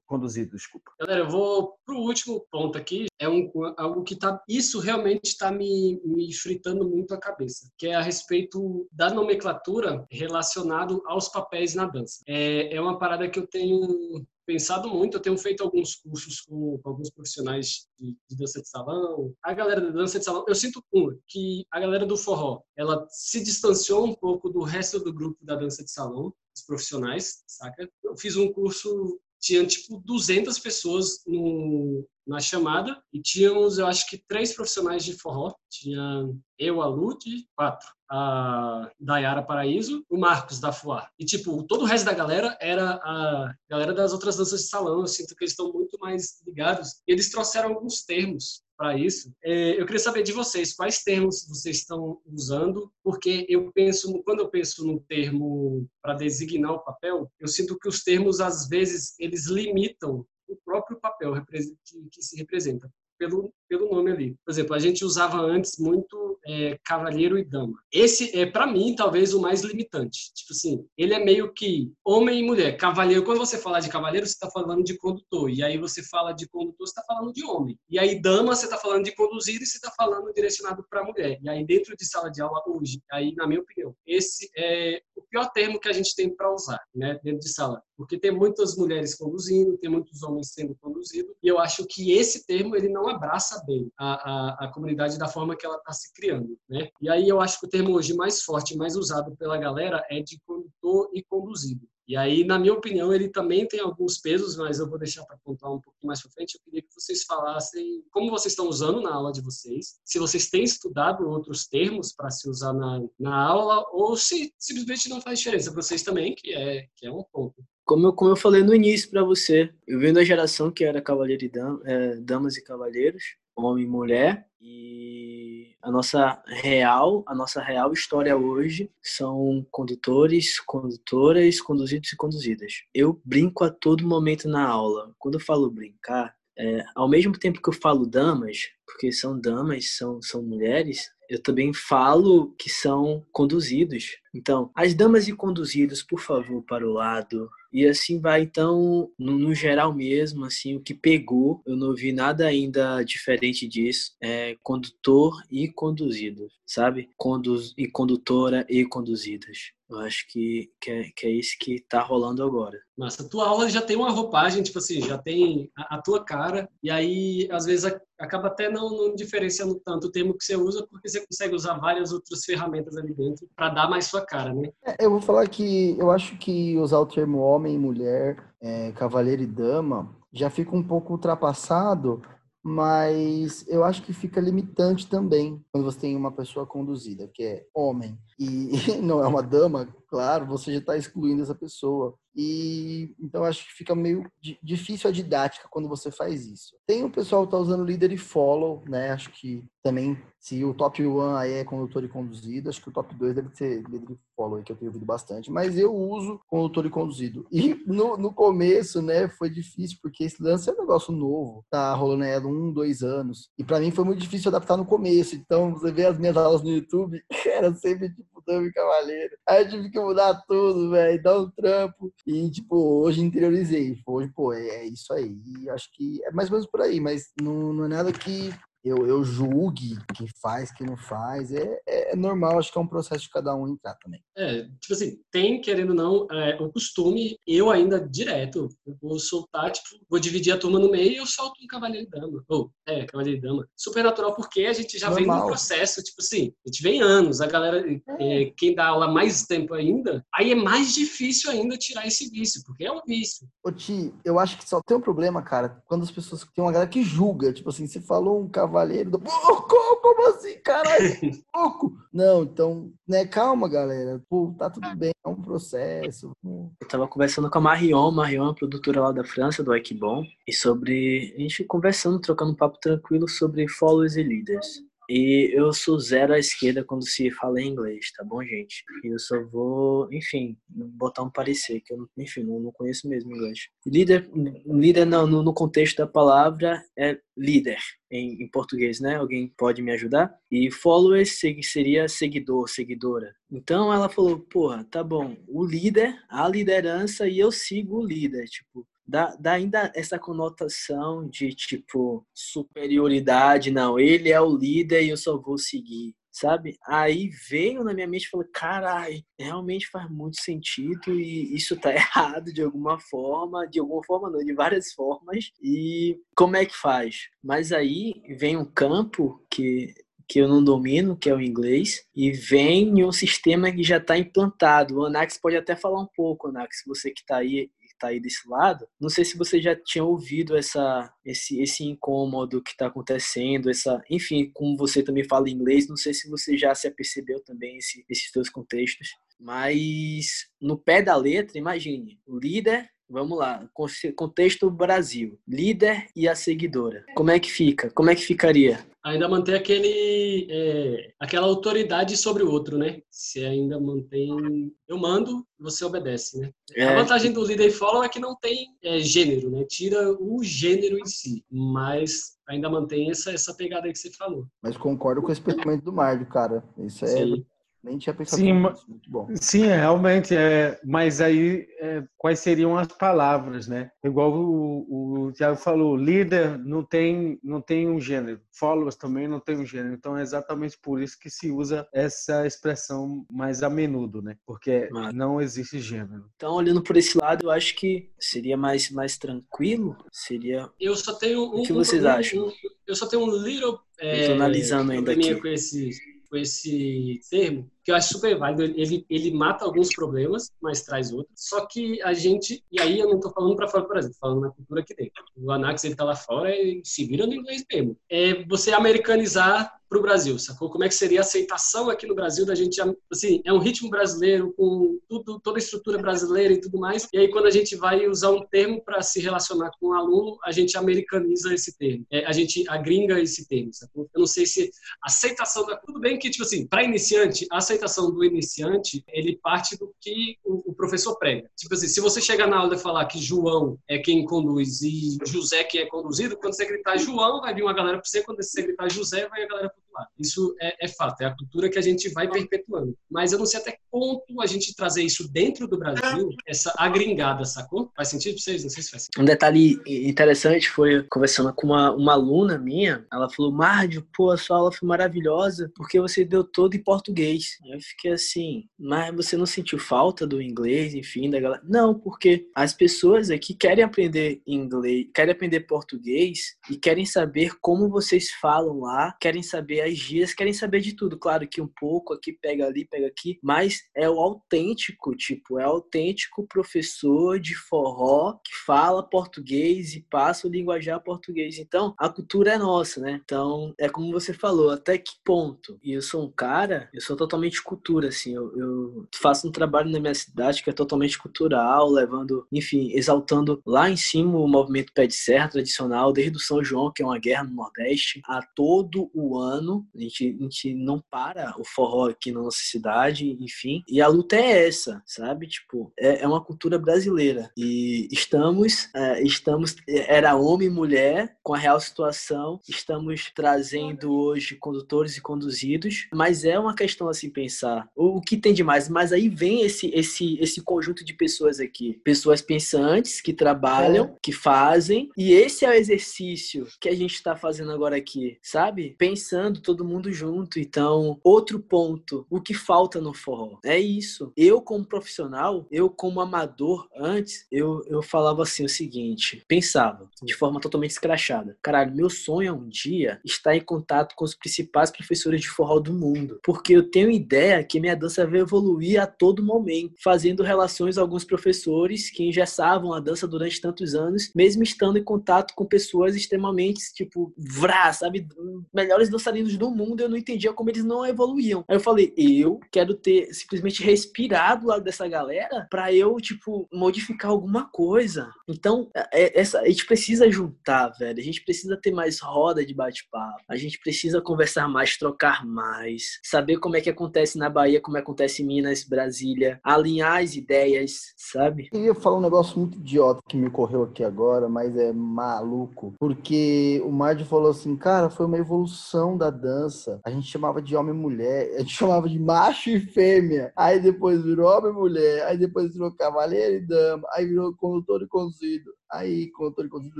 conduzido, 0.05 0.55
desculpa. 0.55 0.91
Galera, 0.99 1.21
eu 1.21 1.29
vou 1.29 1.77
pro 1.85 1.97
último 1.97 2.45
ponto 2.51 2.77
aqui, 2.77 3.05
é 3.19 3.27
um, 3.27 3.49
algo 3.77 4.03
que 4.03 4.15
tá, 4.15 4.41
isso 4.47 4.79
realmente 4.79 5.27
está 5.27 5.51
me, 5.51 6.01
me 6.03 6.33
fritando 6.33 6.87
muito 6.87 7.13
a 7.13 7.19
cabeça, 7.19 7.71
que 7.77 7.87
é 7.87 7.95
a 7.95 8.01
respeito 8.01 8.87
da 8.91 9.09
nomenclatura 9.09 10.05
relacionado 10.11 11.01
aos 11.05 11.29
papéis 11.29 11.73
na 11.73 11.85
dança. 11.85 12.21
É, 12.27 12.75
é 12.75 12.81
uma 12.81 12.99
parada 12.99 13.29
que 13.29 13.39
eu 13.39 13.47
tenho 13.47 14.25
pensado 14.45 14.89
muito, 14.89 15.17
eu 15.17 15.21
tenho 15.21 15.37
feito 15.37 15.63
alguns 15.63 15.95
cursos 15.95 16.41
com, 16.41 16.77
com 16.79 16.89
alguns 16.89 17.09
profissionais 17.09 17.87
de, 17.99 18.17
de, 18.29 18.37
dança 18.37 18.61
de 18.61 18.69
salão. 18.69 19.33
A 19.43 19.53
galera 19.53 19.81
da 19.81 19.89
dança 19.89 20.19
de 20.19 20.25
salão, 20.25 20.45
eu 20.47 20.55
sinto 20.55 20.83
um, 20.93 21.17
que 21.27 21.65
a 21.71 21.79
galera 21.79 22.05
do 22.05 22.17
forró, 22.17 22.61
ela 22.75 23.05
se 23.09 23.43
distanciou 23.43 24.05
um 24.05 24.13
pouco 24.13 24.49
do 24.49 24.61
resto 24.61 24.99
do 24.99 25.13
grupo 25.13 25.37
da 25.41 25.55
dança 25.55 25.83
de 25.83 25.91
salão, 25.91 26.33
os 26.55 26.63
profissionais, 26.63 27.43
saca? 27.47 27.89
Eu 28.03 28.15
fiz 28.17 28.35
um 28.35 28.51
curso, 28.51 29.19
tinha 29.39 29.65
tipo 29.65 30.01
200 30.05 30.59
pessoas 30.59 31.23
no, 31.25 32.07
na 32.25 32.39
chamada 32.39 33.01
e 33.11 33.21
tínhamos, 33.21 33.77
eu 33.77 33.87
acho 33.87 34.09
que 34.09 34.17
três 34.17 34.53
profissionais 34.53 35.03
de 35.03 35.13
forró. 35.13 35.53
Tinha 35.69 36.29
eu, 36.57 36.81
a 36.81 36.87
Lute, 36.87 37.47
quatro. 37.55 37.87
A 38.15 38.91
Dayara 38.99 39.41
Paraíso, 39.41 40.05
o 40.07 40.17
Marcos 40.17 40.59
da 40.59 40.71
Fuar. 40.71 41.11
E, 41.17 41.25
tipo, 41.25 41.63
todo 41.63 41.81
o 41.81 41.85
resto 41.85 42.05
da 42.05 42.13
galera 42.13 42.55
era 42.61 42.91
a 43.03 43.55
galera 43.67 43.91
das 43.91 44.13
outras 44.13 44.37
danças 44.37 44.61
de 44.61 44.67
salão. 44.67 44.99
Eu 45.01 45.07
sinto 45.07 45.35
que 45.35 45.43
eles 45.43 45.53
estão 45.53 45.73
muito 45.73 45.97
mais 45.99 46.39
ligados. 46.45 47.01
E 47.07 47.11
eles 47.11 47.31
trouxeram 47.31 47.69
alguns 47.69 48.03
termos 48.03 48.61
para 48.77 48.95
isso. 48.95 49.33
É, 49.43 49.81
eu 49.81 49.85
queria 49.87 49.99
saber 49.99 50.21
de 50.21 50.31
vocês 50.31 50.75
quais 50.75 51.03
termos 51.03 51.47
vocês 51.47 51.77
estão 51.77 52.21
usando, 52.25 52.91
porque 53.03 53.47
eu 53.49 53.71
penso, 53.71 54.21
quando 54.23 54.41
eu 54.41 54.49
penso 54.49 54.85
no 54.85 54.99
termo 54.99 55.87
para 55.99 56.13
designar 56.13 56.73
o 56.73 56.83
papel, 56.83 57.31
eu 57.39 57.47
sinto 57.47 57.79
que 57.79 57.87
os 57.87 58.03
termos 58.03 58.39
às 58.39 58.67
vezes 58.67 59.15
eles 59.17 59.47
limitam 59.47 60.23
o 60.47 60.55
próprio 60.63 60.99
papel 60.99 61.33
que 61.45 62.21
se 62.21 62.37
representa 62.37 62.87
pelo, 63.17 63.53
pelo 63.77 63.89
nome 63.89 64.11
ali. 64.11 64.37
Por 64.45 64.51
exemplo, 64.51 64.75
a 64.75 64.79
gente 64.79 65.03
usava 65.03 65.39
antes 65.39 65.79
muito 65.79 66.39
é, 66.45 66.77
cavalheiro 66.85 67.39
e 67.39 67.43
dama. 67.43 67.73
Esse 67.91 68.37
é, 68.37 68.45
para 68.45 68.67
mim, 68.67 68.95
talvez 68.95 69.33
o 69.33 69.41
mais 69.41 69.61
limitante. 69.61 70.31
Tipo 70.35 70.53
assim, 70.53 70.85
ele 70.95 71.13
é 71.15 71.23
meio 71.23 71.51
que 71.51 71.91
homem 72.05 72.39
e 72.39 72.43
mulher. 72.43 72.77
Cavalheiro, 72.77 73.23
quando 73.23 73.39
você 73.39 73.57
fala 73.57 73.79
de 73.79 73.89
cavalheiro, 73.89 74.27
você 74.27 74.33
está 74.33 74.49
falando 74.51 74.83
de 74.83 74.95
condutor. 74.95 75.49
E 75.49 75.63
aí 75.63 75.79
você 75.79 76.03
fala 76.03 76.33
de 76.33 76.47
condutor, 76.47 76.85
você 76.85 76.91
está 76.91 77.03
falando 77.03 77.33
de 77.33 77.43
homem. 77.43 77.77
E 77.89 77.97
aí 77.97 78.21
dama, 78.21 78.55
você 78.55 78.65
está 78.65 78.77
falando 78.77 79.05
de 79.05 79.15
conduzir 79.15 79.59
e 79.59 79.65
você 79.65 79.77
está 79.77 79.91
falando 79.97 80.31
direcionado 80.33 80.85
para 80.87 81.03
mulher. 81.03 81.39
E 81.41 81.49
aí 81.49 81.65
dentro 81.65 81.95
de 81.97 82.05
sala 82.05 82.29
de 82.29 82.41
aula 82.43 82.61
hoje, 82.67 83.01
aí 83.11 83.33
na 83.35 83.47
minha 83.47 83.61
opinião, 83.61 83.95
esse 84.05 84.51
é 84.55 85.01
o 85.15 85.23
pior 85.23 85.49
termo 85.51 85.79
que 85.79 85.89
a 85.89 85.93
gente 85.93 86.15
tem 86.15 86.29
para 86.29 86.53
usar, 86.53 86.79
né, 86.93 87.19
dentro 87.23 87.39
de 87.39 87.49
sala 87.49 87.81
porque 87.97 88.19
tem 88.19 88.31
muitas 88.31 88.75
mulheres 88.75 89.15
conduzindo, 89.15 89.77
tem 89.77 89.89
muitos 89.89 90.23
homens 90.23 90.51
sendo 90.51 90.75
conduzidos, 90.75 91.33
e 91.41 91.47
eu 91.47 91.59
acho 91.59 91.85
que 91.85 92.11
esse 92.11 92.45
termo 92.45 92.75
ele 92.75 92.89
não 92.89 93.07
abraça 93.07 93.62
bem 93.65 93.91
a, 93.97 94.13
a, 94.13 94.65
a 94.65 94.67
comunidade 94.71 95.17
da 95.17 95.27
forma 95.27 95.55
que 95.55 95.65
ela 95.65 95.77
está 95.77 95.91
se 95.91 96.13
criando, 96.13 96.57
né? 96.69 96.89
E 97.01 97.09
aí 97.09 97.27
eu 97.27 97.41
acho 97.41 97.59
que 97.59 97.65
o 97.65 97.69
termo 97.69 97.93
hoje 97.93 98.13
mais 98.13 98.41
forte, 98.41 98.77
mais 98.77 98.95
usado 98.95 99.35
pela 99.35 99.57
galera 99.57 100.05
é 100.09 100.21
de 100.21 100.39
condutor 100.45 101.09
e 101.13 101.23
conduzido. 101.23 101.87
E 102.05 102.17
aí, 102.17 102.43
na 102.43 102.59
minha 102.59 102.73
opinião, 102.73 103.13
ele 103.13 103.29
também 103.29 103.65
tem 103.65 103.79
alguns 103.79 104.17
pesos, 104.17 104.57
mas 104.57 104.77
eu 104.77 104.89
vou 104.89 104.99
deixar 104.99 105.23
para 105.23 105.37
contar 105.41 105.69
um 105.69 105.79
pouquinho 105.79 106.07
mais 106.07 106.21
para 106.21 106.31
frente. 106.31 106.55
Eu 106.55 106.61
queria 106.65 106.81
que 106.81 106.93
vocês 106.93 107.23
falassem 107.23 108.03
como 108.11 108.29
vocês 108.29 108.51
estão 108.51 108.67
usando 108.67 109.01
na 109.01 109.13
aula 109.13 109.31
de 109.31 109.41
vocês, 109.41 109.99
se 110.03 110.19
vocês 110.19 110.49
têm 110.49 110.63
estudado 110.63 111.27
outros 111.27 111.65
termos 111.65 112.13
para 112.13 112.29
se 112.29 112.49
usar 112.49 112.73
na, 112.73 113.01
na 113.17 113.35
aula, 113.35 113.85
ou 113.93 114.17
se 114.17 114.53
simplesmente 114.57 115.07
não 115.07 115.21
faz 115.21 115.39
diferença 115.39 115.71
para 115.71 115.81
vocês 115.81 116.03
também, 116.03 116.35
que 116.35 116.53
é, 116.53 116.87
que 116.97 117.07
é 117.07 117.11
um 117.11 117.23
ponto. 117.31 117.55
Como 117.85 118.07
eu, 118.07 118.13
como 118.13 118.31
eu 118.31 118.35
falei 118.35 118.63
no 118.63 118.75
início 118.75 119.09
para 119.09 119.23
você, 119.23 119.73
eu 119.87 119.99
venho 119.99 120.13
da 120.13 120.23
geração 120.23 120.71
que 120.71 120.83
era 120.83 121.01
cavaleiro 121.01 121.45
e 121.45 121.51
é, 121.85 122.15
damas 122.17 122.57
e 122.57 122.63
cavaleiros, 122.63 123.23
homem 123.55 123.85
e 123.85 123.87
mulher, 123.87 124.47
e 124.61 125.75
a 125.81 125.91
nossa 125.91 126.41
real, 126.47 127.23
a 127.27 127.35
nossa 127.35 127.61
real 127.61 127.91
história 127.91 128.37
hoje 128.37 128.89
são 129.01 129.65
condutores, 129.69 130.59
condutoras, 130.61 131.59
conduzidos 131.59 132.13
e 132.13 132.15
conduzidas. 132.15 132.83
Eu 132.93 133.21
brinco 133.25 133.65
a 133.65 133.69
todo 133.69 134.07
momento 134.07 134.47
na 134.47 134.65
aula. 134.65 135.13
Quando 135.19 135.35
eu 135.35 135.41
falo 135.41 135.69
brincar, 135.69 136.33
é, 136.57 136.83
ao 136.95 137.09
mesmo 137.09 137.37
tempo 137.37 137.61
que 137.61 137.67
eu 137.67 137.73
falo 137.73 138.05
damas, 138.05 138.69
porque 138.85 139.11
são 139.11 139.39
damas, 139.39 139.97
são, 139.97 140.21
são 140.21 140.41
mulheres, 140.41 141.11
eu 141.29 141.41
também 141.41 141.73
falo 141.73 142.53
que 142.57 142.69
são 142.69 143.25
conduzidos. 143.31 144.17
Então, 144.33 144.71
as 144.75 144.93
damas 144.93 145.27
e 145.27 145.33
conduzidos, 145.33 146.03
por 146.03 146.19
favor, 146.19 146.63
para 146.63 146.87
o 146.87 146.93
lado. 146.93 147.49
E 147.73 147.87
assim 147.87 148.19
vai, 148.19 148.43
então, 148.43 149.11
no, 149.17 149.39
no, 149.39 149.55
geral 149.55 149.91
mesmo, 149.91 150.45
assim, 150.45 150.75
o 150.75 150.79
que 150.79 150.93
pegou, 150.93 151.59
eu 151.65 151.75
não 151.75 151.95
vi 151.95 152.11
nada 152.13 152.45
ainda 152.45 153.01
diferente 153.01 153.67
disso. 153.67 154.15
É 154.21 154.55
condutor 154.61 155.41
e 155.49 155.67
conduzido, 155.67 156.47
sabe? 156.67 157.09
Conduz, 157.17 157.73
e 157.75 157.87
condutora 157.87 158.63
e 158.69 158.85
conduzidas. 158.85 159.71
Eu 159.93 159.99
acho 159.99 160.27
que, 160.29 160.71
que, 160.81 160.91
é, 160.91 161.03
que 161.15 161.27
é 161.27 161.29
isso 161.29 161.55
que 161.59 161.79
tá 161.87 162.01
rolando 162.01 162.43
agora. 162.43 162.79
Mas 162.97 163.19
a 163.19 163.27
tua 163.27 163.47
aula 163.47 163.69
já 163.69 163.81
tem 163.81 163.95
uma 163.95 164.11
roupagem, 164.11 164.63
tipo 164.63 164.79
assim, 164.79 165.01
já 165.01 165.17
tem 165.17 165.71
a, 165.77 165.95
a 165.95 166.01
tua 166.01 166.23
cara, 166.23 166.69
e 166.81 166.89
aí, 166.89 167.47
às 167.51 167.65
vezes, 167.65 167.85
a, 167.85 167.99
acaba 168.19 168.47
até 168.47 168.69
não, 168.69 168.89
não, 168.89 169.15
diferenciando 169.15 169.79
tanto 169.85 170.07
o 170.07 170.11
termo 170.11 170.37
que 170.37 170.43
você 170.43 170.55
usa, 170.55 170.87
porque 170.89 171.09
você 171.09 171.25
consegue 171.25 171.55
usar 171.55 171.75
várias 171.75 172.11
outras 172.11 172.43
ferramentas 172.43 172.97
ali 172.97 173.13
dentro 173.13 173.47
para 173.55 173.69
dar 173.69 173.89
mais 173.89 174.05
sua 174.05 174.25
cara, 174.25 174.53
né? 174.53 174.69
É, 174.85 175.05
eu 175.05 175.11
vou 175.11 175.21
falar 175.21 175.47
que 175.47 175.97
eu 175.99 176.11
acho 176.11 176.37
que 176.37 176.77
usar 176.77 176.99
o 176.99 177.05
termo 177.05 177.39
homem 177.39 177.75
e 177.75 177.79
mulher, 177.79 178.43
é, 178.61 178.91
cavaleiro 178.93 179.43
e 179.43 179.47
dama, 179.47 180.15
já 180.31 180.49
fica 180.49 180.75
um 180.75 180.83
pouco 180.83 181.13
ultrapassado, 181.13 182.21
mas 182.63 183.67
eu 183.67 183.83
acho 183.83 184.01
que 184.01 184.13
fica 184.13 184.39
limitante 184.39 185.05
também 185.05 185.61
quando 185.69 185.83
você 185.83 185.99
tem 185.99 186.15
uma 186.15 186.31
pessoa 186.31 186.65
conduzida, 186.65 187.29
que 187.33 187.43
é 187.43 187.65
homem, 187.73 188.17
e 188.39 188.71
não 189.01 189.23
é 189.23 189.27
uma 189.27 189.41
dama, 189.41 189.87
claro, 190.07 190.45
você 190.45 190.71
já 190.73 190.79
está 190.79 190.97
excluindo 190.97 191.41
essa 191.41 191.55
pessoa. 191.55 192.15
E 192.35 193.13
então 193.19 193.43
acho 193.43 193.65
que 193.65 193.73
fica 193.73 193.93
meio 193.93 194.29
difícil 194.61 195.09
a 195.09 195.13
didática 195.13 195.67
quando 195.69 195.87
você 195.87 196.11
faz 196.11 196.45
isso. 196.45 196.75
Tem 196.85 197.03
o 197.03 197.09
pessoal 197.09 197.45
que 197.45 197.51
tá 197.51 197.57
usando 197.57 197.85
líder 197.85 198.11
e 198.11 198.17
follow, 198.17 198.83
né? 198.87 199.11
Acho 199.11 199.29
que 199.31 199.63
também, 199.83 200.17
se 200.39 200.63
o 200.63 200.73
top 200.73 201.05
1 201.05 201.35
aí 201.35 201.53
é 201.53 201.63
condutor 201.63 202.03
e 202.03 202.07
conduzido, 202.07 202.69
acho 202.69 202.81
que 202.81 202.89
o 202.89 202.91
top 202.91 203.13
2 203.13 203.35
deve 203.35 203.55
ser 203.55 203.83
líder 203.83 204.13
e 204.13 204.19
follow, 204.35 204.63
que 204.63 204.71
eu 204.71 204.75
tenho 204.75 204.89
ouvido 204.89 205.05
bastante. 205.05 205.51
Mas 205.51 205.77
eu 205.77 205.93
uso 205.93 206.39
condutor 206.47 206.85
e 206.85 206.89
conduzido. 206.89 207.45
E 207.51 207.75
no, 207.85 208.17
no 208.17 208.33
começo, 208.33 209.01
né, 209.01 209.27
foi 209.27 209.49
difícil, 209.49 209.97
porque 210.01 210.23
esse 210.23 210.41
lance 210.41 210.69
é 210.69 210.73
um 210.73 210.77
negócio 210.77 211.13
novo. 211.13 211.65
Tá 211.69 211.93
rolando 211.93 212.23
aí 212.23 212.33
há 212.33 212.39
um, 212.39 212.71
dois 212.71 213.03
anos. 213.03 213.49
E 213.57 213.63
para 213.63 213.79
mim 213.79 213.91
foi 213.91 214.05
muito 214.05 214.21
difícil 214.21 214.49
adaptar 214.49 214.77
no 214.77 214.85
começo. 214.85 215.35
Então, 215.35 215.73
você 215.73 215.91
vê 215.91 216.05
as 216.05 216.17
minhas 216.17 216.37
aulas 216.37 216.63
no 216.63 216.71
YouTube, 216.71 217.21
era 217.45 217.73
sempre 217.75 218.09
tipo 218.09 218.32
Dame 218.45 218.71
Cavaleiro. 218.71 219.37
Aí 219.47 219.63
eu 219.63 219.69
tive 219.69 219.89
que 219.89 219.99
mudar 219.99 220.41
tudo, 220.47 220.91
velho, 220.91 221.21
dar 221.23 221.39
um 221.39 221.49
trampo. 221.49 222.13
E, 222.25 222.49
tipo, 222.49 222.75
hoje 222.75 223.21
interiorizei. 223.21 223.97
Hoje, 224.05 224.31
pô, 224.35 224.53
é, 224.53 224.67
é 224.67 224.85
isso 224.85 225.13
aí. 225.13 225.35
Acho 225.69 225.91
que 225.93 226.23
é 226.25 226.31
mais 226.31 226.49
ou 226.49 226.53
menos 226.57 226.69
por 226.69 226.81
aí, 226.81 226.99
mas 226.99 227.31
não, 227.41 227.73
não 227.73 227.85
é 227.85 227.87
nada 227.87 228.11
que 228.11 228.53
eu, 228.83 229.07
eu 229.07 229.23
julgue 229.23 229.97
quem 230.13 230.27
faz, 230.41 230.71
quem 230.71 230.85
não 230.85 230.97
faz. 230.97 231.53
É, 231.53 231.81
é, 231.87 232.15
normal, 232.15 232.59
acho 232.59 232.71
que 232.71 232.77
é 232.77 232.81
um 232.81 232.87
processo 232.87 233.21
de 233.21 233.29
cada 233.29 233.55
um 233.55 233.67
entrar 233.67 233.95
também. 233.95 234.21
É, 234.35 234.63
tipo 234.63 234.93
assim, 234.93 235.17
tem, 235.31 235.61
querendo 235.61 235.91
ou 235.91 235.95
não, 235.95 236.27
é, 236.29 236.55
o 236.61 236.71
costume, 236.71 237.37
eu 237.47 237.71
ainda 237.71 237.99
direto, 237.99 238.67
vou 239.01 239.17
soltar, 239.19 239.71
tipo, 239.71 239.87
vou 240.09 240.19
dividir 240.19 240.53
a 240.53 240.57
turma 240.57 240.79
no 240.79 240.91
meio 240.91 241.11
e 241.11 241.17
eu 241.17 241.25
solto 241.25 241.63
um 241.63 241.67
cavaleiro 241.67 242.09
dama. 242.09 242.43
Ou, 242.49 242.71
é, 242.85 243.05
cavaleiro 243.05 243.41
dama. 243.41 243.67
Super 243.75 244.03
natural, 244.03 244.35
porque 244.35 244.65
a 244.65 244.73
gente 244.73 244.97
já 244.99 245.09
normal. 245.09 245.35
vem 245.35 245.41
no 245.41 245.47
processo, 245.47 246.03
tipo 246.03 246.21
assim, 246.21 246.53
a 246.65 246.69
gente 246.69 246.83
vem 246.83 247.01
anos, 247.01 247.39
a 247.39 247.47
galera, 247.47 247.85
é. 247.89 248.01
é. 248.19 248.51
quem 248.57 248.75
dá 248.75 248.87
aula 248.87 249.07
mais 249.07 249.45
tempo 249.45 249.73
ainda, 249.73 250.25
aí 250.35 250.51
é 250.51 250.55
mais 250.55 250.93
difícil 250.93 251.49
ainda 251.49 251.77
tirar 251.77 252.05
esse 252.05 252.29
vício, 252.29 252.61
porque 252.65 252.83
é 252.83 252.91
um 252.91 253.01
vício. 253.07 253.47
Ô, 253.63 253.71
Ti, 253.71 254.13
eu 254.25 254.37
acho 254.39 254.57
que 254.57 254.67
só 254.67 254.81
tem 254.81 254.97
um 254.97 255.01
problema, 255.01 255.41
cara, 255.41 255.81
quando 255.85 256.03
as 256.03 256.11
pessoas, 256.11 256.45
tem 256.53 256.63
uma 256.63 256.71
galera 256.71 256.89
que 256.89 257.01
julga, 257.01 257.53
tipo 257.53 257.69
assim, 257.69 257.87
você 257.87 258.01
falou 258.01 258.41
um 258.41 258.49
cavaleiro 258.49 258.72
cavaleiro 258.73 259.11
do 259.11 259.19
porco, 259.19 260.01
como 260.01 260.29
assim, 260.29 260.57
caralho? 260.59 261.05
Porco! 261.53 261.93
Não, 262.11 262.43
então, 262.43 262.91
né, 263.07 263.25
calma, 263.25 263.69
galera. 263.69 264.21
Pô, 264.27 264.53
tá 264.57 264.69
tudo 264.69 264.95
bem, 264.95 265.11
é 265.23 265.29
um 265.29 265.39
processo. 265.39 266.31
Eu 266.43 266.87
tava 266.89 267.07
conversando 267.07 267.49
com 267.49 267.57
a 267.59 267.61
Marion, 267.61 268.11
Marion 268.11 268.51
é 268.51 268.55
produtora 268.55 269.01
lá 269.01 269.11
da 269.11 269.23
França, 269.23 269.63
do 269.63 269.75
Equibon, 269.75 270.23
e 270.47 270.51
sobre. 270.51 271.33
A 271.37 271.41
gente 271.41 271.63
conversando, 271.65 272.19
trocando 272.19 272.51
um 272.51 272.55
papo 272.55 272.79
tranquilo 272.79 273.29
sobre 273.29 273.67
followers 273.67 274.15
e 274.15 274.23
leaders. 274.23 274.81
E 275.15 275.51
eu 275.53 275.71
sou 275.71 275.99
zero 275.99 276.33
à 276.33 276.39
esquerda 276.39 276.83
quando 276.83 277.07
se 277.07 277.29
fala 277.29 277.61
em 277.61 277.67
inglês, 277.67 278.11
tá 278.17 278.23
bom, 278.23 278.43
gente? 278.43 278.83
Eu 279.03 279.19
só 279.19 279.43
vou, 279.43 280.11
enfim, 280.11 280.57
botar 280.67 281.21
um 281.21 281.29
parecer, 281.29 281.81
que 281.81 281.93
eu, 281.93 282.09
enfim, 282.17 282.41
não, 282.41 282.59
não 282.59 282.71
conheço 282.71 283.07
mesmo 283.07 283.31
inglês. 283.31 283.59
Líder, 283.85 284.27
líder 284.65 285.05
não, 285.05 285.27
no, 285.27 285.43
no 285.43 285.53
contexto 285.53 285.97
da 285.97 286.07
palavra 286.07 286.83
é 286.97 287.19
líder 287.37 287.77
em, 288.09 288.41
em, 288.41 288.47
português, 288.49 288.99
né? 288.99 289.17
Alguém 289.17 289.53
pode 289.55 289.83
me 289.83 289.91
ajudar? 289.91 290.35
E 290.49 290.71
follower 290.71 291.23
seria 291.61 292.07
seguidor, 292.07 292.67
seguidora. 292.67 293.35
Então 293.51 293.93
ela 293.93 294.09
falou, 294.09 294.39
porra, 294.39 294.83
tá 294.83 295.03
bom, 295.03 295.37
o 295.47 295.63
líder, 295.63 296.15
a 296.27 296.47
liderança 296.47 297.27
e 297.27 297.37
eu 297.37 297.51
sigo 297.51 297.99
o 297.99 298.05
líder, 298.05 298.45
tipo, 298.45 298.87
dá, 299.05 299.35
dá 299.39 299.53
ainda 299.53 299.91
essa 299.95 300.17
conotação 300.17 301.27
de 301.27 301.53
tipo 301.53 302.25
superioridade, 302.33 303.71
não, 303.71 303.99
ele 303.99 304.31
é 304.31 304.39
o 304.39 304.55
líder 304.55 305.03
e 305.03 305.09
eu 305.09 305.17
só 305.17 305.37
vou 305.37 305.57
seguir, 305.57 306.15
sabe? 306.31 306.77
Aí 306.85 307.29
veio 307.49 307.83
na 307.83 307.93
minha 307.93 308.07
mente 308.07 308.25
e 308.25 308.29
falei, 308.29 308.47
carai, 308.53 309.23
realmente 309.39 309.89
faz 309.89 310.09
muito 310.09 310.41
sentido 310.41 311.13
e 311.13 311.55
isso 311.55 311.75
tá 311.79 311.91
errado 311.93 312.53
de 312.53 312.61
alguma 312.61 312.99
forma, 312.99 313.67
de 313.67 313.79
alguma 313.79 314.03
forma 314.05 314.29
não, 314.29 314.39
de 314.39 314.53
várias 314.53 314.93
formas. 314.93 315.51
E 315.61 316.19
como 316.35 316.55
é 316.55 316.65
que 316.65 316.75
faz? 316.75 317.29
Mas 317.43 317.71
aí 317.71 318.21
vem 318.37 318.57
um 318.57 318.65
campo 318.65 319.45
que 319.49 319.93
que 320.25 320.39
eu 320.39 320.47
não 320.47 320.63
domino, 320.63 321.17
que 321.17 321.29
é 321.29 321.35
o 321.35 321.41
inglês, 321.41 322.07
e 322.15 322.31
vem 322.31 322.87
em 322.87 323.03
um 323.03 323.11
sistema 323.11 323.71
que 323.71 323.83
já 323.83 323.97
está 323.97 324.17
implantado. 324.17 324.97
O 324.97 325.05
Anax 325.05 325.37
pode 325.37 325.55
até 325.57 325.75
falar 325.75 326.01
um 326.01 326.07
pouco, 326.15 326.47
Anax, 326.47 326.83
você 326.87 327.11
que 327.11 327.21
está 327.21 327.37
aí 327.37 327.69
está 328.03 328.09
aí 328.09 328.19
desse 328.19 328.47
lado. 328.47 328.85
Não 328.99 329.09
sei 329.09 329.23
se 329.23 329.37
você 329.37 329.61
já 329.61 329.75
tinha 329.75 330.03
ouvido 330.03 330.57
essa, 330.57 331.11
esse, 331.25 331.61
esse 331.61 331.83
incômodo 331.83 332.61
que 332.61 332.71
está 332.71 332.87
acontecendo, 332.87 333.69
essa, 333.69 334.01
enfim, 334.09 334.51
como 334.53 334.75
você 334.75 335.01
também 335.01 335.23
fala 335.23 335.49
inglês, 335.49 335.87
não 335.87 335.95
sei 335.95 336.13
se 336.13 336.29
você 336.29 336.57
já 336.57 336.75
se 336.75 336.87
apercebeu 336.87 337.41
também 337.43 337.77
esse, 337.77 338.05
esses 338.09 338.29
dois 338.33 338.49
contextos. 338.49 339.07
Mas 339.39 340.47
no 340.61 340.77
pé 340.77 341.01
da 341.01 341.15
letra, 341.15 341.57
imagine, 341.57 342.19
o 342.25 342.37
líder 342.37 342.89
Vamos 343.13 343.37
lá, 343.37 343.69
contexto 344.15 344.71
Brasil, 344.71 345.37
líder 345.47 346.07
e 346.15 346.27
a 346.27 346.33
seguidora. 346.33 347.05
Como 347.13 347.29
é 347.29 347.39
que 347.39 347.51
fica? 347.51 347.91
Como 347.91 348.09
é 348.09 348.15
que 348.15 348.25
ficaria? 348.25 348.83
Ainda 349.05 349.29
mantém 349.29 349.53
aquele, 349.53 350.47
é, 350.49 351.13
aquela 351.19 351.45
autoridade 351.45 352.17
sobre 352.17 352.41
o 352.41 352.49
outro, 352.49 352.75
né? 352.75 353.03
Se 353.11 353.45
ainda 353.45 353.79
mantém, 353.79 354.73
eu 354.87 354.97
mando, 354.97 355.45
você 355.59 355.85
obedece, 355.85 356.39
né? 356.39 356.49
É. 356.75 356.85
A 356.85 356.95
vantagem 356.95 357.31
do 357.31 357.45
líder 357.45 357.67
e 357.67 357.71
follow 357.71 358.03
é 358.03 358.09
que 358.09 358.19
não 358.19 358.35
tem 358.35 358.69
é, 358.83 358.97
gênero, 358.97 359.51
né? 359.51 359.63
Tira 359.65 360.11
o 360.19 360.43
gênero 360.43 360.97
em 360.97 361.05
si, 361.05 361.45
mas 361.51 362.35
ainda 362.49 362.67
mantém 362.67 363.11
essa, 363.11 363.29
essa 363.29 363.53
pegada 363.53 363.85
aí 363.85 363.93
que 363.93 363.99
você 363.99 364.09
falou. 364.09 364.47
Mas 364.59 364.75
concordo 364.75 365.21
com 365.21 365.31
esse 365.31 365.41
pensamento 365.41 365.83
do 365.83 365.93
Mário, 365.93 366.25
cara. 366.25 366.63
Isso 366.79 367.05
é 367.05 367.09
Sim. 367.09 367.45
Nem 367.83 367.97
tinha 367.97 368.13
pensado 368.13 368.41
Sim, 368.41 368.53
nisso. 368.53 368.85
Muito 368.87 369.11
bom. 369.11 369.27
Sim, 369.35 369.65
é, 369.65 369.75
realmente, 369.75 370.33
é, 370.33 370.79
mas 370.85 371.19
aí 371.19 371.67
é, 371.79 372.03
quais 372.17 372.39
seriam 372.39 372.77
as 372.77 372.87
palavras, 372.87 373.67
né? 373.67 373.91
Igual 374.01 374.31
o, 374.33 375.25
o 375.25 375.31
Tiago 375.33 375.57
falou, 375.57 375.97
líder 375.97 376.57
não 376.59 376.81
tem, 376.83 377.37
não 377.43 377.59
tem 377.61 377.89
um 377.89 377.99
gênero, 377.99 378.39
followers 378.51 378.95
também 378.95 379.27
não 379.27 379.39
tem 379.39 379.57
um 379.57 379.65
gênero, 379.65 379.93
então 379.93 380.17
é 380.17 380.21
exatamente 380.21 380.77
por 380.77 381.01
isso 381.01 381.19
que 381.19 381.29
se 381.29 381.51
usa 381.51 381.85
essa 381.93 382.47
expressão 382.47 383.25
mais 383.29 383.61
a 383.61 383.69
menudo, 383.69 384.21
né? 384.21 384.37
Porque 384.45 384.89
não 385.13 385.41
existe 385.41 385.79
gênero. 385.79 386.25
Então, 386.37 386.53
olhando 386.53 386.81
por 386.81 386.95
esse 386.95 387.17
lado, 387.17 387.45
eu 387.47 387.51
acho 387.51 387.75
que 387.75 388.09
seria 388.17 388.55
mais, 388.55 388.89
mais 388.91 389.17
tranquilo. 389.17 389.97
Seria. 390.09 390.69
Eu 390.79 390.95
só 390.95 391.13
tenho 391.13 391.41
um. 391.43 391.59
O 391.59 391.63
que 391.63 391.73
um- 391.73 391.75
vocês 391.75 392.03
um- 392.03 392.07
acham? 392.07 392.47
um- 392.47 392.51
eu 392.87 392.95
só 392.95 393.07
tenho 393.07 393.23
um 393.23 393.35
little. 393.35 393.79
Tô 393.97 394.31
analisando 394.33 394.91
ainda 394.91 395.11
aqui. 395.13 395.35
com 395.35 395.47
esse, 395.47 395.89
com 396.29 396.35
esse 396.37 397.21
termo, 397.29 397.69
que 397.83 397.91
eu 397.91 397.95
acho 397.95 398.13
super 398.13 398.37
válido. 398.37 398.63
Ele, 398.63 399.05
ele 399.09 399.31
mata 399.31 399.65
alguns 399.65 399.93
problemas, 399.93 400.51
mas 400.61 400.83
traz 400.83 401.11
outros. 401.11 401.33
Só 401.35 401.65
que 401.65 402.01
a 402.01 402.13
gente. 402.13 402.63
E 402.71 402.81
aí 402.81 402.99
eu 402.99 403.09
não 403.09 403.19
tô 403.19 403.29
falando 403.31 403.55
para 403.55 403.67
fora 403.67 403.83
do 403.83 403.89
Brasil, 403.89 404.11
tô 404.11 404.17
falando 404.19 404.41
na 404.41 404.51
cultura 404.51 404.81
aqui 404.81 404.95
dentro. 404.95 405.23
O 405.35 405.51
Anax, 405.51 405.83
ele 405.83 405.95
tá 405.95 406.03
lá 406.03 406.15
fora 406.15 406.55
e 406.55 406.81
se 406.83 407.05
vira 407.05 407.27
no 407.27 407.33
inglês 407.33 407.63
mesmo. 407.71 407.97
É 408.09 408.43
você 408.45 408.71
americanizar 408.71 409.71
para 409.93 409.99
o 409.99 410.01
Brasil, 410.01 410.39
sacou? 410.39 410.71
Como 410.71 410.83
é 410.83 410.89
que 410.89 410.95
seria 410.95 411.19
a 411.19 411.21
aceitação 411.21 411.87
aqui 411.87 412.07
no 412.07 412.15
Brasil 412.15 412.45
da 412.45 412.55
gente, 412.55 412.81
assim, 413.11 413.41
é 413.45 413.53
um 413.53 413.59
ritmo 413.59 413.91
brasileiro 413.91 414.51
com 414.57 414.99
tudo, 415.07 415.39
toda 415.39 415.59
a 415.59 415.61
estrutura 415.61 415.99
brasileira 415.99 416.53
e 416.53 416.59
tudo 416.59 416.79
mais. 416.79 417.07
E 417.13 417.17
aí 417.19 417.29
quando 417.29 417.45
a 417.45 417.51
gente 417.51 417.75
vai 417.75 418.07
usar 418.07 418.31
um 418.31 418.43
termo 418.47 418.83
para 418.83 419.03
se 419.03 419.19
relacionar 419.19 419.69
com 419.79 419.89
o 419.89 419.93
aluno, 419.93 420.39
a 420.43 420.51
gente 420.51 420.75
americaniza 420.75 421.53
esse 421.53 421.77
termo, 421.77 422.05
é, 422.11 422.25
a 422.25 422.31
gente 422.31 422.67
agringa 422.67 423.19
esse 423.19 423.47
termo, 423.47 423.71
sacou? 423.71 424.09
Eu 424.15 424.21
não 424.21 424.27
sei 424.27 424.47
se 424.47 424.71
aceitação 425.03 425.63
da 425.65 425.77
tudo 425.77 425.99
bem 425.99 426.17
que 426.17 426.31
tipo 426.31 426.43
assim, 426.43 426.65
para 426.65 426.83
iniciante, 426.83 427.45
a 427.51 427.57
aceitação 427.57 427.72
do 428.11 428.23
iniciante 428.23 429.03
ele 429.07 429.39
parte 429.41 429.77
do 429.77 429.93
que 429.99 430.37
o, 430.43 430.73
professor 430.73 431.17
prega. 431.17 431.49
Tipo 431.55 431.73
assim, 431.73 431.87
se 431.87 432.01
você 432.01 432.19
chegar 432.19 432.47
na 432.47 432.57
aula 432.57 432.75
e 432.75 432.79
falar 432.79 433.05
que 433.05 433.19
João 433.19 433.77
é 433.87 433.97
quem 433.97 434.25
conduz 434.25 434.81
e 434.81 435.17
José 435.25 435.63
quem 435.63 435.81
é 435.81 435.85
conduzido, 435.85 436.37
quando 436.37 436.55
você 436.55 436.65
gritar 436.65 436.97
João, 436.97 437.41
vai 437.41 437.53
vir 437.53 437.63
uma 437.63 437.73
galera 437.73 437.97
para 437.97 438.05
você, 438.05 438.23
quando 438.23 438.43
você 438.43 438.61
gritar 438.61 438.89
José, 438.89 439.27
vai 439.27 439.43
a 439.43 439.47
galera 439.47 439.69
para 439.69 439.82
lado. 439.93 440.09
Isso 440.19 440.55
é, 440.61 440.85
é, 440.85 440.87
fato, 440.87 441.21
é 441.21 441.25
a 441.25 441.35
cultura 441.35 441.69
que 441.69 441.79
a 441.79 441.81
gente 441.81 442.09
vai 442.09 442.29
perpetuando. 442.29 442.95
Mas 443.09 443.31
eu 443.31 443.39
não 443.39 443.45
sei 443.45 443.59
até 443.59 443.71
que 443.71 443.79
ponto 443.91 444.41
a 444.41 444.45
gente 444.45 444.75
trazer 444.75 445.03
isso 445.03 445.31
dentro 445.31 445.67
do 445.67 445.77
Brasil, 445.77 446.29
essa 446.47 446.73
agringada, 446.77 447.45
sacou? 447.45 447.91
Faz 447.95 448.09
sentido 448.09 448.35
pra 448.35 448.43
vocês? 448.43 448.63
Não 448.63 448.69
sei 448.69 448.83
se 448.83 448.89
faz 448.89 449.03
sentido. 449.03 449.21
Um 449.21 449.25
detalhe 449.25 449.79
interessante 449.87 450.69
foi 450.69 451.03
conversando 451.03 451.53
com 451.53 451.67
uma, 451.67 451.91
uma 451.91 452.13
aluna 452.13 452.57
minha, 452.57 453.05
ela 453.11 453.29
falou, 453.29 453.51
Márdio, 453.51 454.07
pô, 454.15 454.31
a 454.31 454.37
sua 454.37 454.57
aula 454.57 454.71
foi 454.71 454.87
maravilhosa, 454.87 455.71
porque 455.75 455.99
você 455.99 456.25
deu 456.25 456.43
todo 456.43 456.75
em 456.75 456.83
português. 456.83 457.57
Eu 457.65 457.79
fiquei 457.79 458.11
assim, 458.11 458.63
mas 458.79 459.15
você 459.15 459.37
não 459.37 459.45
sentiu 459.45 459.77
falta 459.77 460.25
do 460.25 460.41
inglês, 460.41 460.93
enfim, 460.95 461.29
da 461.29 461.39
galera? 461.39 461.61
Não, 461.63 461.93
porque 461.93 462.47
as 462.55 462.73
pessoas 462.73 463.29
aqui 463.29 463.53
querem 463.53 463.83
aprender 463.83 464.41
inglês, 464.47 465.07
querem 465.13 465.31
aprender 465.31 465.61
português 465.61 466.55
e 466.69 466.77
querem 466.77 467.05
saber 467.05 467.53
como 467.61 467.89
vocês 467.89 468.31
falam 468.31 468.79
lá, 468.79 469.15
querem 469.19 469.43
saber 469.43 469.81
as 469.83 469.95
gírias, 469.95 470.33
querem 470.33 470.53
saber 470.53 470.81
de 470.81 470.93
tudo. 470.93 471.17
Claro 471.17 471.47
que 471.47 471.61
um 471.61 471.67
pouco 471.67 472.13
aqui 472.13 472.33
pega 472.33 472.65
ali, 472.65 472.85
pega 472.85 473.07
aqui, 473.07 473.39
mas 473.41 473.81
é 473.95 474.09
o 474.09 474.19
autêntico, 474.19 475.15
tipo, 475.15 475.59
é 475.59 475.65
o 475.65 475.71
autêntico 475.71 476.47
professor 476.47 477.39
de 477.39 477.55
forró 477.55 478.33
que 478.43 478.53
fala 478.65 479.03
português 479.03 479.95
e 479.95 480.01
passa 480.09 480.47
o 480.47 480.51
linguajar 480.51 481.01
português. 481.01 481.57
Então, 481.59 481.93
a 481.97 482.09
cultura 482.09 482.53
é 482.53 482.57
nossa, 482.57 482.99
né? 482.99 483.19
Então, 483.23 483.73
é 483.79 483.89
como 483.89 484.11
você 484.11 484.33
falou, 484.33 484.71
até 484.71 484.97
que 484.97 485.13
ponto? 485.23 485.79
E 485.83 485.93
eu 485.93 486.01
sou 486.01 486.23
um 486.25 486.31
cara, 486.31 486.89
eu 486.93 487.01
sou 487.01 487.15
totalmente 487.15 487.61
cultura, 487.61 488.09
assim, 488.09 488.33
eu, 488.33 488.55
eu 488.57 489.07
faço 489.15 489.47
um 489.47 489.51
trabalho 489.51 489.89
na 489.89 489.99
minha 489.99 490.13
cidade 490.13 490.63
que 490.63 490.69
é 490.69 490.73
totalmente 490.73 491.17
cultural, 491.17 491.89
levando, 491.89 492.45
enfim, 492.51 492.91
exaltando 492.93 493.61
lá 493.65 493.89
em 493.89 493.97
cima 493.97 494.37
o 494.37 494.47
movimento 494.47 494.93
pé 494.93 495.07
de 495.07 495.15
serra 495.15 495.47
tradicional, 495.47 496.11
desde 496.11 496.37
o 496.37 496.39
São 496.39 496.63
João, 496.63 496.91
que 496.91 497.01
é 497.01 497.05
uma 497.05 497.19
guerra 497.19 497.43
no 497.43 497.55
Nordeste, 497.55 498.21
a 498.25 498.41
todo 498.55 499.09
o 499.13 499.37
ano. 499.37 499.72
A 499.95 499.99
gente, 499.99 500.37
a 500.39 500.43
gente 500.43 500.73
não 500.73 501.03
para 501.11 501.55
o 501.59 501.63
forró 501.65 502.09
aqui 502.09 502.31
na 502.31 502.41
nossa 502.41 502.59
cidade, 502.61 503.37
enfim. 503.39 503.83
E 503.87 504.01
a 504.01 504.07
luta 504.07 504.35
é 504.35 504.67
essa, 504.67 505.01
sabe? 505.05 505.47
Tipo, 505.47 505.91
é, 505.97 506.21
é 506.23 506.27
uma 506.27 506.43
cultura 506.43 506.77
brasileira. 506.77 507.51
E 507.57 508.07
estamos, 508.11 508.89
é, 508.93 509.23
estamos, 509.23 509.75
era 509.87 510.35
homem 510.35 510.67
e 510.67 510.71
mulher 510.71 511.37
com 511.41 511.53
a 511.53 511.57
real 511.57 511.79
situação. 511.79 512.59
Estamos 512.67 513.31
trazendo 513.33 514.11
hoje 514.11 514.55
condutores 514.55 515.17
e 515.17 515.21
conduzidos, 515.21 516.07
mas 516.13 516.45
é 516.45 516.57
uma 516.59 516.75
questão 516.75 517.07
assim 517.09 517.29
pensar 517.29 517.87
o, 517.95 518.17
o 518.17 518.21
que 518.21 518.37
tem 518.37 518.53
de 518.53 518.63
mais. 518.63 518.89
Mas 518.89 519.11
aí 519.11 519.29
vem 519.29 519.61
esse, 519.61 519.89
esse, 519.93 520.37
esse 520.39 520.61
conjunto 520.61 521.03
de 521.03 521.13
pessoas 521.13 521.59
aqui, 521.59 521.99
pessoas 522.03 522.41
pensantes 522.41 523.21
que 523.21 523.33
trabalham, 523.33 524.17
que 524.21 524.31
fazem, 524.31 525.09
e 525.17 525.31
esse 525.31 525.65
é 525.65 525.69
o 525.69 525.73
exercício 525.73 526.67
que 526.79 526.89
a 526.89 526.95
gente 526.95 527.13
está 527.13 527.35
fazendo 527.35 527.71
agora 527.71 527.95
aqui, 527.95 528.37
sabe? 528.41 528.95
Pensando 528.97 529.61
todo 529.63 529.85
mundo 529.85 530.11
junto. 530.11 530.59
Então, 530.59 531.19
outro 531.23 531.59
ponto, 531.59 532.25
o 532.29 532.41
que 532.41 532.53
falta 532.53 532.99
no 533.01 533.13
forró? 533.13 533.57
É 533.63 533.79
isso. 533.79 534.31
Eu, 534.35 534.61
como 534.61 534.85
profissional, 534.85 535.65
eu, 535.71 535.89
como 535.89 536.21
amador, 536.21 536.87
antes, 536.95 537.45
eu, 537.51 537.83
eu 537.87 538.01
falava 538.01 538.43
assim 538.43 538.65
o 538.65 538.69
seguinte: 538.69 539.43
pensava 539.47 540.09
de 540.21 540.33
forma 540.35 540.59
totalmente 540.59 540.91
escrachada. 540.91 541.57
Caralho, 541.61 541.95
meu 541.95 542.09
sonho 542.09 542.49
é 542.49 542.51
um 542.51 542.67
dia 542.67 543.19
estar 543.23 543.55
em 543.55 543.61
contato 543.61 544.15
com 544.15 544.25
os 544.25 544.35
principais 544.35 544.91
professores 544.91 545.41
de 545.41 545.49
forró 545.49 545.79
do 545.79 545.93
mundo. 545.93 546.39
Porque 546.43 546.73
eu 546.73 546.89
tenho 546.89 547.09
ideia 547.09 547.63
que 547.63 547.79
minha 547.79 547.95
dança 547.95 548.25
vai 548.25 548.39
evoluir 548.39 549.01
a 549.01 549.07
todo 549.07 549.43
momento, 549.43 549.95
fazendo 550.03 550.43
relações 550.43 550.97
a 550.97 551.01
alguns 551.01 551.23
professores 551.23 552.09
que 552.09 552.23
engessavam 552.23 552.93
a 552.93 552.99
dança 552.99 553.27
durante 553.27 553.61
tantos 553.61 553.95
anos, 553.95 554.31
mesmo 554.35 554.63
estando 554.63 554.97
em 554.97 555.03
contato 555.03 555.53
com 555.55 555.65
pessoas 555.65 556.15
extremamente, 556.15 556.93
tipo, 556.93 557.33
vrá, 557.37 557.91
sabe? 557.93 558.27
Melhores 558.73 559.09
dançarinos 559.09 559.52
do 559.57 559.71
mundo, 559.71 560.01
eu 560.01 560.09
não 560.09 560.17
entendia 560.17 560.53
como 560.53 560.69
eles 560.69 560.83
não 560.83 561.05
evoluíam. 561.05 561.63
Aí 561.67 561.75
eu 561.75 561.79
falei, 561.79 562.13
eu 562.17 562.59
quero 562.71 562.93
ter 562.93 563.33
simplesmente 563.33 563.83
respirado 563.83 564.67
lá 564.67 564.79
dessa 564.79 565.07
galera 565.07 565.67
para 565.69 565.91
eu, 565.91 566.15
tipo, 566.17 566.67
modificar 566.71 567.31
alguma 567.31 567.65
coisa. 567.65 568.31
Então, 568.47 568.89
é, 569.11 569.39
essa, 569.39 569.59
a 569.61 569.67
gente 569.67 569.85
precisa 569.85 570.29
juntar, 570.29 570.89
velho. 570.99 571.19
A 571.19 571.23
gente 571.23 571.43
precisa 571.43 571.77
ter 571.81 571.91
mais 571.91 572.19
roda 572.19 572.65
de 572.65 572.73
bate-papo. 572.73 573.43
A 573.49 573.55
gente 573.55 573.79
precisa 573.79 574.21
conversar 574.21 574.67
mais, 574.67 574.97
trocar 574.97 575.45
mais. 575.45 576.19
Saber 576.23 576.57
como 576.57 576.75
é 576.75 576.81
que 576.81 576.89
acontece 576.89 577.37
na 577.37 577.49
Bahia, 577.49 577.81
como 577.81 577.97
é 577.97 578.03
acontece 578.03 578.43
em 578.43 578.45
Minas, 578.45 578.83
Brasília. 578.83 579.59
Alinhar 579.63 580.21
as 580.21 580.35
ideias, 580.35 581.13
sabe? 581.17 581.69
Eu 581.73 581.83
ia 581.83 581.95
falar 581.95 582.17
um 582.17 582.21
negócio 582.21 582.59
muito 582.59 582.77
idiota 582.77 583.21
que 583.27 583.35
me 583.35 583.47
ocorreu 583.47 583.83
aqui 583.83 584.03
agora, 584.03 584.47
mas 584.47 584.77
é 584.77 584.91
maluco. 584.91 585.93
Porque 585.99 586.81
o 586.85 586.91
Mardio 586.91 587.25
falou 587.25 587.49
assim, 587.49 587.75
cara, 587.75 588.09
foi 588.09 588.25
uma 588.25 588.37
evolução 588.37 589.17
da 589.17 589.29
dança. 589.43 589.99
A 590.05 590.09
gente 590.09 590.27
chamava 590.27 590.61
de 590.61 590.75
homem 590.75 590.95
e 590.95 590.97
mulher, 590.97 591.55
a 591.55 591.59
gente 591.59 591.73
chamava 591.75 592.07
de 592.07 592.19
macho 592.19 592.69
e 592.69 592.79
fêmea. 592.79 593.51
Aí 593.55 593.79
depois 593.79 594.23
virou 594.23 594.49
homem 594.49 594.71
e 594.71 594.75
mulher, 594.75 595.25
aí 595.27 595.37
depois 595.37 595.73
virou 595.73 595.95
cavaleiro 595.95 596.55
e 596.55 596.67
dama, 596.67 597.07
aí 597.13 597.25
virou 597.25 597.53
condutor 597.55 598.01
e 598.01 598.07
conduzido. 598.07 598.71
Aí, 598.91 599.31
condutor 599.31 599.65
e 599.65 599.69
conduzido, 599.69 599.99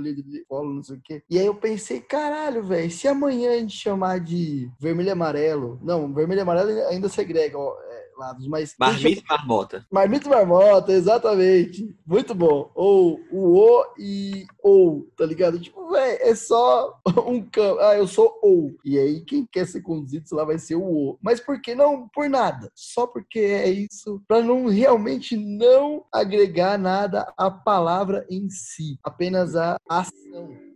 líder 0.00 0.22
de 0.22 0.44
polo, 0.48 0.72
não 0.72 0.82
sei 0.82 0.96
o 0.96 1.00
quê. 1.02 1.22
E 1.28 1.36
aí 1.36 1.46
eu 1.46 1.54
pensei, 1.56 2.00
caralho, 2.00 2.62
velho, 2.62 2.88
se 2.88 3.08
amanhã 3.08 3.50
a 3.50 3.58
gente 3.58 3.76
chamar 3.76 4.20
de 4.20 4.70
vermelho 4.80 5.08
e 5.08 5.10
amarelo. 5.10 5.80
Não, 5.82 6.14
vermelho 6.14 6.38
e 6.38 6.42
amarelo 6.42 6.70
ainda 6.86 7.08
segrega, 7.08 7.58
ó, 7.58 7.74
lados, 8.16 8.46
mas. 8.46 8.74
Marmita 8.78 9.20
e 9.20 9.28
marmota. 9.28 9.86
Marmita 9.90 10.26
e 10.26 10.30
marmota, 10.30 10.92
exatamente. 10.92 11.94
Muito 12.06 12.34
bom. 12.34 12.70
Ou 12.74 13.20
o 13.30 13.58
O 13.58 13.84
e 13.98 14.46
ou, 14.62 15.08
tá 15.16 15.24
ligado? 15.24 15.58
Tipo, 15.58 15.90
velho, 15.90 16.18
é 16.20 16.34
só 16.34 16.98
um 17.26 17.42
campo. 17.42 17.80
Ah, 17.80 17.96
eu 17.96 18.06
sou 18.06 18.38
ou. 18.42 18.74
E 18.84 18.98
aí, 18.98 19.20
quem 19.20 19.46
quer 19.46 19.66
ser 19.66 19.82
conduzido, 19.82 20.28
sei 20.28 20.36
lá, 20.36 20.44
vai 20.44 20.58
ser 20.58 20.76
o 20.76 20.82
O. 20.82 21.18
Mas 21.22 21.40
por 21.40 21.60
que 21.60 21.74
não? 21.74 22.08
Por 22.08 22.28
nada. 22.28 22.70
Só 22.74 23.06
porque 23.06 23.40
é 23.40 23.70
isso. 23.70 24.22
Pra 24.26 24.42
não 24.42 24.66
realmente 24.66 25.36
não 25.36 26.04
agregar 26.12 26.78
nada 26.78 27.32
à 27.36 27.50
palavra 27.50 28.26
em 28.30 28.48
si. 28.50 28.98
Apenas 29.02 29.54
a 29.56 29.76
ação. 29.88 30.73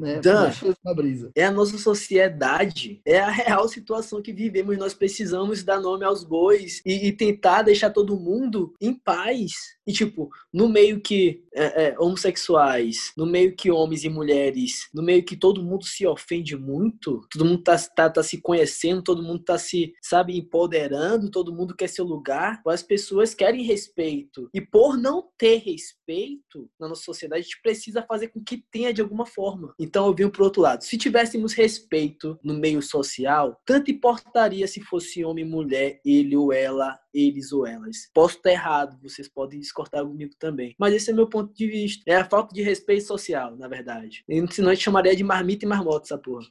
Né? 0.00 0.18
Dan, 0.20 0.50
brisa. 0.96 1.30
É 1.36 1.44
a 1.44 1.50
nossa 1.50 1.76
sociedade, 1.76 3.02
é 3.04 3.20
a 3.20 3.30
real 3.30 3.68
situação 3.68 4.22
que 4.22 4.32
vivemos. 4.32 4.78
Nós 4.78 4.94
precisamos 4.94 5.62
dar 5.62 5.78
nome 5.78 6.06
aos 6.06 6.24
bois 6.24 6.80
e, 6.86 7.08
e 7.08 7.12
tentar 7.12 7.62
deixar 7.62 7.90
todo 7.90 8.18
mundo 8.18 8.74
em 8.80 8.94
paz. 8.94 9.52
E, 9.86 9.92
tipo, 9.92 10.30
no 10.52 10.68
meio 10.68 11.00
que 11.00 11.44
é, 11.52 11.88
é, 11.88 11.98
homossexuais, 11.98 13.12
no 13.16 13.26
meio 13.26 13.54
que 13.54 13.70
homens 13.70 14.04
e 14.04 14.08
mulheres, 14.08 14.88
no 14.94 15.02
meio 15.02 15.22
que 15.24 15.36
todo 15.36 15.62
mundo 15.62 15.84
se 15.84 16.06
ofende 16.06 16.56
muito, 16.56 17.26
todo 17.30 17.44
mundo 17.44 17.62
tá, 17.62 17.76
tá, 17.76 18.08
tá 18.08 18.22
se 18.22 18.40
conhecendo, 18.40 19.02
todo 19.02 19.22
mundo 19.22 19.42
tá 19.42 19.58
se, 19.58 19.92
sabe, 20.00 20.38
empoderando, 20.38 21.30
todo 21.30 21.52
mundo 21.52 21.74
quer 21.74 21.88
seu 21.88 22.04
lugar, 22.04 22.62
as 22.66 22.82
pessoas 22.82 23.34
querem 23.34 23.64
respeito. 23.64 24.48
E 24.54 24.60
por 24.60 24.96
não 24.96 25.28
ter 25.36 25.56
respeito 25.56 26.70
na 26.78 26.88
nossa 26.88 27.02
sociedade, 27.02 27.40
a 27.40 27.42
gente 27.42 27.60
precisa 27.60 28.02
fazer 28.02 28.28
com 28.28 28.42
que 28.42 28.64
tenha 28.70 28.94
de 28.94 29.02
alguma 29.02 29.26
forma. 29.26 29.74
Então 29.78 29.89
eu 30.06 30.14
vim 30.14 30.28
pro 30.28 30.44
outro 30.44 30.62
lado. 30.62 30.82
Se 30.82 30.96
tivéssemos 30.96 31.52
respeito 31.52 32.38
no 32.42 32.54
meio 32.54 32.82
social, 32.82 33.60
tanto 33.64 33.90
importaria 33.90 34.66
se 34.66 34.80
fosse 34.80 35.24
homem, 35.24 35.44
mulher, 35.44 36.00
ele 36.04 36.36
ou 36.36 36.52
ela, 36.52 36.98
eles 37.12 37.52
ou 37.52 37.66
elas. 37.66 38.08
Posso 38.14 38.36
estar 38.36 38.50
errado, 38.50 38.98
vocês 39.02 39.28
podem 39.28 39.60
discordar 39.60 40.04
comigo 40.04 40.32
também. 40.38 40.74
Mas 40.78 40.94
esse 40.94 41.10
é 41.10 41.14
meu 41.14 41.28
ponto 41.28 41.54
de 41.54 41.66
vista. 41.66 42.02
É 42.06 42.16
a 42.16 42.24
falta 42.24 42.54
de 42.54 42.62
respeito 42.62 43.04
social, 43.04 43.56
na 43.56 43.68
verdade. 43.68 44.24
E, 44.28 44.46
senão 44.52 44.70
a 44.70 44.74
gente 44.74 44.84
chamaria 44.84 45.14
de 45.14 45.24
marmita 45.24 45.64
e 45.64 45.68
marmota 45.68 46.06
essa 46.06 46.18
porra. 46.18 46.46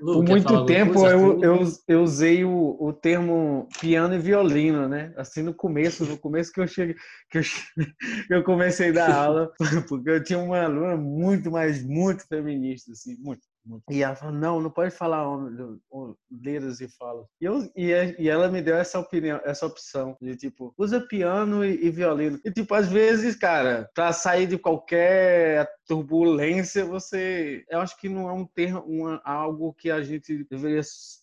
Lu, 0.00 0.14
Por 0.22 0.28
muito 0.28 0.66
tempo 0.66 1.06
eu, 1.06 1.42
eu, 1.42 1.60
eu 1.86 2.02
usei 2.02 2.44
o, 2.44 2.76
o 2.80 2.92
termo 2.92 3.68
piano 3.80 4.14
e 4.14 4.18
violino, 4.18 4.88
né? 4.88 5.12
Assim 5.16 5.42
no 5.42 5.54
começo, 5.54 6.04
no 6.04 6.18
começo 6.18 6.52
que 6.52 6.60
eu 6.60 6.66
cheguei, 6.66 6.96
que 7.30 7.38
eu, 7.38 7.42
eu 8.30 8.44
comecei 8.44 8.90
a 8.90 8.92
dar 8.92 9.14
aula, 9.14 9.52
porque 9.88 10.10
eu 10.10 10.22
tinha 10.22 10.38
uma 10.38 10.62
aluna 10.62 10.96
muito 10.96 11.50
mais, 11.50 11.84
muito 11.84 12.26
feminista, 12.26 12.92
assim, 12.92 13.16
muito. 13.18 13.42
E 13.90 14.02
ela 14.02 14.16
falou, 14.16 14.34
não, 14.34 14.60
não 14.60 14.70
pode 14.70 14.90
falar 14.90 15.24
dedos 16.30 16.80
e 16.80 16.88
fala. 16.88 17.24
E, 17.40 17.44
eu, 17.44 17.62
e, 17.76 17.90
e, 18.18 18.28
ela 18.28 18.48
me 18.48 18.60
deu 18.60 18.76
essa 18.76 18.98
opinião, 18.98 19.40
essa 19.44 19.66
opção 19.66 20.16
de 20.20 20.36
tipo, 20.36 20.74
usa 20.76 21.00
piano 21.00 21.64
e, 21.64 21.86
e 21.86 21.90
violino. 21.90 22.40
E 22.44 22.50
tipo, 22.50 22.74
às 22.74 22.88
vezes, 22.88 23.36
cara, 23.36 23.88
para 23.94 24.12
sair 24.12 24.46
de 24.46 24.58
qualquer 24.58 25.68
turbulência, 25.92 26.86
você. 26.86 27.64
Eu 27.68 27.80
acho 27.80 27.98
que 27.98 28.08
não 28.08 28.28
é 28.28 28.32
um 28.32 28.46
termo, 28.46 29.20
algo 29.24 29.74
que 29.74 29.90
a 29.90 30.02
gente 30.02 30.44
deveria 30.44 30.80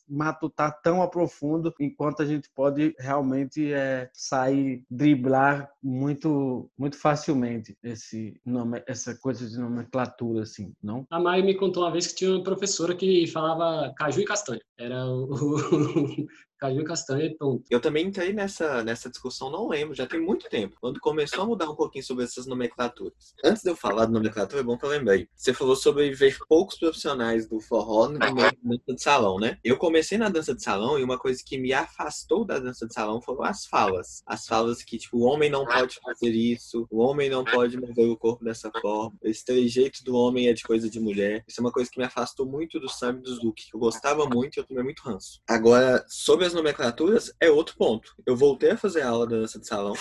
matutar 0.08 0.80
tão 0.82 1.02
a 1.02 1.08
profundo, 1.08 1.74
enquanto 1.80 2.22
a 2.22 2.26
gente 2.26 2.50
pode 2.54 2.96
realmente 3.00 3.74
é, 3.74 4.10
sair, 4.14 4.84
driblar 4.90 5.72
muito, 5.82 6.70
muito 6.78 6.98
facilmente 6.98 7.76
esse 7.84 8.40
nome, 8.46 8.84
essa 8.88 9.16
coisa 9.16 9.48
de 9.48 9.58
nomenclatura, 9.58 10.44
assim, 10.44 10.74
não? 10.82 11.06
A 11.10 11.20
Mai 11.20 11.42
me 11.42 11.56
contou 11.56 11.84
uma 11.84 11.92
vez 11.92 12.08
que 12.08 12.16
tinha 12.16 12.32
uma 12.32 12.44
professora 12.44 12.96
que 12.96 13.26
falava 13.28 13.94
caju 13.98 14.22
e 14.22 14.26
castanha. 14.26 14.62
Era 14.78 15.06
o, 15.06 15.28
caju 16.60 16.84
castanha 16.84 17.26
e 17.26 17.36
pronto. 17.36 17.64
Eu 17.70 17.80
também 17.80 18.08
entrei 18.08 18.34
nessa, 18.34 18.84
nessa 18.84 19.10
discussão, 19.10 19.50
não 19.50 19.68
lembro, 19.68 19.96
já 19.96 20.06
tem 20.06 20.20
muito 20.20 20.50
tempo, 20.50 20.76
quando 20.80 21.00
começou 21.00 21.44
a 21.44 21.48
mudar 21.48 21.70
um 21.70 21.76
pouquinho 21.76 22.04
sobre 22.04 22.26
essas 22.26 22.46
nomenclaturas. 22.46 23.34
Antes 23.44 23.64
de 23.64 23.70
eu 23.70 23.76
falar 23.76 24.06
de 24.06 24.12
nomenclatura, 24.12 24.62
é 24.62 24.64
bom 24.64 24.78
que 24.78 24.86
eu 24.86 24.90
lembrei. 24.90 25.28
Você 25.36 25.54
falou 25.54 25.76
sobre 25.76 26.12
ver 26.12 26.38
poucos 26.48 26.78
profissionais 26.78 27.48
do 27.48 27.60
forró 27.62 28.10
no 28.10 28.20
dança 28.20 28.94
de 28.94 29.02
salão, 29.02 29.40
né? 29.40 29.58
Eu 29.64 29.78
comecei 29.78 30.18
na 30.18 30.30
dança 30.30 30.54
de 30.54 30.62
salão 30.62 31.00
e 31.00 31.04
uma 31.04 31.18
coisa 31.18 31.42
que 31.46 31.58
me 31.58 31.72
afastou 31.72 32.44
da 32.44 32.60
dança 32.60 32.86
de 32.86 32.94
salão 32.94 33.22
foram 33.22 33.44
as 33.44 33.66
falas. 33.66 34.22
As 34.26 34.46
falas 34.46 34.84
que, 34.84 34.98
tipo, 34.98 35.18
o 35.18 35.22
homem 35.22 35.50
não 35.50 35.66
pode 35.66 36.00
fazer 36.02 36.32
isso, 36.32 36.86
o 36.92 37.00
homem 37.00 37.30
não 37.30 37.44
pode 37.44 37.78
mover 37.78 38.10
o 38.10 38.18
corpo 38.18 38.44
dessa 38.44 38.70
forma, 38.82 39.16
esse 39.24 39.46
trejeito 39.46 40.04
do 40.04 40.16
homem 40.16 40.48
é 40.48 40.54
de 40.54 40.64
coisa 40.64 40.90
de 40.90 41.00
mulher. 41.00 41.44
Isso 41.48 41.60
é 41.60 41.64
uma 41.64 41.72
coisa 41.72 41.90
que 41.90 41.98
me 41.98 42.06
afastou 42.06 42.46
muito 42.46 42.80
do 42.80 42.90
samba 42.90 43.22
do 43.22 43.34
zouk, 43.34 43.70
que 43.70 43.76
eu 43.76 43.80
gostava 43.80 44.26
muito 44.28 44.58
e 44.58 44.60
eu 44.60 44.64
tomei 44.66 44.84
muito 44.84 45.02
ranço. 45.02 45.42
Agora, 45.48 46.04
sobre 46.08 46.49
as 46.50 46.54
nomenclaturas 46.56 47.32
é 47.40 47.50
outro 47.50 47.76
ponto. 47.78 48.16
Eu 48.26 48.36
voltei 48.36 48.72
a 48.72 48.78
fazer 48.78 49.04
aula 49.04 49.28
da 49.28 49.38
dança 49.38 49.60
de 49.60 49.68
salão 49.68 49.94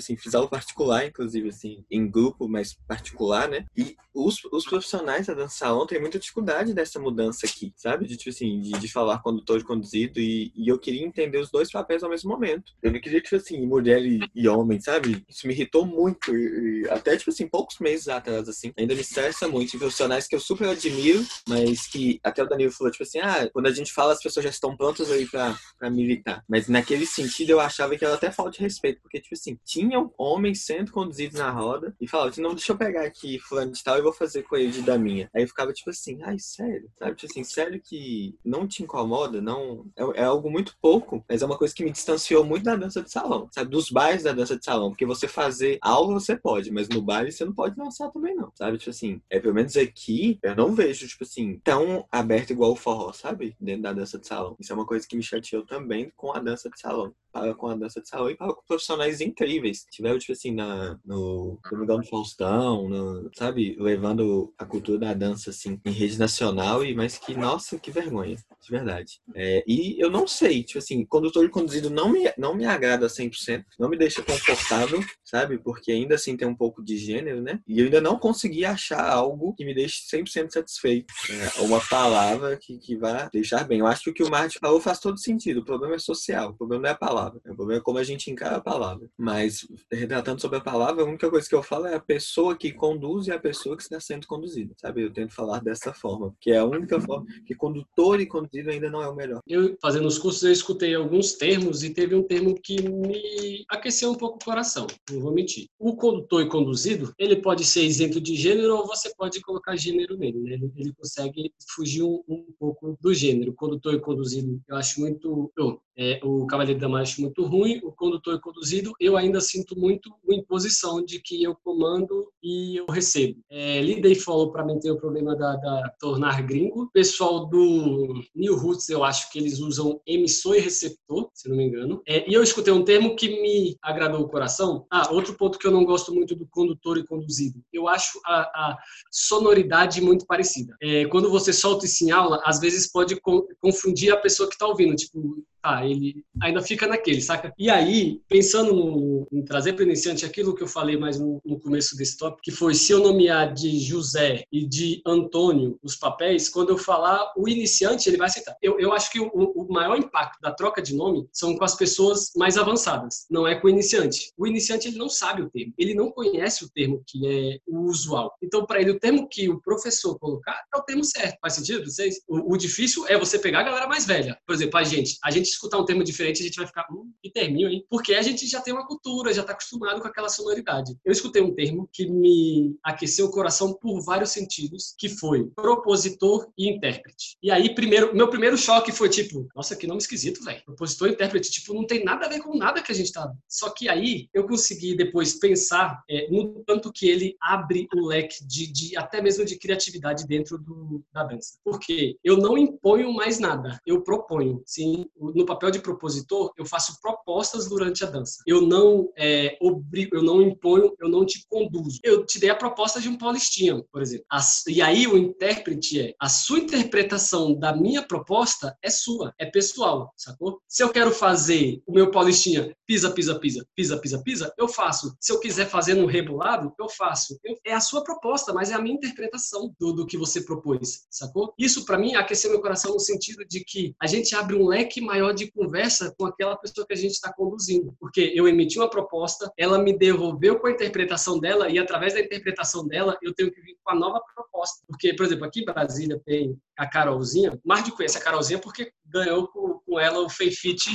assim, 0.00 0.16
fiz 0.16 0.34
aula 0.34 0.48
particular, 0.48 1.06
inclusive, 1.06 1.48
assim, 1.48 1.84
em 1.90 2.08
grupo, 2.10 2.48
mas 2.48 2.74
particular, 2.86 3.48
né? 3.48 3.64
E 3.76 3.96
os, 4.14 4.36
os 4.52 4.64
profissionais 4.64 5.26
da 5.26 5.34
dança 5.34 5.56
salão 5.56 5.86
têm 5.86 6.00
muita 6.00 6.18
dificuldade 6.18 6.74
dessa 6.74 6.98
mudança 7.00 7.46
aqui, 7.46 7.72
sabe? 7.76 8.06
De, 8.06 8.16
tipo 8.16 8.30
assim, 8.30 8.60
de, 8.60 8.72
de 8.72 8.88
falar 8.88 9.22
condutor 9.22 9.60
e 9.60 9.64
conduzido, 9.64 10.20
e, 10.20 10.52
e 10.54 10.68
eu 10.68 10.78
queria 10.78 11.04
entender 11.04 11.38
os 11.38 11.50
dois 11.50 11.70
papéis 11.70 12.02
ao 12.02 12.10
mesmo 12.10 12.30
momento. 12.30 12.72
Eu 12.82 12.92
não 12.92 13.00
queria, 13.00 13.20
tipo 13.20 13.36
assim, 13.36 13.64
mulher 13.66 14.04
e, 14.04 14.20
e 14.34 14.48
homem, 14.48 14.80
sabe? 14.80 15.24
Isso 15.28 15.46
me 15.46 15.54
irritou 15.54 15.86
muito, 15.86 16.34
e, 16.34 16.82
e 16.82 16.88
até, 16.90 17.16
tipo 17.16 17.30
assim, 17.30 17.46
poucos 17.46 17.78
meses 17.78 18.08
atrás, 18.08 18.48
assim, 18.48 18.72
ainda 18.78 18.94
me 18.94 19.00
estressa 19.00 19.48
muito. 19.48 19.74
E 19.74 19.78
profissionais 19.78 20.26
que 20.26 20.34
eu 20.34 20.40
super 20.40 20.68
admiro, 20.68 21.24
mas 21.48 21.86
que 21.86 22.20
até 22.22 22.42
o 22.42 22.48
Danilo 22.48 22.72
falou, 22.72 22.90
tipo 22.90 23.02
assim, 23.02 23.18
ah, 23.20 23.48
quando 23.52 23.66
a 23.66 23.72
gente 23.72 23.92
fala, 23.92 24.12
as 24.12 24.22
pessoas 24.22 24.44
já 24.44 24.50
estão 24.50 24.76
prontas 24.76 25.10
aí 25.10 25.26
pra, 25.26 25.56
pra 25.78 25.90
militar. 25.90 26.44
Mas 26.48 26.68
naquele 26.68 27.06
sentido, 27.06 27.50
eu 27.50 27.60
achava 27.60 27.96
que 27.96 28.04
era 28.04 28.14
até 28.14 28.30
falta 28.30 28.52
de 28.52 28.60
respeito, 28.60 29.00
porque, 29.02 29.20
tipo 29.20 29.34
assim, 29.34 29.58
tinha 29.64 29.81
tinham 29.82 30.12
homens 30.16 30.64
sendo 30.64 30.92
conduzidos 30.92 31.38
na 31.38 31.50
roda 31.50 31.94
e 32.00 32.06
falavam, 32.06 32.32
não, 32.38 32.54
deixa 32.54 32.72
eu 32.72 32.76
pegar 32.76 33.02
aqui 33.02 33.38
fulano 33.38 33.72
de 33.72 33.82
tal 33.82 33.98
e 33.98 34.02
vou 34.02 34.12
fazer 34.12 34.44
com 34.44 34.56
ele 34.56 34.80
da 34.82 34.96
minha. 34.96 35.28
Aí 35.34 35.42
eu 35.42 35.48
ficava 35.48 35.72
tipo 35.72 35.90
assim, 35.90 36.20
ai, 36.22 36.38
sério? 36.38 36.88
Sabe, 36.98 37.16
tipo 37.16 37.32
assim, 37.32 37.44
sério 37.44 37.80
que 37.82 38.36
não 38.44 38.66
te 38.66 38.82
incomoda? 38.82 39.40
Não, 39.40 39.86
é, 39.96 40.20
é, 40.20 40.24
algo 40.24 40.50
muito 40.50 40.76
pouco, 40.80 41.24
mas 41.28 41.42
é 41.42 41.46
uma 41.46 41.58
coisa 41.58 41.74
que 41.74 41.84
me 41.84 41.90
distanciou 41.90 42.44
muito 42.44 42.62
da 42.62 42.76
dança 42.76 43.02
de 43.02 43.10
salão, 43.10 43.48
sabe, 43.50 43.70
dos 43.70 43.90
bailes 43.90 44.22
da 44.22 44.32
dança 44.32 44.56
de 44.56 44.64
salão, 44.64 44.90
porque 44.90 45.04
você 45.04 45.26
fazer 45.26 45.78
aula 45.82 46.14
você 46.14 46.36
pode, 46.36 46.70
mas 46.70 46.88
no 46.88 47.02
baile 47.02 47.32
você 47.32 47.44
não 47.44 47.52
pode 47.52 47.74
dançar 47.74 48.10
também 48.12 48.36
não, 48.36 48.52
sabe, 48.54 48.78
tipo 48.78 48.90
assim, 48.90 49.20
é 49.28 49.40
pelo 49.40 49.54
menos 49.54 49.76
aqui 49.76 50.38
eu 50.42 50.54
não 50.54 50.74
vejo, 50.74 51.08
tipo 51.08 51.24
assim, 51.24 51.60
tão 51.64 52.06
aberto 52.10 52.50
igual 52.50 52.72
o 52.72 52.76
forró, 52.76 53.12
sabe, 53.12 53.56
dentro 53.60 53.82
da 53.82 53.92
dança 53.92 54.18
de 54.18 54.26
salão. 54.26 54.56
Isso 54.60 54.72
é 54.72 54.76
uma 54.76 54.86
coisa 54.86 55.06
que 55.06 55.16
me 55.16 55.22
chateou 55.22 55.64
também 55.64 56.12
com 56.16 56.32
a 56.32 56.38
dança 56.38 56.70
de 56.70 56.78
salão, 56.78 57.14
para 57.32 57.54
com 57.54 57.68
a 57.68 57.74
dança 57.74 58.00
de 58.00 58.08
salão 58.08 58.30
e 58.30 58.36
para 58.36 58.52
com 58.52 58.62
profissionais 58.66 59.20
incríveis 59.20 59.71
vocês 59.72 59.86
tiveram, 59.90 60.18
tipo 60.18 60.32
assim, 60.32 60.52
na, 60.52 60.98
no 61.04 61.58
Domingão 61.70 62.00
do 62.00 62.06
Faustão, 62.06 62.88
no, 62.88 63.30
sabe, 63.36 63.76
levando 63.78 64.52
a 64.58 64.64
cultura 64.64 64.98
da 64.98 65.14
dança, 65.14 65.50
assim, 65.50 65.80
em 65.84 65.90
rede 65.90 66.18
nacional, 66.18 66.84
e 66.84 66.94
mas 66.94 67.18
que, 67.18 67.34
nossa, 67.34 67.78
que 67.78 67.90
vergonha, 67.90 68.36
de 68.36 68.70
verdade. 68.70 69.20
É, 69.34 69.64
e 69.66 69.96
eu 69.98 70.10
não 70.10 70.26
sei, 70.26 70.62
tipo 70.62 70.78
assim, 70.78 71.04
condutor 71.04 71.48
conduzido 71.50 71.90
não 71.90 72.10
me, 72.10 72.32
não 72.36 72.54
me 72.54 72.64
agrada 72.64 73.06
100%, 73.06 73.64
não 73.78 73.88
me 73.88 73.96
deixa 73.96 74.22
confortável, 74.22 75.02
sabe, 75.24 75.58
porque 75.58 75.92
ainda 75.92 76.14
assim 76.14 76.36
tem 76.36 76.46
um 76.46 76.54
pouco 76.54 76.82
de 76.82 76.96
gênero, 76.96 77.40
né, 77.40 77.60
e 77.66 77.78
eu 77.78 77.84
ainda 77.86 78.00
não 78.00 78.18
consegui 78.18 78.64
achar 78.64 79.08
algo 79.08 79.54
que 79.54 79.64
me 79.64 79.74
deixe 79.74 80.02
100% 80.12 80.50
satisfeito, 80.50 81.12
né? 81.28 81.50
uma 81.60 81.80
palavra 81.80 82.56
que, 82.56 82.78
que 82.78 82.96
vá 82.96 83.28
deixar 83.32 83.64
bem. 83.64 83.80
Eu 83.80 83.86
acho 83.86 84.04
que 84.04 84.10
o 84.10 84.14
que 84.14 84.22
o 84.22 84.30
Martin 84.30 84.58
falou 84.58 84.80
faz 84.80 84.98
todo 84.98 85.18
sentido, 85.18 85.60
o 85.60 85.64
problema 85.64 85.94
é 85.94 85.98
social, 85.98 86.50
o 86.50 86.56
problema 86.56 86.82
não 86.82 86.90
é 86.90 86.92
a 86.92 86.96
palavra, 86.96 87.40
o 87.46 87.54
problema 87.54 87.80
é 87.80 87.82
como 87.82 87.98
a 87.98 88.04
gente 88.04 88.30
encara 88.30 88.56
a 88.56 88.60
palavra. 88.60 89.08
Mas 89.16 89.61
retratando 89.90 90.40
sobre 90.40 90.58
a 90.58 90.60
palavra, 90.60 91.02
a 91.02 91.06
única 91.06 91.30
coisa 91.30 91.48
que 91.48 91.54
eu 91.54 91.62
falo 91.62 91.86
é 91.86 91.94
a 91.94 92.00
pessoa 92.00 92.56
que 92.56 92.72
conduz 92.72 93.26
e 93.26 93.32
a 93.32 93.38
pessoa 93.38 93.76
que 93.76 93.82
está 93.82 94.00
sendo 94.00 94.26
conduzida, 94.26 94.74
sabe? 94.80 95.02
Eu 95.02 95.12
tento 95.12 95.34
falar 95.34 95.60
dessa 95.60 95.92
forma, 95.92 96.34
que 96.40 96.50
é 96.50 96.58
a 96.58 96.64
única 96.64 97.00
forma 97.00 97.26
que 97.46 97.54
condutor 97.54 98.20
e 98.20 98.26
conduzido 98.26 98.70
ainda 98.70 98.90
não 98.90 99.02
é 99.02 99.08
o 99.08 99.14
melhor. 99.14 99.40
Eu, 99.46 99.76
fazendo 99.80 100.06
os 100.06 100.18
cursos, 100.18 100.42
eu 100.42 100.52
escutei 100.52 100.94
alguns 100.94 101.34
termos 101.34 101.82
e 101.82 101.90
teve 101.90 102.14
um 102.14 102.22
termo 102.22 102.54
que 102.60 102.82
me 102.82 103.64
aqueceu 103.68 104.10
um 104.10 104.14
pouco 104.14 104.38
o 104.40 104.44
coração, 104.44 104.86
não 105.10 105.20
vou 105.20 105.32
mentir. 105.32 105.66
O 105.78 105.96
condutor 105.96 106.42
e 106.42 106.48
conduzido, 106.48 107.12
ele 107.18 107.36
pode 107.36 107.64
ser 107.64 107.84
isento 107.84 108.20
de 108.20 108.34
gênero 108.34 108.76
ou 108.76 108.86
você 108.86 109.12
pode 109.16 109.40
colocar 109.40 109.76
gênero 109.76 110.16
nele, 110.16 110.38
né? 110.40 110.52
Ele, 110.52 110.72
ele 110.76 110.92
consegue 110.94 111.52
fugir 111.74 112.02
um, 112.02 112.22
um, 112.28 112.46
pouco 112.58 112.96
do 113.00 113.14
gênero. 113.14 113.54
Condutor 113.54 113.94
e 113.94 114.00
conduzido, 114.00 114.60
eu 114.68 114.76
acho 114.76 115.00
muito... 115.00 115.52
Eu, 115.56 115.80
é, 115.96 116.20
o 116.22 116.46
Cavaleiro 116.46 116.80
da 116.80 116.88
Marcha 116.88 117.20
muito 117.20 117.44
ruim, 117.44 117.80
o 117.84 117.92
condutor 117.92 118.36
e 118.36 118.40
conduzido, 118.40 118.92
eu 118.98 119.16
ainda 119.16 119.40
sinto 119.52 119.78
muito 119.78 120.10
uma 120.24 120.34
imposição 120.34 121.04
de 121.04 121.20
que 121.20 121.42
eu 121.42 121.54
comando 121.62 122.32
e 122.42 122.76
eu 122.76 122.86
recebo. 122.86 123.38
É, 123.50 123.80
Lida 123.80 124.08
e 124.08 124.14
Follow, 124.14 124.50
para 124.50 124.64
mim, 124.64 124.78
tem 124.80 124.90
o 124.90 124.98
problema 124.98 125.36
da, 125.36 125.56
da, 125.56 125.94
tornar 126.00 126.42
gringo. 126.42 126.84
O 126.84 126.90
pessoal 126.90 127.46
do 127.46 128.22
New 128.34 128.56
Roots, 128.56 128.88
eu 128.88 129.04
acho 129.04 129.30
que 129.30 129.38
eles 129.38 129.60
usam 129.60 130.00
emissor 130.06 130.56
e 130.56 130.60
receptor, 130.60 131.28
se 131.34 131.48
não 131.48 131.56
me 131.56 131.64
engano. 131.64 132.02
É, 132.06 132.28
e 132.28 132.34
eu 132.34 132.42
escutei 132.42 132.72
um 132.72 132.84
termo 132.84 133.14
que 133.14 133.28
me 133.28 133.76
agradou 133.82 134.22
o 134.22 134.28
coração. 134.28 134.86
Ah, 134.90 135.12
outro 135.12 135.34
ponto 135.34 135.58
que 135.58 135.66
eu 135.66 135.70
não 135.70 135.84
gosto 135.84 136.12
muito 136.14 136.34
do 136.34 136.46
condutor 136.46 136.98
e 136.98 137.06
conduzido. 137.06 137.60
Eu 137.72 137.88
acho 137.88 138.20
a, 138.24 138.40
a 138.40 138.78
sonoridade 139.10 140.00
muito 140.00 140.26
parecida. 140.26 140.74
É, 140.82 141.04
quando 141.06 141.30
você 141.30 141.52
solta 141.52 141.84
isso 141.84 142.04
em 142.04 142.10
aula, 142.10 142.40
às 142.44 142.58
vezes 142.58 142.90
pode 142.90 143.20
confundir 143.60 144.12
a 144.12 144.16
pessoa 144.16 144.48
que 144.48 144.54
está 144.54 144.66
ouvindo. 144.66 144.94
Tipo, 144.96 145.44
tá, 145.62 145.86
ele 145.86 146.24
ainda 146.40 146.60
fica 146.60 146.86
naquele, 146.86 147.20
saca? 147.20 147.54
E 147.56 147.70
aí, 147.70 148.20
pensando 148.28 148.74
no, 148.74 149.28
em 149.32 149.44
trazer 149.44 149.74
para 149.74 149.82
o 149.82 149.86
iniciante 149.86 150.26
aquilo 150.26 150.54
que 150.54 150.62
eu 150.62 150.66
falei 150.66 150.96
mais 150.96 151.18
no, 151.18 151.40
no, 151.44 151.60
começo 151.60 151.96
desse 151.96 152.16
tópico, 152.16 152.42
que 152.42 152.50
foi 152.50 152.74
se 152.74 152.92
eu 152.92 152.98
nomear 152.98 153.54
de 153.54 153.78
José 153.78 154.44
e 154.50 154.66
de 154.66 155.00
Antônio 155.06 155.78
os 155.82 155.94
papéis, 155.94 156.48
quando 156.48 156.70
eu 156.70 156.78
falar 156.78 157.32
o 157.36 157.48
iniciante, 157.48 158.08
ele 158.08 158.16
vai 158.16 158.26
aceitar. 158.26 158.56
Eu, 158.60 158.78
eu 158.80 158.92
acho 158.92 159.10
que 159.12 159.20
o, 159.20 159.28
o 159.32 159.72
maior 159.72 159.96
impacto 159.96 160.40
da 160.40 160.50
troca 160.50 160.82
de 160.82 160.94
nome 160.94 161.28
são 161.32 161.56
com 161.56 161.64
as 161.64 161.76
pessoas 161.76 162.32
mais 162.36 162.58
avançadas, 162.58 163.26
não 163.30 163.46
é 163.46 163.54
com 163.54 163.68
o 163.68 163.70
iniciante. 163.70 164.32
O 164.36 164.46
iniciante, 164.46 164.88
ele 164.88 164.98
não 164.98 165.08
sabe 165.08 165.42
o 165.42 165.50
termo, 165.50 165.72
ele 165.78 165.94
não 165.94 166.10
conhece 166.10 166.64
o 166.64 166.70
termo 166.70 167.02
que 167.06 167.26
é 167.26 167.58
o 167.66 167.82
usual. 167.82 168.34
Então, 168.42 168.66
para 168.66 168.80
ele, 168.80 168.90
o 168.90 168.98
termo 168.98 169.28
que 169.28 169.48
o 169.48 169.60
professor 169.60 170.18
colocar 170.18 170.60
é 170.74 170.76
o 170.76 170.82
termo 170.82 171.04
certo. 171.04 171.38
Faz 171.40 171.54
sentido 171.54 171.82
para 171.82 171.90
vocês? 171.90 172.16
O, 172.26 172.54
o 172.54 172.56
difícil 172.56 173.06
é 173.06 173.16
você 173.16 173.38
pegar 173.38 173.60
a 173.60 173.64
galera 173.64 173.86
mais 173.86 174.04
velha. 174.06 174.36
Por 174.46 174.54
exemplo, 174.54 174.78
a 174.78 174.84
gente. 174.84 175.18
A 175.22 175.30
gente 175.30 175.51
escutar 175.52 175.78
um 175.78 175.84
termo 175.84 176.04
diferente, 176.04 176.42
a 176.42 176.44
gente 176.44 176.56
vai 176.56 176.66
ficar, 176.66 176.86
hum, 176.90 177.10
que 177.22 177.30
terminho, 177.30 177.68
hein? 177.68 177.84
Porque 177.88 178.14
a 178.14 178.22
gente 178.22 178.46
já 178.46 178.60
tem 178.60 178.72
uma 178.72 178.86
cultura, 178.86 179.32
já 179.32 179.42
está 179.42 179.52
acostumado 179.52 180.00
com 180.00 180.08
aquela 180.08 180.28
sonoridade. 180.28 180.96
Eu 181.04 181.12
escutei 181.12 181.42
um 181.42 181.54
termo 181.54 181.88
que 181.92 182.06
me 182.06 182.76
aqueceu 182.82 183.26
o 183.26 183.30
coração 183.30 183.74
por 183.74 184.00
vários 184.02 184.30
sentidos, 184.30 184.94
que 184.98 185.08
foi 185.08 185.44
propositor 185.54 186.48
e 186.56 186.68
intérprete. 186.68 187.36
E 187.42 187.50
aí, 187.50 187.74
primeiro, 187.74 188.14
meu 188.14 188.28
primeiro 188.28 188.56
choque 188.56 188.92
foi 188.92 189.08
tipo, 189.08 189.48
nossa, 189.54 189.76
que 189.76 189.86
nome 189.86 190.00
esquisito, 190.00 190.44
velho. 190.44 190.62
Propositor 190.64 191.08
e 191.08 191.12
intérprete, 191.12 191.50
tipo, 191.50 191.74
não 191.74 191.86
tem 191.86 192.04
nada 192.04 192.26
a 192.26 192.28
ver 192.28 192.40
com 192.40 192.56
nada 192.56 192.82
que 192.82 192.92
a 192.92 192.94
gente 192.94 193.12
tá. 193.12 193.30
Só 193.48 193.70
que 193.70 193.88
aí 193.88 194.28
eu 194.32 194.46
consegui 194.46 194.96
depois 194.96 195.38
pensar 195.38 196.02
é, 196.08 196.28
no 196.30 196.62
tanto 196.64 196.92
que 196.92 197.08
ele 197.08 197.36
abre 197.40 197.86
o 197.94 198.06
leque 198.06 198.44
de, 198.46 198.66
de 198.66 198.96
até 198.96 199.20
mesmo 199.20 199.44
de 199.44 199.58
criatividade 199.58 200.26
dentro 200.26 200.58
do, 200.58 201.02
da 201.12 201.24
dança. 201.24 201.58
Porque 201.64 202.16
eu 202.24 202.36
não 202.36 202.56
imponho 202.56 203.12
mais 203.12 203.38
nada, 203.38 203.80
eu 203.86 204.02
proponho. 204.02 204.62
Sim, 204.66 205.06
no 205.16 205.41
papel 205.46 205.70
de 205.70 205.80
propositor, 205.80 206.52
eu 206.56 206.64
faço 206.64 207.00
propostas 207.00 207.68
durante 207.68 208.04
a 208.04 208.06
dança. 208.10 208.42
Eu 208.46 208.62
não 208.62 209.10
é, 209.16 209.56
obrigo, 209.60 210.16
eu 210.16 210.22
não 210.22 210.42
imponho, 210.42 210.94
eu 211.00 211.08
não 211.08 211.24
te 211.24 211.44
conduzo. 211.48 211.98
Eu 212.02 212.24
te 212.24 212.38
dei 212.38 212.50
a 212.50 212.54
proposta 212.54 213.00
de 213.00 213.08
um 213.08 213.16
paulistinha, 213.16 213.82
por 213.90 214.02
exemplo. 214.02 214.26
As, 214.30 214.66
e 214.66 214.80
aí 214.80 215.06
o 215.06 215.16
intérprete 215.16 216.00
é 216.00 216.14
a 216.20 216.28
sua 216.28 216.58
interpretação 216.58 217.54
da 217.54 217.74
minha 217.74 218.02
proposta 218.02 218.76
é 218.82 218.90
sua, 218.90 219.32
é 219.38 219.46
pessoal, 219.46 220.12
sacou? 220.16 220.60
Se 220.68 220.82
eu 220.82 220.90
quero 220.90 221.10
fazer 221.10 221.82
o 221.86 221.92
meu 221.92 222.10
paulistinha 222.10 222.74
pisa, 222.86 223.10
pisa, 223.10 223.38
pisa, 223.38 223.66
pisa, 223.74 223.98
pisa, 223.98 224.22
pisa, 224.22 224.54
eu 224.58 224.68
faço. 224.68 225.16
Se 225.18 225.32
eu 225.32 225.40
quiser 225.40 225.66
fazer 225.66 225.94
no 225.94 226.06
rebolado, 226.06 226.74
eu 226.78 226.88
faço. 226.88 227.38
Eu, 227.42 227.56
é 227.64 227.72
a 227.72 227.80
sua 227.80 228.04
proposta, 228.04 228.52
mas 228.52 228.70
é 228.70 228.74
a 228.74 228.80
minha 228.80 228.94
interpretação 228.94 229.74
do, 229.80 229.92
do 229.92 230.06
que 230.06 230.18
você 230.18 230.42
propôs, 230.42 231.06
sacou? 231.10 231.54
Isso 231.58 231.86
para 231.86 231.98
mim 231.98 232.14
aqueceu 232.14 232.50
meu 232.50 232.60
coração 232.60 232.92
no 232.92 233.00
sentido 233.00 233.46
de 233.46 233.64
que 233.64 233.94
a 234.00 234.06
gente 234.06 234.34
abre 234.34 234.56
um 234.56 234.66
leque 234.66 235.00
maior 235.00 235.31
de 235.32 235.50
conversa 235.50 236.14
com 236.18 236.26
aquela 236.26 236.56
pessoa 236.56 236.86
que 236.86 236.92
a 236.92 236.96
gente 236.96 237.12
está 237.12 237.32
conduzindo, 237.32 237.94
porque 237.98 238.32
eu 238.34 238.46
emiti 238.46 238.78
uma 238.78 238.88
proposta, 238.88 239.52
ela 239.56 239.78
me 239.78 239.96
devolveu 239.96 240.58
com 240.58 240.66
a 240.66 240.70
interpretação 240.70 241.38
dela 241.38 241.68
e 241.68 241.78
através 241.78 242.14
da 242.14 242.20
interpretação 242.20 242.86
dela 242.86 243.16
eu 243.22 243.34
tenho 243.34 243.52
que 243.52 243.60
vir 243.60 243.76
com 243.82 243.92
a 243.92 243.94
nova 243.94 244.20
proposta, 244.34 244.84
porque 244.86 245.14
por 245.14 245.26
exemplo 245.26 245.44
aqui 245.44 245.60
em 245.60 245.64
Brasília 245.64 246.20
tem 246.24 246.56
a 246.76 246.86
Carolzinha, 246.86 247.58
mais 247.64 247.84
de 247.84 247.92
conhece 247.92 248.18
a 248.18 248.22
Carolzinha 248.22 248.58
porque 248.58 248.92
ganhou 249.06 249.48
com, 249.48 249.80
com 249.86 249.98
ela 249.98 250.20
o 250.20 250.28
Feifite 250.28 250.90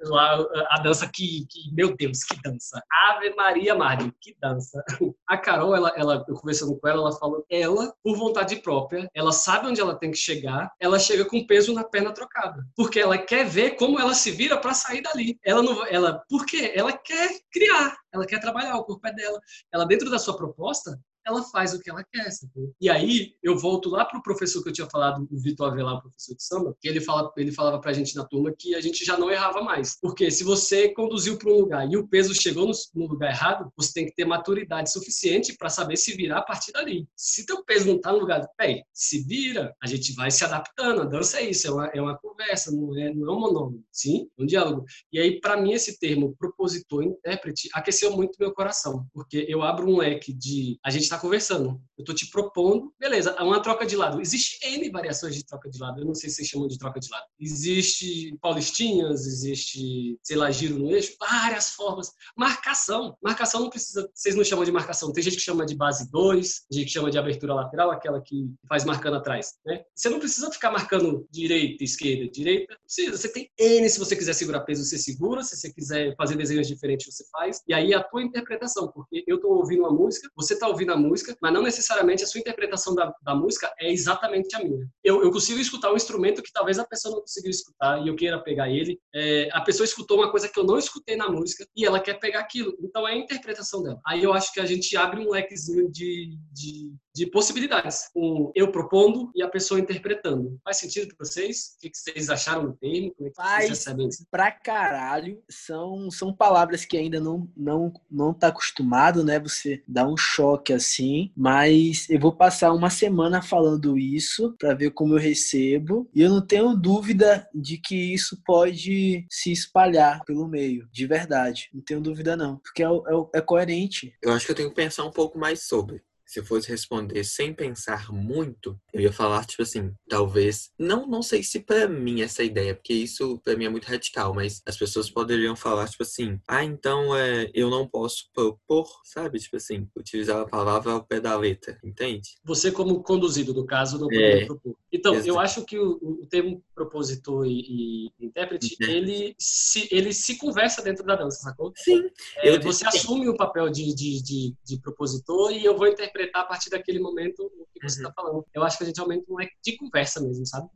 lá 0.00 0.38
a 0.70 0.80
dança 0.80 1.08
que, 1.12 1.46
que, 1.50 1.72
meu 1.72 1.96
Deus, 1.96 2.22
que 2.24 2.40
dança. 2.42 2.82
Ave 2.90 3.34
Maria 3.34 3.74
Mardi, 3.74 4.12
que 4.20 4.36
dança. 4.40 4.82
A 5.26 5.38
Carol, 5.38 5.74
ela, 5.74 5.92
ela, 5.96 6.24
eu 6.28 6.34
conversando 6.34 6.78
com 6.78 6.88
ela, 6.88 7.00
ela 7.00 7.12
falou, 7.12 7.44
ela, 7.50 7.94
por 8.02 8.16
vontade 8.16 8.56
própria, 8.56 9.08
ela 9.14 9.32
sabe 9.32 9.68
onde 9.68 9.80
ela 9.80 9.94
tem 9.94 10.10
que 10.10 10.16
chegar, 10.16 10.70
ela 10.78 10.98
chega 10.98 11.24
com 11.24 11.46
peso 11.46 11.72
na 11.72 11.84
perna 11.84 12.12
trocada, 12.12 12.64
porque 12.76 13.00
ela 13.00 13.16
quer 13.16 13.44
ver 13.44 13.76
como 13.76 13.98
ela 13.98 14.14
se 14.14 14.30
vira 14.30 14.58
para 14.58 14.74
sair 14.74 15.02
dali. 15.02 15.38
Ela 15.44 15.62
não, 15.62 15.86
ela, 15.86 16.22
por 16.28 16.44
quê? 16.44 16.72
Ela 16.74 16.92
quer 16.92 17.30
criar, 17.50 17.96
ela 18.12 18.26
quer 18.26 18.40
trabalhar, 18.40 18.76
o 18.76 18.84
corpo 18.84 19.06
é 19.06 19.12
dela. 19.12 19.40
Ela 19.72 19.86
dentro 19.86 20.10
da 20.10 20.18
sua 20.18 20.36
proposta, 20.36 20.98
ela 21.26 21.42
faz 21.42 21.72
o 21.72 21.80
que 21.80 21.90
ela 21.90 22.04
quer. 22.04 22.30
Sabe? 22.30 22.52
E 22.80 22.90
aí 22.90 23.34
eu 23.42 23.56
volto 23.56 23.88
lá 23.88 24.04
para 24.04 24.18
o 24.18 24.22
professor 24.22 24.62
que 24.62 24.68
eu 24.68 24.72
tinha 24.72 24.88
falado, 24.88 25.26
o 25.30 25.38
Vitor 25.38 25.70
Avelar, 25.70 26.00
professor 26.00 26.34
de 26.34 26.42
samba, 26.42 26.76
que 26.80 26.88
ele, 26.88 27.00
fala, 27.00 27.32
ele 27.36 27.52
falava 27.52 27.80
para 27.80 27.90
a 27.90 27.94
gente 27.94 28.14
na 28.14 28.24
turma 28.24 28.54
que 28.56 28.74
a 28.74 28.80
gente 28.80 29.04
já 29.04 29.16
não 29.18 29.30
errava 29.30 29.62
mais. 29.62 29.98
Porque 30.00 30.30
se 30.30 30.44
você 30.44 30.88
conduziu 30.90 31.36
para 31.36 31.50
um 31.50 31.58
lugar 31.58 31.90
e 31.90 31.96
o 31.96 32.06
peso 32.06 32.34
chegou 32.34 32.66
no, 32.66 32.72
no, 32.94 33.06
lugar 33.06 33.30
errado, 33.30 33.72
você 33.76 33.92
tem 33.92 34.06
que 34.06 34.14
ter 34.14 34.24
maturidade 34.24 34.92
suficiente 34.92 35.56
para 35.56 35.68
saber 35.68 35.96
se 35.96 36.16
virar 36.16 36.38
a 36.38 36.42
partir 36.42 36.72
dali. 36.72 37.06
Se 37.16 37.46
teu 37.46 37.64
peso 37.64 37.86
não 37.86 37.96
está 37.96 38.12
no 38.12 38.18
lugar, 38.18 38.46
bem, 38.58 38.84
se 38.92 39.24
vira, 39.24 39.74
a 39.82 39.86
gente 39.86 40.12
vai 40.14 40.30
se 40.30 40.44
adaptando. 40.44 41.02
A 41.02 41.04
dança 41.04 41.38
é 41.40 41.50
isso, 41.50 41.68
é 41.68 41.70
uma, 41.70 41.86
é 41.86 42.00
uma 42.00 42.18
conversa, 42.18 42.70
não 42.70 42.96
é, 42.98 43.12
não 43.12 43.28
é 43.28 43.36
um 43.36 43.40
monólogo, 43.40 43.82
sim? 43.92 44.28
Um 44.38 44.46
diálogo. 44.46 44.84
E 45.12 45.18
aí, 45.18 45.40
para 45.40 45.60
mim, 45.60 45.72
esse 45.72 45.98
termo 45.98 46.34
propositor, 46.38 47.02
intérprete, 47.02 47.68
aqueceu 47.72 48.12
muito 48.12 48.36
meu 48.38 48.52
coração, 48.52 49.06
porque 49.12 49.44
eu 49.48 49.62
abro 49.62 49.88
um 49.88 49.98
leque 49.98 50.32
de. 50.32 50.78
A 50.84 50.90
gente 50.90 51.13
está 51.14 51.18
conversando. 51.18 51.80
Eu 51.96 52.02
estou 52.02 52.14
te 52.14 52.28
propondo, 52.28 52.92
beleza, 52.98 53.36
é 53.38 53.42
uma 53.42 53.62
troca 53.62 53.86
de 53.86 53.96
lado. 53.96 54.20
Existe 54.20 54.58
N 54.66 54.90
variações 54.90 55.34
de 55.34 55.44
troca 55.44 55.70
de 55.70 55.78
lado. 55.78 56.00
Eu 56.00 56.04
não 56.04 56.14
sei 56.14 56.28
se 56.28 56.36
vocês 56.36 56.48
chamam 56.48 56.66
de 56.66 56.76
troca 56.76 56.98
de 56.98 57.08
lado. 57.08 57.24
Existe 57.38 58.36
paulistinhas, 58.40 59.26
existe, 59.26 60.18
sei 60.22 60.36
lá, 60.36 60.50
giro 60.50 60.76
no 60.76 60.90
eixo, 60.90 61.14
várias 61.18 61.70
formas. 61.70 62.10
Marcação. 62.36 63.16
Marcação 63.22 63.60
não 63.60 63.70
precisa, 63.70 64.10
vocês 64.12 64.34
não 64.34 64.42
chamam 64.42 64.64
de 64.64 64.72
marcação. 64.72 65.12
Tem 65.12 65.22
gente 65.22 65.36
que 65.36 65.42
chama 65.42 65.64
de 65.64 65.76
base 65.76 66.10
2, 66.10 66.66
gente 66.70 66.86
que 66.86 66.92
chama 66.92 67.10
de 67.10 67.18
abertura 67.18 67.54
lateral, 67.54 67.90
aquela 67.92 68.20
que 68.20 68.50
faz 68.68 68.84
marcando 68.84 69.16
atrás, 69.16 69.54
né? 69.64 69.84
Você 69.94 70.08
não 70.08 70.18
precisa 70.18 70.50
ficar 70.50 70.72
marcando 70.72 71.26
direita, 71.30 71.84
esquerda, 71.84 72.28
direita. 72.28 72.76
Precisa. 72.82 73.16
Você 73.16 73.28
tem 73.28 73.48
N, 73.56 73.88
se 73.88 74.00
você 74.00 74.16
quiser 74.16 74.32
segurar 74.32 74.60
peso, 74.62 74.84
você 74.84 74.98
segura. 74.98 75.44
Se 75.44 75.56
você 75.56 75.72
quiser 75.72 76.16
fazer 76.16 76.36
desenhos 76.36 76.66
diferentes, 76.66 77.06
você 77.06 77.24
faz. 77.30 77.62
E 77.68 77.72
aí 77.72 77.94
a 77.94 78.02
tua 78.02 78.22
interpretação, 78.22 78.90
porque 78.90 79.22
eu 79.28 79.36
estou 79.36 79.52
ouvindo 79.52 79.82
uma 79.82 79.92
música, 79.92 80.28
você 80.34 80.54
está 80.54 80.66
ouvindo 80.66 80.92
a 80.92 80.96
música, 81.04 81.36
mas 81.40 81.52
não 81.52 81.62
necessariamente 81.62 82.24
a 82.24 82.26
sua 82.26 82.40
interpretação 82.40 82.94
da, 82.94 83.12
da 83.22 83.34
música 83.34 83.72
é 83.78 83.92
exatamente 83.92 84.54
a 84.56 84.58
minha. 84.58 84.86
Eu, 85.02 85.22
eu, 85.22 85.30
consigo 85.30 85.60
escutar 85.60 85.92
um 85.92 85.96
instrumento 85.96 86.42
que 86.42 86.52
talvez 86.52 86.78
a 86.78 86.84
pessoa 86.84 87.14
não 87.14 87.20
conseguiu 87.20 87.50
escutar 87.50 88.02
e 88.02 88.08
eu 88.08 88.16
queira 88.16 88.42
pegar 88.42 88.68
ele. 88.68 88.98
É, 89.14 89.48
a 89.52 89.60
pessoa 89.60 89.84
escutou 89.84 90.18
uma 90.18 90.30
coisa 90.30 90.48
que 90.48 90.58
eu 90.58 90.64
não 90.64 90.78
escutei 90.78 91.16
na 91.16 91.28
música 91.28 91.66
e 91.76 91.84
ela 91.84 92.00
quer 92.00 92.18
pegar 92.18 92.40
aquilo. 92.40 92.74
Então 92.80 93.06
é 93.06 93.12
a 93.12 93.16
interpretação 93.16 93.82
dela. 93.82 94.00
Aí 94.06 94.22
eu 94.22 94.32
acho 94.32 94.52
que 94.52 94.60
a 94.60 94.66
gente 94.66 94.96
abre 94.96 95.20
um 95.20 95.30
lequezinho 95.30 95.90
de, 95.90 96.36
de, 96.52 96.92
de 97.14 97.26
possibilidades. 97.26 98.10
Um 98.14 98.50
eu 98.54 98.70
propondo 98.70 99.30
e 99.34 99.42
a 99.42 99.48
pessoa 99.48 99.80
interpretando. 99.80 100.58
Faz 100.64 100.78
sentido 100.78 101.14
para 101.14 101.26
vocês? 101.26 101.76
O 101.76 101.80
que 101.80 101.90
vocês 101.92 102.30
acharam 102.30 102.66
do 102.66 102.72
termo? 102.74 103.14
Como 103.14 103.28
é 103.28 103.30
que 103.30 103.36
Faz 103.36 103.66
vocês 103.66 103.78
recebem 103.78 104.08
isso? 104.08 104.26
pra 104.30 104.50
caralho. 104.50 105.42
São, 105.48 106.10
são 106.10 106.34
palavras 106.34 106.84
que 106.84 106.96
ainda 106.96 107.20
não, 107.20 107.48
não, 107.56 107.92
não 108.10 108.34
tá 108.34 108.48
acostumado, 108.48 109.22
né? 109.24 109.38
Você 109.38 109.82
dá 109.86 110.06
um 110.06 110.16
choque 110.16 110.72
assim 110.72 111.14
mas 111.36 112.08
eu 112.08 112.18
vou 112.18 112.34
passar 112.34 112.72
uma 112.72 112.90
semana 112.90 113.42
falando 113.42 113.98
isso 113.98 114.54
para 114.58 114.74
ver 114.74 114.90
como 114.90 115.14
eu 115.14 115.18
recebo. 115.18 116.08
E 116.14 116.22
eu 116.22 116.30
não 116.30 116.44
tenho 116.44 116.74
dúvida 116.74 117.48
de 117.54 117.78
que 117.78 118.12
isso 118.14 118.40
pode 118.44 119.26
se 119.30 119.52
espalhar 119.52 120.24
pelo 120.24 120.48
meio, 120.48 120.88
de 120.90 121.06
verdade. 121.06 121.70
Não 121.72 121.82
tenho 121.82 122.00
dúvida, 122.00 122.36
não. 122.36 122.56
Porque 122.58 122.82
é, 122.82 122.86
é, 122.86 123.38
é 123.38 123.40
coerente. 123.40 124.14
Eu 124.22 124.32
acho 124.32 124.46
que 124.46 124.52
eu 124.52 124.56
tenho 124.56 124.68
que 124.70 124.74
pensar 124.74 125.04
um 125.04 125.10
pouco 125.10 125.38
mais 125.38 125.66
sobre 125.66 126.02
se 126.26 126.40
eu 126.40 126.44
fosse 126.44 126.68
responder 126.68 127.22
sem 127.24 127.52
pensar 127.52 128.10
muito, 128.12 128.78
eu 128.92 129.00
ia 129.00 129.12
falar, 129.12 129.44
tipo 129.44 129.62
assim, 129.62 129.92
talvez. 130.08 130.70
Não, 130.78 131.06
não 131.06 131.22
sei 131.22 131.42
se 131.42 131.60
para 131.60 131.88
mim 131.88 132.22
essa 132.22 132.42
ideia, 132.42 132.74
porque 132.74 132.94
isso 132.94 133.38
para 133.44 133.56
mim 133.56 133.66
é 133.66 133.68
muito 133.68 133.86
radical, 133.86 134.34
mas 134.34 134.62
as 134.66 134.76
pessoas 134.76 135.10
poderiam 135.10 135.54
falar, 135.54 135.88
tipo 135.88 136.02
assim, 136.02 136.40
ah, 136.48 136.64
então 136.64 137.14
é, 137.14 137.50
eu 137.54 137.68
não 137.70 137.86
posso 137.86 138.30
propor, 138.32 138.88
sabe? 139.04 139.38
Tipo 139.38 139.56
assim, 139.56 139.86
utilizar 139.96 140.40
a 140.40 140.46
palavra 140.46 140.92
ao 140.92 141.04
pé 141.04 141.20
da 141.20 141.36
letra, 141.36 141.78
entende? 141.84 142.30
Você, 142.44 142.72
como 142.72 143.02
conduzido, 143.02 143.52
no 143.52 143.66
caso, 143.66 143.98
não 143.98 144.10
É. 144.10 144.14
poderia 144.14 144.46
propor. 144.46 144.76
Então, 144.92 145.14
Exato. 145.14 145.28
eu 145.28 145.38
acho 145.38 145.64
que 145.64 145.78
o, 145.78 145.98
o 146.22 146.26
termo 146.26 146.62
propositor 146.74 147.46
e, 147.46 148.08
e 148.18 148.26
intérprete, 148.26 148.74
Intérprete. 148.74 148.96
ele 148.96 149.34
se, 149.38 149.88
ele 149.90 150.12
se 150.12 150.38
conversa 150.38 150.82
dentro 150.82 151.04
da 151.04 151.16
dança, 151.16 151.38
sacou? 151.42 151.72
Sim. 151.76 152.02
É, 152.38 152.58
você 152.58 152.86
assume 152.86 153.28
o 153.28 153.36
papel 153.36 153.68
de, 153.70 153.94
de, 153.94 154.22
de, 154.22 154.54
de 154.64 154.80
propositor 154.80 155.52
e 155.52 155.64
eu 155.64 155.76
vou 155.76 155.86
interpretar 155.86 156.13
a 156.34 156.44
partir 156.44 156.70
daquele 156.70 156.98
momento 157.00 157.40
o 157.40 157.66
que 157.72 157.80
você 157.88 158.00
Uhum. 158.02 158.08
está 158.08 158.12
falando. 158.12 158.46
Eu 158.54 158.62
acho 158.62 158.78
que 158.78 158.84
a 158.84 158.86
gente 158.86 159.00
aumenta 159.00 159.24
um 159.30 159.36
leque 159.36 159.54
de 159.62 159.76
conversa 159.76 160.20
mesmo, 160.20 160.46
sabe? 160.46 160.68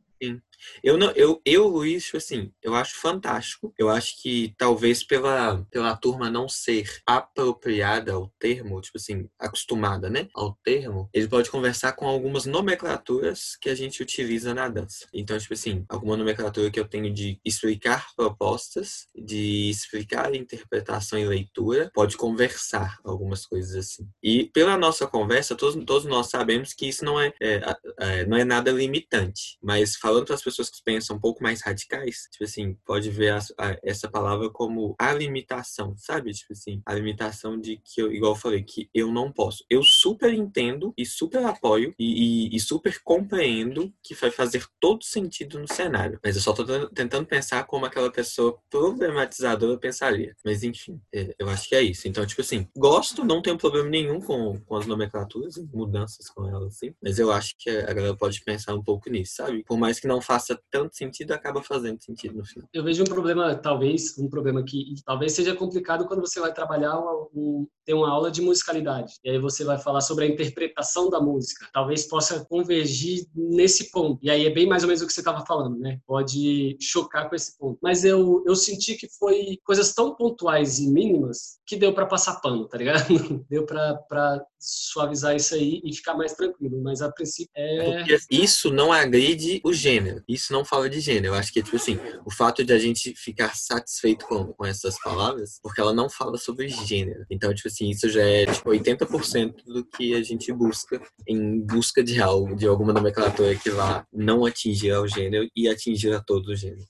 Eu 0.83 0.97
não, 0.97 1.11
eu, 1.11 1.41
eu, 1.45 1.67
Luiz, 1.67 2.11
assim, 2.13 2.51
eu 2.61 2.75
acho 2.75 2.95
fantástico. 2.95 3.73
Eu 3.77 3.89
acho 3.89 4.21
que 4.21 4.53
talvez 4.57 5.03
pela, 5.03 5.65
pela 5.71 5.95
turma 5.95 6.29
não 6.29 6.47
ser 6.49 7.01
apropriada 7.05 8.13
ao 8.13 8.27
termo, 8.39 8.81
tipo 8.81 8.97
assim, 8.97 9.29
acostumada, 9.39 10.09
né, 10.09 10.27
ao 10.33 10.57
termo, 10.63 11.09
ele 11.13 11.27
pode 11.27 11.49
conversar 11.49 11.93
com 11.93 12.07
algumas 12.07 12.45
nomenclaturas 12.45 13.55
que 13.59 13.69
a 13.69 13.75
gente 13.75 14.01
utiliza 14.01 14.53
na 14.53 14.67
dança. 14.67 15.07
Então, 15.13 15.37
tipo 15.37 15.53
assim, 15.53 15.85
alguma 15.89 16.17
nomenclatura 16.17 16.71
que 16.71 16.79
eu 16.79 16.87
tenho 16.87 17.13
de 17.13 17.39
explicar 17.43 18.07
propostas, 18.15 19.07
de 19.15 19.69
explicar 19.69 20.33
interpretação 20.35 21.17
e 21.17 21.25
leitura, 21.25 21.91
pode 21.93 22.17
conversar 22.17 22.97
algumas 23.03 23.45
coisas 23.45 23.75
assim. 23.75 24.07
E 24.21 24.45
pela 24.45 24.77
nossa 24.77 25.07
conversa, 25.07 25.55
todos, 25.55 25.83
todos 25.85 26.05
nós 26.05 26.27
sabemos 26.27 26.73
que 26.73 26.87
isso 26.87 27.03
não 27.05 27.19
é, 27.19 27.33
é, 27.41 27.61
é, 27.99 28.25
não 28.25 28.37
é 28.37 28.43
nada 28.43 28.71
limitante, 28.71 29.57
mas 29.61 29.95
falando 30.09 30.25
para 30.25 30.33
as 30.33 30.41
pessoas 30.41 30.69
que 30.71 30.81
pensam 30.83 31.17
um 31.17 31.19
pouco 31.19 31.43
mais 31.43 31.61
radicais, 31.61 32.27
tipo 32.31 32.43
assim, 32.43 32.75
pode 32.83 33.11
ver 33.11 33.31
as- 33.33 33.53
a- 33.59 33.77
essa 33.83 34.09
palavra 34.09 34.49
como 34.49 34.95
a 34.97 35.13
limitação, 35.13 35.95
sabe? 35.97 36.31
Tipo 36.31 36.53
assim, 36.53 36.81
a 36.83 36.95
limitação 36.95 37.59
de 37.59 37.77
que, 37.77 38.01
eu, 38.01 38.11
igual 38.11 38.31
eu 38.31 38.35
falei, 38.35 38.63
que 38.63 38.89
eu 38.91 39.11
não 39.11 39.31
posso. 39.31 39.63
Eu 39.69 39.83
super 39.83 40.33
entendo 40.33 40.91
e 40.97 41.05
super 41.05 41.45
apoio 41.45 41.93
e, 41.99 42.47
e- 42.49 42.55
e 42.55 42.59
super 42.59 42.99
compreendo 43.03 43.93
que 44.03 44.15
vai 44.15 44.31
fazer 44.31 44.65
todo 44.79 45.03
sentido 45.03 45.59
no 45.59 45.67
cenário, 45.67 46.19
mas 46.23 46.35
eu 46.35 46.41
só 46.41 46.53
tô 46.53 46.65
tentando 46.89 47.27
pensar 47.27 47.63
como 47.65 47.85
aquela 47.85 48.11
pessoa 48.11 48.57
problematizadora 48.69 49.77
pensaria. 49.77 50.35
Mas 50.43 50.63
enfim, 50.63 50.99
é, 51.13 51.35
eu 51.37 51.47
acho 51.49 51.69
que 51.69 51.75
é 51.75 51.81
isso. 51.83 52.07
Então, 52.07 52.25
tipo 52.25 52.41
assim, 52.41 52.67
gosto, 52.75 53.23
não 53.23 53.41
tenho 53.43 53.57
problema 53.59 53.87
nenhum 53.89 54.19
com, 54.19 54.59
com 54.61 54.75
as 54.75 54.87
nomenclaturas, 54.87 55.55
mudanças 55.71 56.27
com 56.29 56.47
elas, 56.47 56.75
assim, 56.75 56.93
mas 57.01 57.19
eu 57.19 57.31
acho 57.31 57.53
que 57.59 57.69
a 57.69 57.93
galera 57.93 58.15
pode 58.17 58.41
pensar 58.43 58.73
um 58.73 58.83
pouco 58.83 59.09
nisso, 59.09 59.35
sabe? 59.35 59.63
Por 59.63 59.77
mais 59.77 59.98
que 59.99 60.07
não 60.07 60.21
faça 60.21 60.59
tanto 60.71 60.95
sentido, 60.95 61.31
acaba 61.31 61.61
fazendo 61.61 62.01
sentido 62.01 62.37
no 62.37 62.45
final. 62.45 62.67
Eu 62.73 62.83
vejo 62.83 63.03
um 63.03 63.07
problema, 63.07 63.55
talvez, 63.55 64.17
um 64.17 64.29
problema 64.29 64.63
que 64.63 64.93
talvez 65.05 65.33
seja 65.33 65.55
complicado 65.55 66.05
quando 66.07 66.21
você 66.21 66.39
vai 66.39 66.53
trabalhar 66.53 66.97
um, 67.33 67.67
ter 67.85 67.93
uma 67.93 68.09
aula 68.09 68.31
de 68.31 68.41
musicalidade. 68.41 69.13
E 69.23 69.31
aí 69.31 69.39
você 69.39 69.63
vai 69.63 69.77
falar 69.77 70.01
sobre 70.01 70.25
a 70.25 70.27
interpretação 70.27 71.09
da 71.09 71.19
música. 71.19 71.67
Talvez 71.73 72.07
possa 72.07 72.45
convergir 72.45 73.25
nesse 73.35 73.91
ponto. 73.91 74.19
E 74.21 74.29
aí 74.29 74.45
é 74.45 74.49
bem 74.49 74.67
mais 74.67 74.83
ou 74.83 74.87
menos 74.87 75.01
o 75.01 75.07
que 75.07 75.13
você 75.13 75.21
estava 75.21 75.45
falando, 75.45 75.77
né? 75.79 75.99
Pode 76.05 76.77
chocar 76.79 77.29
com 77.29 77.35
esse 77.35 77.57
ponto. 77.57 77.79
Mas 77.81 78.03
eu, 78.03 78.43
eu 78.45 78.55
senti 78.55 78.95
que 78.95 79.07
foi 79.17 79.57
coisas 79.63 79.93
tão 79.93 80.15
pontuais 80.15 80.79
e 80.79 80.87
mínimas 80.87 81.59
que 81.65 81.75
deu 81.75 81.93
para 81.93 82.05
passar 82.05 82.39
pano, 82.41 82.67
tá 82.67 82.77
ligado? 82.77 83.05
Deu 83.49 83.65
para 83.65 84.43
suavizar 84.59 85.35
isso 85.35 85.55
aí 85.55 85.81
e 85.83 85.95
ficar 85.95 86.15
mais 86.15 86.33
tranquilo. 86.33 86.81
Mas 86.81 87.01
a 87.01 87.11
princípio 87.11 87.51
é. 87.55 87.97
Porque 87.97 88.17
isso 88.29 88.71
não 88.71 88.91
agride 88.91 89.61
o 89.63 89.73
gênero. 89.73 90.23
Isso 90.27 90.51
não 90.51 90.65
fala 90.65 90.89
de 90.89 90.99
gênero. 90.99 91.27
Eu 91.27 91.33
acho 91.35 91.51
que, 91.51 91.63
tipo 91.63 91.77
assim, 91.77 91.97
o 92.25 92.31
fato 92.31 92.63
de 92.63 92.73
a 92.73 92.77
gente 92.77 93.13
ficar 93.15 93.55
satisfeito 93.55 94.25
com, 94.25 94.53
com 94.53 94.65
essas 94.65 94.99
palavras, 95.01 95.59
porque 95.61 95.79
ela 95.79 95.93
não 95.93 96.09
fala 96.09 96.37
sobre 96.37 96.67
gênero. 96.67 97.25
Então, 97.29 97.53
tipo 97.53 97.67
assim, 97.67 97.89
isso 97.89 98.09
já 98.09 98.23
é 98.23 98.45
tipo 98.45 98.69
80% 98.69 99.63
do 99.65 99.85
que 99.85 100.13
a 100.13 100.23
gente 100.23 100.51
busca 100.51 101.01
em 101.27 101.61
busca 101.61 102.03
de 102.03 102.21
algo, 102.21 102.55
de 102.55 102.67
alguma 102.67 102.93
nomenclatura 102.93 103.55
que 103.55 103.69
vá 103.69 104.05
não 104.11 104.45
atingir 104.45 104.91
ao 104.91 105.07
gênero 105.07 105.47
e 105.55 105.67
atingir 105.67 106.13
a 106.13 106.21
todos 106.21 106.49
os 106.49 106.59
gêneros. 106.59 106.87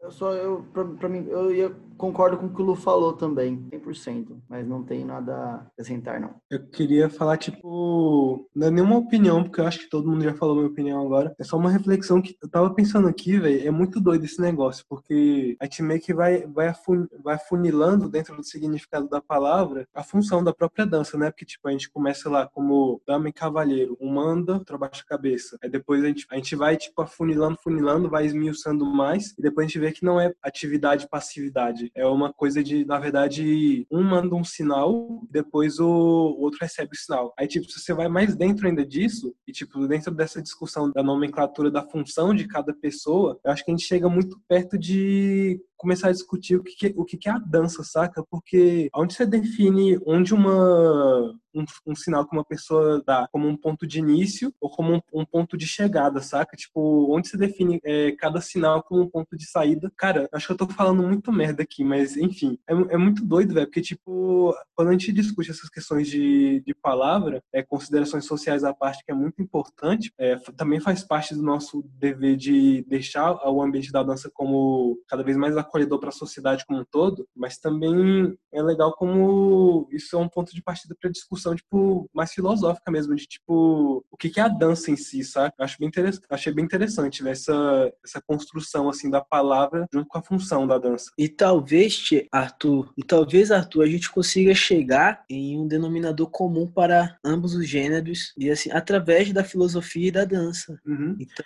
Eu 0.00 0.10
só, 0.10 0.32
eu, 0.32 0.62
pra, 0.72 0.84
pra 0.84 1.08
mim, 1.08 1.26
eu, 1.28 1.54
eu 1.54 1.74
concordo 1.96 2.36
com 2.36 2.46
o 2.46 2.54
que 2.54 2.62
o 2.62 2.64
Lu 2.64 2.76
falou 2.76 3.12
também, 3.12 3.68
100%, 3.70 4.36
mas 4.48 4.66
não 4.66 4.82
tem 4.82 5.04
nada 5.04 5.34
a 5.34 5.54
acrescentar, 5.72 6.20
não. 6.20 6.34
Eu 6.50 6.66
queria 6.86 7.08
falar, 7.08 7.38
tipo, 7.38 8.46
não 8.54 8.66
é 8.66 8.70
nenhuma 8.70 8.98
opinião, 8.98 9.42
porque 9.42 9.60
eu 9.60 9.66
acho 9.66 9.78
que 9.78 9.88
todo 9.88 10.10
mundo 10.10 10.22
já 10.22 10.34
falou 10.34 10.56
minha 10.56 10.68
opinião 10.68 11.00
agora. 11.00 11.34
É 11.38 11.44
só 11.44 11.56
uma 11.56 11.70
reflexão 11.70 12.20
que 12.20 12.36
eu 12.42 12.48
tava 12.48 12.72
pensando 12.74 13.08
aqui, 13.08 13.38
velho, 13.38 13.66
é 13.66 13.70
muito 13.70 14.00
doido 14.00 14.24
esse 14.24 14.40
negócio, 14.40 14.84
porque 14.88 15.56
a 15.58 15.64
gente 15.64 15.82
meio 15.82 16.00
que 16.00 16.12
vai, 16.12 16.46
vai, 16.46 16.68
afun, 16.68 17.06
vai 17.22 17.38
funilando 17.38 18.08
dentro 18.08 18.36
do 18.36 18.44
significado 18.44 19.08
da 19.08 19.20
palavra 19.20 19.88
a 19.94 20.02
função 20.02 20.44
da 20.44 20.52
própria 20.52 20.84
dança, 20.84 21.16
né? 21.16 21.30
Porque, 21.30 21.46
tipo, 21.46 21.66
a 21.66 21.72
gente 21.72 21.90
começa 21.90 22.28
lá 22.28 22.46
como 22.46 23.00
dama 23.06 23.28
e 23.28 23.32
cavalheiro, 23.32 23.96
um 23.98 24.12
manda, 24.12 24.54
outro 24.54 24.76
abaixa 24.76 25.02
a 25.02 25.08
cabeça. 25.08 25.56
Aí 25.62 25.70
depois 25.70 26.04
a 26.04 26.08
gente, 26.08 26.26
a 26.30 26.36
gente 26.36 26.54
vai, 26.54 26.76
tipo, 26.76 27.00
afunilando, 27.00 27.56
funilando, 27.62 28.10
vai 28.10 28.26
esmiuçando 28.26 28.84
mais, 28.84 29.34
e 29.38 29.42
depois 29.42 29.64
a 29.64 29.68
gente 29.68 29.78
vê 29.78 29.90
que 29.90 30.04
não 30.04 30.20
é 30.20 30.32
atividade 30.42 31.08
passividade. 31.08 31.90
É 31.94 32.06
uma 32.06 32.32
coisa 32.32 32.62
de, 32.62 32.84
na 32.84 32.98
verdade, 32.98 33.86
um 33.90 34.02
manda 34.02 34.34
um 34.34 34.44
sinal, 34.44 35.22
depois 35.30 35.78
o, 35.80 36.36
outro 36.38 36.58
recebe 36.60 36.73
o 36.82 36.96
sinal. 36.96 37.34
Aí, 37.38 37.46
tipo, 37.46 37.70
se 37.70 37.80
você 37.80 37.92
vai 37.94 38.08
mais 38.08 38.34
dentro 38.34 38.66
ainda 38.66 38.84
disso, 38.84 39.34
e, 39.46 39.52
tipo, 39.52 39.86
dentro 39.86 40.14
dessa 40.14 40.42
discussão 40.42 40.90
da 40.90 41.02
nomenclatura 41.02 41.70
da 41.70 41.82
função 41.82 42.34
de 42.34 42.46
cada 42.46 42.74
pessoa, 42.74 43.38
eu 43.44 43.50
acho 43.50 43.64
que 43.64 43.70
a 43.70 43.74
gente 43.74 43.86
chega 43.86 44.08
muito 44.08 44.40
perto 44.48 44.78
de 44.78 45.60
começar 45.84 46.08
a 46.08 46.12
discutir 46.12 46.56
o 46.56 46.64
que, 46.64 46.94
o 46.96 47.04
que 47.04 47.28
é 47.28 47.32
a 47.32 47.38
dança, 47.38 47.84
saca? 47.84 48.24
Porque 48.30 48.88
onde 48.94 49.12
você 49.12 49.26
define 49.26 50.00
onde 50.06 50.32
uma 50.32 51.34
um, 51.54 51.64
um, 51.86 51.94
sinal 51.94 52.26
que 52.26 52.34
uma 52.34 52.44
pessoa 52.44 53.02
dá 53.06 53.28
como 53.30 53.46
um 53.46 53.56
ponto 53.56 53.86
de 53.86 53.98
início 53.98 54.52
ou 54.60 54.68
como 54.68 54.94
um, 54.94 55.00
um 55.20 55.24
ponto 55.24 55.56
de 55.56 55.66
chegada, 55.66 56.20
saca? 56.20 56.56
Tipo, 56.56 57.14
onde 57.14 57.28
você 57.28 57.36
define 57.36 57.80
é, 57.84 58.12
cada 58.12 58.40
sinal 58.40 58.82
como 58.82 59.02
um 59.02 59.08
ponto 59.08 59.36
de 59.36 59.46
saída. 59.46 59.92
Cara, 59.96 60.28
acho 60.32 60.46
que 60.46 60.52
eu 60.52 60.56
tô 60.56 60.66
falando 60.66 61.02
muito 61.02 61.30
merda 61.30 61.62
aqui, 61.62 61.84
mas 61.84 62.16
enfim, 62.16 62.58
é, 62.68 62.72
é 62.72 62.96
muito 62.96 63.24
doido, 63.24 63.54
velho, 63.54 63.66
porque, 63.66 63.80
tipo, 63.80 64.54
quando 64.74 64.88
a 64.88 64.92
gente 64.92 65.12
discute 65.12 65.50
essas 65.50 65.68
questões 65.68 66.08
de, 66.08 66.62
de 66.66 66.74
palavra, 66.74 67.42
é, 67.52 67.62
considerações 67.62 68.24
sociais 68.24 68.64
à 68.64 68.74
parte, 68.74 69.04
que 69.04 69.12
é 69.12 69.14
muito 69.14 69.40
importante, 69.40 70.12
é, 70.18 70.36
também 70.56 70.80
faz 70.80 71.04
parte 71.04 71.34
do 71.34 71.42
nosso 71.42 71.84
dever 71.98 72.36
de 72.36 72.84
deixar 72.88 73.34
o 73.48 73.62
ambiente 73.62 73.92
da 73.92 74.02
dança 74.02 74.30
como 74.32 74.98
cada 75.06 75.22
vez 75.22 75.36
mais 75.36 75.56
para 75.98 76.08
a 76.08 76.12
sociedade 76.12 76.64
como 76.66 76.80
um 76.80 76.84
todo, 76.84 77.26
mas 77.34 77.58
também 77.58 78.36
é 78.52 78.62
legal 78.62 78.92
como 78.94 79.88
isso 79.90 80.16
é 80.16 80.18
um 80.18 80.28
ponto 80.28 80.54
de 80.54 80.62
partida 80.62 80.94
para 80.98 81.10
discussão 81.10 81.54
tipo 81.54 82.08
mais 82.12 82.32
filosófica 82.32 82.90
mesmo 82.90 83.14
de 83.14 83.26
tipo 83.26 84.04
o 84.10 84.16
que 84.16 84.30
que 84.30 84.40
é 84.40 84.44
a 84.44 84.48
dança 84.48 84.90
em 84.90 84.96
si, 84.96 85.24
sabe? 85.24 85.52
Acho 85.58 85.78
bem 85.78 85.88
interessante, 85.88 86.26
achei 86.30 86.52
bem 86.52 86.64
interessante 86.64 87.26
essa 87.28 87.92
essa 88.04 88.22
construção 88.26 88.88
assim 88.88 89.10
da 89.10 89.20
palavra 89.20 89.86
junto 89.92 90.08
com 90.08 90.18
a 90.18 90.22
função 90.22 90.66
da 90.66 90.78
dança. 90.78 91.10
E 91.18 91.28
talvez, 91.28 92.08
Arthur, 92.30 92.92
e 92.96 93.02
talvez 93.02 93.50
Arthur 93.50 93.82
a 93.82 93.86
gente 93.86 94.10
consiga 94.10 94.54
chegar 94.54 95.24
em 95.28 95.58
um 95.58 95.66
denominador 95.66 96.30
comum 96.30 96.66
para 96.66 97.18
ambos 97.24 97.54
os 97.54 97.68
gêneros 97.68 98.32
e 98.36 98.50
assim 98.50 98.70
através 98.70 99.32
da 99.32 99.44
filosofia 99.44 100.08
e 100.08 100.12
da 100.12 100.24
dança. 100.24 100.80
Uhum. 100.86 101.16
Então, 101.18 101.44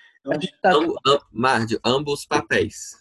Tá... 0.61 0.73
Am, 0.73 0.95
am, 1.07 1.19
Márcio, 1.33 1.81
ambos 1.85 2.27
papéis. 2.27 2.99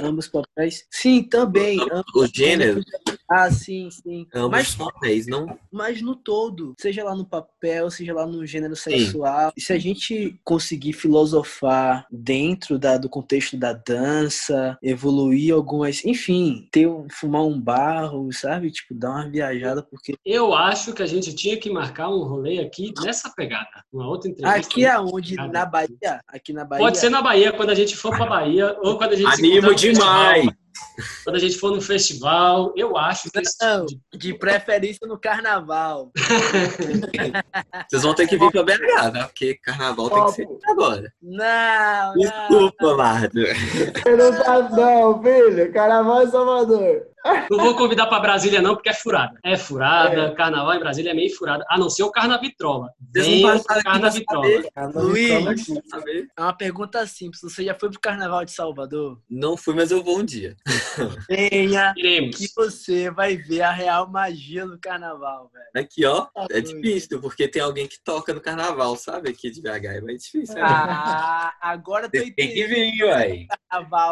Ambos 0.00 0.28
papéis? 0.28 0.86
Sim, 0.90 1.22
também. 1.22 1.78
O, 1.80 2.20
o 2.20 2.26
gênero? 2.26 2.82
Ah, 3.30 3.48
sim, 3.48 3.88
sim. 3.90 4.26
Ambos 4.34 4.50
mas, 4.50 4.74
papéis, 4.74 5.26
não? 5.28 5.56
Mas 5.70 6.02
no 6.02 6.16
todo, 6.16 6.74
seja 6.76 7.04
lá 7.04 7.14
no 7.14 7.24
papel, 7.24 7.88
seja 7.88 8.12
lá 8.12 8.26
no 8.26 8.44
gênero 8.44 8.74
sexual, 8.74 9.52
sim. 9.56 9.64
se 9.64 9.72
a 9.72 9.78
gente 9.78 10.40
conseguir 10.42 10.94
filosofar 10.94 12.06
dentro 12.10 12.76
da, 12.76 12.98
do 12.98 13.08
contexto 13.08 13.56
da 13.56 13.72
dança, 13.72 14.76
evoluir 14.82 15.54
algumas, 15.54 16.04
enfim, 16.04 16.68
ter 16.72 16.88
fumar 17.12 17.42
um 17.42 17.60
barro, 17.60 18.32
sabe? 18.32 18.72
Tipo, 18.72 18.94
dar 18.94 19.10
uma 19.10 19.30
viajada, 19.30 19.80
porque... 19.80 20.16
Eu 20.26 20.52
acho 20.52 20.92
que 20.92 21.02
a 21.02 21.06
gente 21.06 21.32
tinha 21.32 21.56
que 21.56 21.70
marcar 21.70 22.08
um 22.08 22.24
rolê 22.24 22.58
aqui 22.58 22.92
nessa 23.00 23.30
pegada. 23.30 23.84
Uma 23.92 24.08
outra 24.08 24.28
entrevista. 24.28 24.58
Aqui 24.58 24.84
aonde? 24.84 25.36
Na 25.36 25.64
Bahia? 25.64 26.20
Aqui 26.26 26.52
na 26.52 26.64
Bahia. 26.64 26.84
Pode 26.84 26.98
ser 26.98 27.10
na 27.10 27.22
Bahia, 27.22 27.52
quando 27.52 27.70
a 27.70 27.76
gente 27.76 27.96
for 27.96 28.10
pra 28.16 28.26
Bahia, 28.26 28.76
ou 28.82 28.98
quando 28.98 29.12
a 29.12 29.16
gente 29.16 29.32
Animo 29.32 29.72
demais! 29.72 30.48
Quando 31.24 31.36
a 31.36 31.38
gente 31.38 31.58
for 31.58 31.72
no 31.72 31.80
festival, 31.80 32.72
eu 32.76 32.96
acho 32.96 33.30
que. 33.30 33.40
Não, 33.60 33.86
tipo 33.86 34.00
de 34.18 34.34
preferência 34.34 35.06
no 35.06 35.18
carnaval. 35.18 36.10
Vocês 37.88 38.02
vão 38.02 38.14
ter 38.14 38.26
que 38.26 38.36
vir 38.36 38.50
pra 38.50 38.62
BH, 38.62 39.12
né? 39.12 39.24
Porque 39.24 39.54
carnaval 39.62 40.10
tem 40.10 40.24
que 40.24 40.32
ser 40.32 40.70
agora. 40.70 41.12
Não, 41.22 42.14
Desculpa, 42.14 42.96
Marta. 42.96 43.40
Não, 44.06 44.70
não, 44.70 45.22
filho. 45.22 45.72
Carnaval 45.72 46.22
em 46.22 46.30
Salvador. 46.30 47.09
Não 47.50 47.58
vou 47.58 47.74
convidar 47.74 48.06
para 48.06 48.20
Brasília, 48.20 48.62
não, 48.62 48.74
porque 48.74 48.88
é 48.88 48.94
furada. 48.94 49.38
É 49.44 49.56
furada, 49.56 50.22
é. 50.22 50.34
carnaval 50.34 50.74
em 50.74 50.78
Brasília 50.78 51.10
é 51.10 51.14
meio 51.14 51.34
furada, 51.34 51.64
a 51.68 51.78
não 51.78 51.90
ser 51.90 52.02
o 52.02 52.10
Carnavitrola. 52.10 52.90
Vem 53.12 53.44
o 53.44 53.64
Carnavitrola. 53.64 54.46
Luiz, 54.94 55.68
é 56.36 56.40
uma 56.40 56.52
pergunta 56.52 57.06
simples. 57.06 57.42
Você 57.42 57.64
já 57.64 57.74
foi 57.74 57.90
pro 57.90 58.00
Carnaval 58.00 58.44
de 58.44 58.52
Salvador? 58.52 59.20
Não 59.28 59.56
fui, 59.56 59.74
mas 59.74 59.90
eu 59.90 60.02
vou 60.02 60.18
um 60.18 60.24
dia. 60.24 60.56
Venha, 61.28 61.92
Iremos. 61.96 62.36
que 62.36 62.48
você 62.54 63.10
vai 63.10 63.36
ver 63.36 63.62
a 63.62 63.70
real 63.70 64.08
magia 64.08 64.66
do 64.66 64.78
Carnaval, 64.78 65.50
velho. 65.52 65.84
Aqui, 65.84 66.04
ó, 66.04 66.26
é 66.50 66.60
difícil, 66.60 67.20
porque 67.20 67.48
tem 67.48 67.62
alguém 67.62 67.86
que 67.86 68.02
toca 68.02 68.32
no 68.32 68.40
Carnaval, 68.40 68.96
sabe? 68.96 69.30
Aqui 69.30 69.50
de 69.50 69.60
BH 69.60 69.84
é 69.84 70.00
mais 70.00 70.22
difícil. 70.22 70.54
Né? 70.54 70.62
Ah, 70.64 71.52
agora 71.60 72.08
tô 72.08 72.16
entendendo. 72.18 72.34
Tem 72.36 72.54
que 72.54 72.66
vir, 72.66 73.04
ué. 73.04 73.46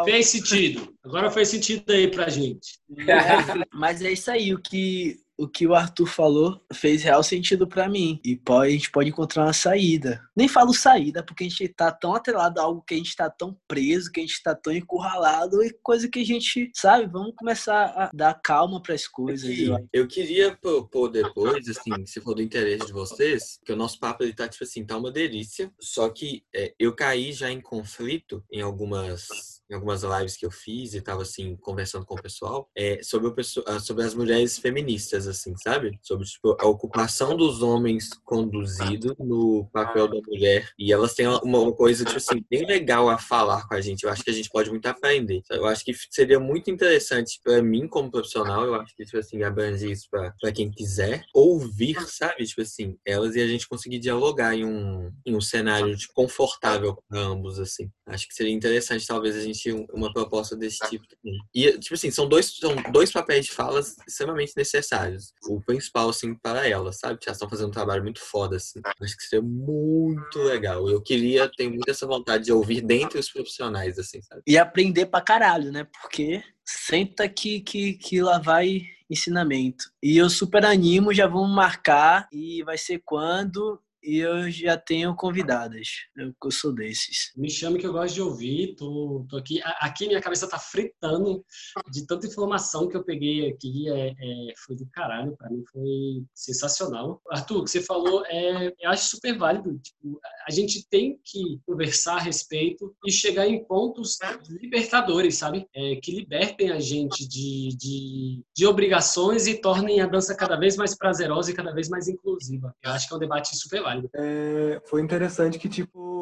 Fez 0.05 0.27
sentido. 0.27 0.93
Agora 1.03 1.31
fez 1.31 1.49
sentido 1.49 1.91
aí 1.91 2.07
pra 2.09 2.29
gente. 2.29 2.78
Mas 3.73 4.01
é 4.01 4.11
isso 4.11 4.31
aí, 4.31 4.53
o 4.53 4.59
que 4.59 5.19
o 5.39 5.47
que 5.47 5.65
o 5.65 5.73
Arthur 5.73 6.05
falou 6.05 6.61
fez 6.73 7.01
real 7.01 7.23
sentido 7.23 7.65
para 7.65 7.87
mim. 7.87 8.19
E 8.25 8.35
pode, 8.35 8.67
a 8.67 8.71
gente 8.71 8.91
pode 8.91 9.09
encontrar 9.09 9.45
uma 9.45 9.53
saída. 9.53 10.21
Nem 10.35 10.49
falo 10.49 10.73
saída, 10.73 11.23
porque 11.23 11.45
a 11.45 11.49
gente 11.49 11.69
tá 11.69 11.91
tão 11.93 12.13
atrelado 12.13 12.59
a 12.59 12.63
algo 12.63 12.81
que 12.81 12.93
a 12.93 12.97
gente 12.97 13.15
tá 13.15 13.29
tão 13.29 13.57
preso, 13.65 14.11
que 14.11 14.19
a 14.19 14.23
gente 14.23 14.43
tá 14.43 14.53
tão 14.53 14.73
encurralado, 14.73 15.63
e 15.63 15.73
coisa 15.81 16.09
que 16.09 16.19
a 16.19 16.25
gente, 16.25 16.69
sabe, 16.75 17.07
vamos 17.07 17.33
começar 17.37 17.85
a 17.85 18.11
dar 18.13 18.33
calma 18.33 18.81
para 18.81 18.93
as 18.93 19.07
coisas. 19.07 19.57
Eu, 19.57 19.87
eu 19.93 20.07
queria 20.07 20.57
propor 20.57 21.07
depois, 21.07 21.69
assim, 21.69 22.05
se 22.05 22.19
for 22.19 22.35
do 22.35 22.41
interesse 22.41 22.87
de 22.87 22.93
vocês, 22.93 23.59
que 23.65 23.71
o 23.71 23.77
nosso 23.77 23.97
papo 23.97 24.23
ele 24.23 24.33
tá, 24.33 24.45
tipo 24.45 24.65
assim, 24.65 24.85
tá 24.85 24.97
uma 24.97 25.11
delícia. 25.11 25.71
Só 25.79 26.09
que 26.09 26.43
é, 26.53 26.73
eu 26.77 26.93
caí 26.93 27.31
já 27.31 27.49
em 27.49 27.61
conflito 27.61 28.43
em 28.51 28.61
algumas 28.61 29.58
em 29.69 29.75
algumas 29.75 30.03
lives 30.03 30.35
que 30.35 30.45
eu 30.45 30.51
fiz 30.51 30.93
e 30.93 31.01
tava 31.01 31.21
assim 31.21 31.55
conversando 31.57 32.05
com 32.05 32.15
o 32.15 32.21
pessoal 32.21 32.69
é, 32.75 33.01
sobre 33.03 33.27
o 33.27 33.35
ah, 33.67 33.79
sobre 33.79 34.03
as 34.03 34.13
mulheres 34.13 34.57
feministas 34.57 35.27
assim 35.27 35.55
sabe? 35.57 35.97
Sobre 36.01 36.25
tipo, 36.25 36.57
a 36.59 36.65
ocupação 36.65 37.35
dos 37.35 37.61
homens 37.61 38.09
conduzido 38.25 39.15
no 39.19 39.69
papel 39.71 40.07
da 40.07 40.19
mulher. 40.27 40.69
E 40.77 40.91
elas 40.91 41.13
têm 41.13 41.27
uma, 41.27 41.69
coisa 41.73 42.03
tipo 42.03 42.17
assim 42.17 42.43
bem 42.49 42.65
legal 42.65 43.09
a 43.09 43.17
falar 43.17 43.67
com 43.67 43.75
a 43.75 43.81
gente. 43.81 44.03
Eu 44.03 44.09
acho 44.09 44.23
que 44.23 44.29
a 44.29 44.33
gente 44.33 44.49
pode 44.49 44.69
muito 44.69 44.85
aprender. 44.87 45.41
Eu 45.49 45.65
acho 45.65 45.85
que 45.85 45.93
seria 46.09 46.39
muito 46.39 46.71
interessante 46.71 47.39
para 47.43 47.61
mim 47.61 47.87
como 47.87 48.11
profissional 48.11 48.65
eu 48.65 48.75
acho 48.75 48.95
que 48.95 49.05
tipo 49.05 49.17
assim 49.17 49.43
abrange 49.43 49.91
isso 49.91 50.07
para 50.09 50.51
quem 50.51 50.71
quiser 50.71 51.23
ouvir 51.33 51.99
sabe? 52.07 52.45
Tipo 52.45 52.61
assim 52.61 52.97
elas 53.05 53.35
e 53.35 53.41
a 53.41 53.47
gente 53.47 53.67
conseguir 53.67 53.99
dialogar 53.99 54.55
em 54.55 54.65
um 54.65 55.11
em 55.25 55.35
um 55.35 55.41
cenário 55.41 55.95
de 55.95 56.07
confortável 56.13 56.97
para 57.07 57.19
ambos 57.19 57.59
assim. 57.59 57.89
Acho 58.05 58.27
que 58.27 58.33
seria 58.33 58.53
interessante 58.53 59.05
talvez 59.05 59.35
a 59.35 59.41
gente 59.41 59.58
uma 59.93 60.11
proposta 60.11 60.55
desse 60.55 60.79
tipo 60.89 61.05
também. 61.07 61.39
E, 61.53 61.77
tipo 61.79 61.95
assim, 61.95 62.11
são 62.11 62.27
dois, 62.27 62.57
são 62.57 62.75
dois 62.91 63.11
papéis 63.11 63.45
de 63.45 63.51
falas 63.51 63.95
extremamente 64.07 64.53
necessários. 64.55 65.33
o 65.47 65.61
principal, 65.61 66.09
assim, 66.09 66.33
para 66.35 66.67
elas, 66.67 66.99
sabe? 66.99 67.19
Elas 67.25 67.37
estão 67.37 67.49
fazendo 67.49 67.69
um 67.69 67.71
trabalho 67.71 68.03
muito 68.03 68.21
foda, 68.21 68.57
assim. 68.57 68.79
Acho 69.01 69.17
que 69.17 69.23
seria 69.23 69.43
muito 69.43 70.39
legal. 70.39 70.89
Eu 70.89 71.01
queria, 71.01 71.49
tenho 71.55 71.71
muito 71.71 71.89
essa 71.89 72.07
vontade 72.07 72.45
de 72.45 72.51
ouvir 72.51 72.81
dentre 72.81 73.19
os 73.19 73.29
profissionais, 73.29 73.97
assim, 73.99 74.21
sabe? 74.21 74.41
E 74.47 74.57
aprender 74.57 75.07
pra 75.07 75.21
caralho, 75.21 75.71
né? 75.71 75.85
Porque 76.01 76.43
senta 76.65 77.27
que, 77.27 77.61
que, 77.61 77.93
que 77.93 78.21
lá 78.21 78.37
vai 78.39 78.81
ensinamento. 79.09 79.85
E 80.03 80.17
eu 80.17 80.29
super 80.29 80.63
animo, 80.65 81.13
já 81.13 81.25
vamos 81.25 81.49
marcar 81.49 82.27
e 82.31 82.61
vai 82.63 82.77
ser 82.77 83.01
quando 83.03 83.79
e 84.01 84.17
eu 84.19 84.49
já 84.49 84.77
tenho 84.77 85.15
convidadas. 85.15 85.87
Eu, 86.15 86.33
eu 86.43 86.51
sou 86.51 86.73
desses. 86.73 87.31
Me 87.35 87.49
chame 87.49 87.79
que 87.79 87.85
eu 87.85 87.91
gosto 87.91 88.13
de 88.13 88.21
ouvir. 88.21 88.75
Tô, 88.75 89.25
tô 89.29 89.37
aqui. 89.37 89.59
Aqui 89.79 90.07
minha 90.07 90.21
cabeça 90.21 90.47
tá 90.47 90.57
fritando 90.57 91.43
de 91.91 92.05
tanta 92.05 92.27
informação 92.27 92.87
que 92.87 92.95
eu 92.95 93.03
peguei 93.03 93.49
aqui. 93.49 93.89
É, 93.89 94.09
é 94.09 94.53
foi 94.65 94.75
do 94.75 94.87
caralho. 94.91 95.35
Para 95.37 95.49
mim 95.49 95.63
foi 95.71 96.23
sensacional. 96.33 97.21
Arthur, 97.29 97.57
o 97.57 97.63
que 97.63 97.71
você 97.71 97.81
falou 97.81 98.25
é, 98.27 98.73
eu 98.79 98.89
acho 98.89 99.09
super 99.09 99.37
válido. 99.37 99.77
Tipo, 99.79 100.19
a 100.47 100.51
gente 100.51 100.87
tem 100.89 101.19
que 101.23 101.59
conversar 101.65 102.15
a 102.15 102.21
respeito 102.21 102.95
e 103.05 103.11
chegar 103.11 103.47
em 103.47 103.63
pontos 103.65 104.17
libertadores, 104.49 105.37
sabe? 105.37 105.67
É, 105.75 105.95
que 105.97 106.11
libertem 106.11 106.71
a 106.71 106.79
gente 106.79 107.27
de, 107.27 107.75
de, 107.77 108.43
de 108.55 108.65
obrigações 108.65 109.47
e 109.47 109.59
tornem 109.59 110.01
a 110.01 110.07
dança 110.07 110.35
cada 110.35 110.55
vez 110.55 110.77
mais 110.77 110.97
prazerosa 110.97 111.51
e 111.51 111.55
cada 111.55 111.73
vez 111.73 111.89
mais 111.89 112.07
inclusiva. 112.07 112.73
Eu 112.83 112.91
acho 112.91 113.07
que 113.07 113.13
é 113.13 113.17
um 113.17 113.19
debate 113.19 113.55
super 113.55 113.81
válido 113.81 113.88
É, 114.13 114.81
foi 114.85 115.01
interessante 115.01 115.57
que, 115.59 115.69
tipo, 115.69 116.18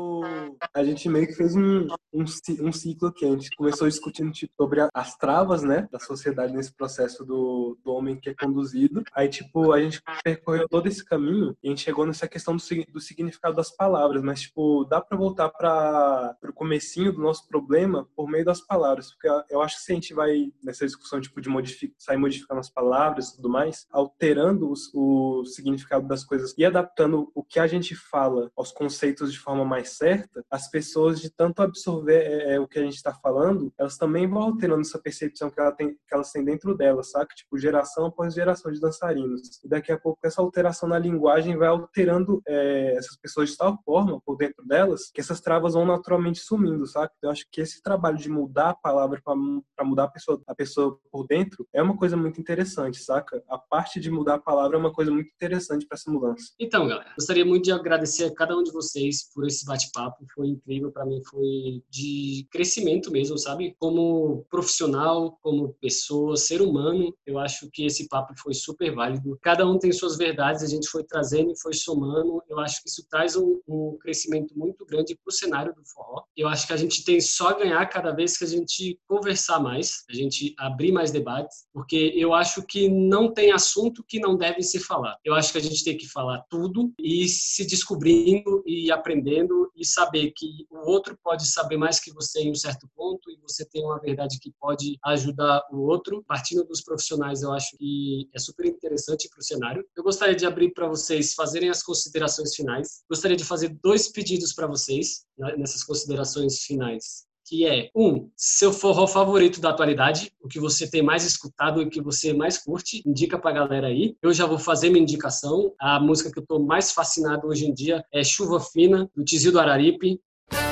a 0.73 0.83
gente 0.83 1.09
meio 1.09 1.27
que 1.27 1.33
fez 1.33 1.55
um, 1.55 1.87
um, 2.13 2.23
um 2.61 2.71
ciclo 2.71 3.11
que 3.11 3.25
a 3.25 3.29
gente 3.29 3.49
começou 3.55 3.87
discutindo 3.87 4.31
tipo, 4.31 4.53
sobre 4.55 4.87
as 4.93 5.15
travas, 5.17 5.63
né, 5.63 5.87
da 5.91 5.99
sociedade 5.99 6.53
nesse 6.53 6.73
processo 6.73 7.23
do, 7.25 7.77
do 7.83 7.91
homem 7.91 8.19
que 8.19 8.29
é 8.29 8.33
conduzido. 8.33 9.03
Aí, 9.13 9.27
tipo, 9.29 9.71
a 9.71 9.81
gente 9.81 10.01
percorreu 10.23 10.67
todo 10.67 10.87
esse 10.87 11.03
caminho 11.03 11.55
e 11.63 11.67
a 11.67 11.69
gente 11.69 11.83
chegou 11.83 12.05
nessa 12.05 12.27
questão 12.27 12.55
do, 12.55 12.63
do 12.91 12.99
significado 12.99 13.55
das 13.55 13.75
palavras, 13.75 14.21
mas, 14.21 14.41
tipo, 14.41 14.85
dá 14.85 15.01
para 15.01 15.17
voltar 15.17 15.49
para 15.49 16.37
o 16.43 16.53
comecinho 16.53 17.11
do 17.11 17.21
nosso 17.21 17.47
problema 17.47 18.07
por 18.15 18.29
meio 18.29 18.45
das 18.45 18.61
palavras, 18.61 19.11
porque 19.11 19.27
eu 19.49 19.61
acho 19.61 19.77
que 19.77 19.83
se 19.83 19.91
a 19.91 19.95
gente 19.95 20.13
vai 20.13 20.51
nessa 20.63 20.85
discussão, 20.85 21.21
tipo, 21.21 21.41
de 21.41 21.49
modific 21.49 21.93
sair 21.97 22.17
modificando 22.17 22.59
as 22.59 22.69
palavras 22.69 23.29
e 23.29 23.35
tudo 23.37 23.49
mais, 23.49 23.87
alterando 23.91 24.71
os, 24.71 24.91
o 24.93 25.45
significado 25.45 26.07
das 26.07 26.23
coisas 26.23 26.53
e 26.57 26.65
adaptando 26.65 27.31
o 27.33 27.43
que 27.43 27.59
a 27.59 27.67
gente 27.67 27.95
fala 27.95 28.51
aos 28.55 28.71
conceitos 28.71 29.31
de 29.31 29.39
forma 29.39 29.65
mais 29.65 29.89
certa, 29.91 30.06
as 30.49 30.69
pessoas 30.69 31.19
de 31.19 31.29
tanto 31.29 31.61
absorver 31.61 32.21
é, 32.23 32.55
é 32.55 32.59
o 32.59 32.67
que 32.67 32.79
a 32.79 32.83
gente 32.83 32.95
está 32.95 33.13
falando, 33.13 33.71
elas 33.77 33.97
também 33.97 34.27
vão 34.27 34.41
alterando 34.41 34.81
essa 34.81 34.99
percepção 34.99 35.49
que, 35.49 35.59
ela 35.59 35.71
tem, 35.71 35.89
que 35.89 36.13
elas 36.13 36.31
têm 36.31 36.43
dentro 36.43 36.75
delas, 36.75 37.11
sabe? 37.11 37.33
Tipo, 37.35 37.57
geração 37.57 38.05
após 38.05 38.33
geração 38.33 38.71
de 38.71 38.79
dançarinos. 38.79 39.63
E 39.63 39.67
daqui 39.67 39.91
a 39.91 39.99
pouco 39.99 40.19
essa 40.23 40.41
alteração 40.41 40.89
na 40.89 40.99
linguagem 40.99 41.57
vai 41.57 41.67
alterando 41.67 42.41
é, 42.47 42.95
essas 42.97 43.17
pessoas 43.17 43.49
de 43.49 43.57
tal 43.57 43.77
forma 43.83 44.21
por 44.25 44.37
dentro 44.37 44.65
delas 44.65 45.09
que 45.13 45.21
essas 45.21 45.41
travas 45.41 45.73
vão 45.73 45.85
naturalmente 45.85 46.39
sumindo, 46.39 46.85
sabe? 46.85 47.11
Então, 47.17 47.29
eu 47.29 47.31
acho 47.31 47.45
que 47.51 47.61
esse 47.61 47.81
trabalho 47.81 48.17
de 48.17 48.29
mudar 48.29 48.69
a 48.69 48.75
palavra 48.75 49.21
para 49.23 49.85
mudar 49.85 50.03
a 50.05 50.07
pessoa, 50.09 50.41
a 50.47 50.55
pessoa 50.55 50.99
por 51.11 51.25
dentro 51.25 51.67
é 51.73 51.81
uma 51.81 51.97
coisa 51.97 52.15
muito 52.15 52.39
interessante, 52.39 53.01
saca? 53.01 53.43
A 53.49 53.57
parte 53.57 53.99
de 53.99 54.11
mudar 54.11 54.35
a 54.35 54.39
palavra 54.39 54.77
é 54.77 54.79
uma 54.79 54.93
coisa 54.93 55.11
muito 55.11 55.31
interessante 55.33 55.85
para 55.87 55.95
essa 55.95 56.11
mudança. 56.11 56.53
Então, 56.59 56.87
galera, 56.87 57.11
gostaria 57.15 57.45
muito 57.45 57.65
de 57.65 57.71
agradecer 57.71 58.25
a 58.25 58.33
cada 58.33 58.57
um 58.57 58.63
de 58.63 58.71
vocês 58.71 59.29
por 59.33 59.45
esse 59.45 59.65
bate-papo. 59.65 59.96
Foi 60.33 60.47
incrível 60.47 60.91
para 60.91 61.05
mim, 61.05 61.21
foi 61.29 61.83
de 61.89 62.47
crescimento 62.51 63.11
mesmo, 63.11 63.37
sabe? 63.37 63.75
Como 63.79 64.45
profissional, 64.49 65.37
como 65.41 65.73
pessoa, 65.81 66.35
ser 66.35 66.61
humano, 66.61 67.13
eu 67.25 67.39
acho 67.39 67.69
que 67.71 67.85
esse 67.85 68.07
papo 68.07 68.33
foi 68.37 68.53
super 68.53 68.93
válido. 68.93 69.37
Cada 69.41 69.65
um 69.65 69.77
tem 69.77 69.91
suas 69.91 70.17
verdades, 70.17 70.63
a 70.63 70.67
gente 70.67 70.87
foi 70.87 71.03
trazendo 71.03 71.51
e 71.51 71.59
foi 71.59 71.73
somando. 71.73 72.41
Eu 72.49 72.59
acho 72.59 72.81
que 72.81 72.89
isso 72.89 73.05
traz 73.09 73.35
um, 73.35 73.59
um 73.67 73.97
crescimento 73.99 74.57
muito 74.57 74.85
grande 74.85 75.15
para 75.15 75.29
o 75.29 75.33
cenário 75.33 75.73
do 75.73 75.85
forró. 75.85 76.23
Eu 76.35 76.47
acho 76.47 76.67
que 76.67 76.73
a 76.73 76.77
gente 76.77 77.03
tem 77.03 77.19
só 77.19 77.49
a 77.49 77.57
ganhar 77.57 77.85
cada 77.87 78.11
vez 78.11 78.37
que 78.37 78.43
a 78.43 78.47
gente 78.47 78.99
conversar 79.07 79.59
mais, 79.59 80.03
a 80.09 80.13
gente 80.13 80.53
abrir 80.57 80.91
mais 80.91 81.11
debates, 81.11 81.67
porque 81.73 82.13
eu 82.15 82.33
acho 82.33 82.63
que 82.63 82.89
não 82.89 83.33
tem 83.33 83.51
assunto 83.51 84.03
que 84.07 84.19
não 84.19 84.37
deve 84.37 84.61
ser 84.61 84.79
falado. 84.79 85.17
Eu 85.23 85.33
acho 85.33 85.51
que 85.51 85.57
a 85.57 85.61
gente 85.61 85.83
tem 85.83 85.97
que 85.97 86.07
falar 86.07 86.43
tudo 86.49 86.93
e 86.99 87.27
se 87.27 87.65
descobrindo 87.65 88.63
e 88.65 88.91
aprendendo 88.91 89.71
e 89.75 89.85
saber 89.87 90.31
que 90.35 90.65
o 90.69 90.89
outro 90.89 91.17
pode 91.23 91.47
saber 91.47 91.77
mais 91.77 91.99
que 91.99 92.11
você 92.11 92.41
em 92.41 92.51
um 92.51 92.55
certo 92.55 92.89
ponto 92.95 93.29
e 93.31 93.37
você 93.41 93.65
tem 93.65 93.83
uma 93.83 93.99
verdade 93.99 94.39
que 94.39 94.51
pode 94.59 94.97
ajudar 95.05 95.63
o 95.71 95.79
outro. 95.87 96.23
Partindo 96.27 96.63
dos 96.63 96.81
profissionais, 96.81 97.41
eu 97.41 97.51
acho 97.53 97.77
que 97.77 98.29
é 98.33 98.39
super 98.39 98.65
interessante 98.65 99.29
para 99.29 99.39
o 99.39 99.43
cenário. 99.43 99.85
Eu 99.95 100.03
gostaria 100.03 100.35
de 100.35 100.45
abrir 100.45 100.73
para 100.73 100.87
vocês 100.87 101.33
fazerem 101.33 101.69
as 101.69 101.83
considerações 101.83 102.55
finais. 102.55 103.03
Gostaria 103.09 103.37
de 103.37 103.45
fazer 103.45 103.69
dois 103.81 104.11
pedidos 104.11 104.53
para 104.53 104.67
vocês 104.67 105.25
né, 105.37 105.55
nessas 105.57 105.83
considerações 105.83 106.61
finais 106.63 107.26
que 107.47 107.65
é, 107.65 107.89
um, 107.95 108.29
seu 108.35 108.73
forró 108.73 109.07
favorito 109.07 109.61
da 109.61 109.69
atualidade, 109.69 110.31
o 110.41 110.49
que 110.49 110.59
você 110.59 110.89
tem 110.89 111.01
mais 111.01 111.25
escutado 111.25 111.81
e 111.81 111.85
o 111.85 111.89
que 111.89 112.01
você 112.01 112.33
mais 112.33 112.57
curte, 112.57 113.01
indica 113.05 113.39
pra 113.39 113.53
galera 113.53 113.87
aí. 113.87 114.17
Eu 114.21 114.33
já 114.33 114.45
vou 114.45 114.59
fazer 114.59 114.89
minha 114.89 115.01
indicação. 115.01 115.73
A 115.79 115.97
música 115.97 116.29
que 116.29 116.39
eu 116.39 116.45
tô 116.45 116.59
mais 116.59 116.91
fascinado 116.91 117.47
hoje 117.47 117.65
em 117.65 117.73
dia 117.73 118.03
é 118.13 118.21
Chuva 118.23 118.59
Fina, 118.59 119.09
do 119.15 119.23
Tizil 119.23 119.53
do 119.53 119.59
Araripe. 119.59 120.19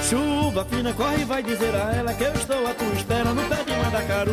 Chuva 0.08 0.66
fina, 0.66 0.94
corre 0.94 1.22
e 1.22 1.26
vai 1.26 1.44
dizer 1.44 1.74
a 1.76 1.94
ela 1.96 2.14
que 2.14 2.24
eu 2.24 2.34
estou 2.34 2.66
à 2.68 2.74
tua 2.74 2.94
espera 2.94 3.34
no 3.34 3.42
pé 3.50 3.64
de 3.64 3.72
Mandacaru. 3.72 4.32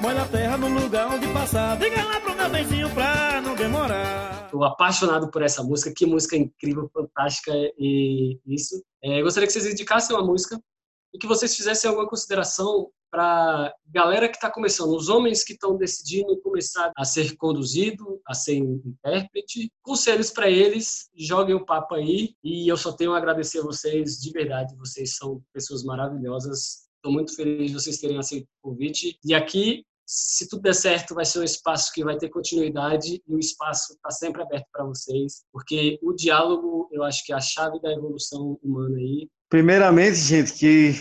Molha 0.00 0.22
a 0.22 0.28
terra 0.28 0.56
no 0.56 0.68
lugar 0.68 1.14
onde 1.14 1.26
passar. 1.28 1.78
Diga 1.78 2.04
lá 2.04 2.20
pro 2.20 2.36
meu 2.36 2.50
benzinho 2.50 2.90
pra 2.90 3.40
não 3.40 3.54
demorar. 3.54 4.48
Tô 4.50 4.62
apaixonado 4.62 5.30
por 5.30 5.42
essa 5.42 5.62
música. 5.62 5.92
Que 5.94 6.06
música 6.06 6.36
incrível, 6.36 6.90
fantástica 6.92 7.52
e 7.78 8.38
isso. 8.46 8.82
É, 9.02 9.20
gostaria 9.22 9.46
que 9.46 9.52
vocês 9.52 9.66
indicassem 9.66 10.14
uma 10.14 10.24
música 10.24 10.58
e 11.14 11.18
que 11.18 11.26
vocês 11.26 11.56
fizessem 11.56 11.88
alguma 11.88 12.08
consideração 12.08 12.90
para 13.10 13.72
galera 13.86 14.28
que 14.28 14.34
está 14.34 14.50
começando, 14.50 14.90
os 14.90 15.08
homens 15.08 15.44
que 15.44 15.52
estão 15.52 15.76
decidindo 15.76 16.36
começar 16.42 16.90
a 16.96 17.04
ser 17.04 17.36
conduzido, 17.36 18.20
a 18.26 18.34
ser 18.34 18.56
intérprete. 18.56 19.70
Conselhos 19.82 20.32
para 20.32 20.50
eles, 20.50 21.08
joguem 21.14 21.54
o 21.54 21.64
papo 21.64 21.94
aí 21.94 22.34
e 22.42 22.68
eu 22.68 22.76
só 22.76 22.90
tenho 22.90 23.12
a 23.12 23.18
agradecer 23.18 23.60
a 23.60 23.62
vocês 23.62 24.20
de 24.20 24.32
verdade, 24.32 24.74
vocês 24.76 25.14
são 25.14 25.40
pessoas 25.52 25.84
maravilhosas. 25.84 26.88
Estou 26.96 27.12
muito 27.12 27.36
feliz 27.36 27.68
de 27.68 27.74
vocês 27.74 27.98
terem 27.98 28.18
aceito 28.18 28.48
o 28.62 28.70
convite. 28.70 29.16
E 29.24 29.32
aqui 29.32 29.84
se 30.06 30.48
tudo 30.48 30.62
der 30.62 30.74
certo, 30.74 31.14
vai 31.14 31.24
ser 31.24 31.40
um 31.40 31.44
espaço 31.44 31.92
que 31.92 32.04
vai 32.04 32.16
ter 32.16 32.28
continuidade 32.28 33.22
e 33.26 33.34
o 33.34 33.38
espaço 33.38 33.94
está 33.94 34.10
sempre 34.10 34.42
aberto 34.42 34.66
para 34.70 34.84
vocês, 34.84 35.44
porque 35.50 35.98
o 36.02 36.12
diálogo, 36.12 36.88
eu 36.92 37.02
acho 37.02 37.24
que 37.24 37.32
é 37.32 37.36
a 37.36 37.40
chave 37.40 37.80
da 37.80 37.92
evolução 37.92 38.58
humana 38.62 38.98
aí. 38.98 39.28
Primeiramente, 39.54 40.16
gente, 40.16 40.52
que 40.52 40.94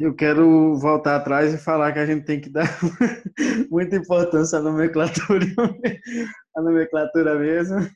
eu 0.00 0.14
quero 0.14 0.74
voltar 0.78 1.16
atrás 1.16 1.52
e 1.52 1.58
falar 1.58 1.92
que 1.92 1.98
a 1.98 2.06
gente 2.06 2.24
tem 2.24 2.40
que 2.40 2.48
dar 2.48 2.64
muita 3.70 3.96
importância 3.96 4.58
à 4.58 4.62
nomenclatura, 4.62 5.44
à 6.56 6.62
nomenclatura 6.62 7.38
mesmo. 7.38 7.86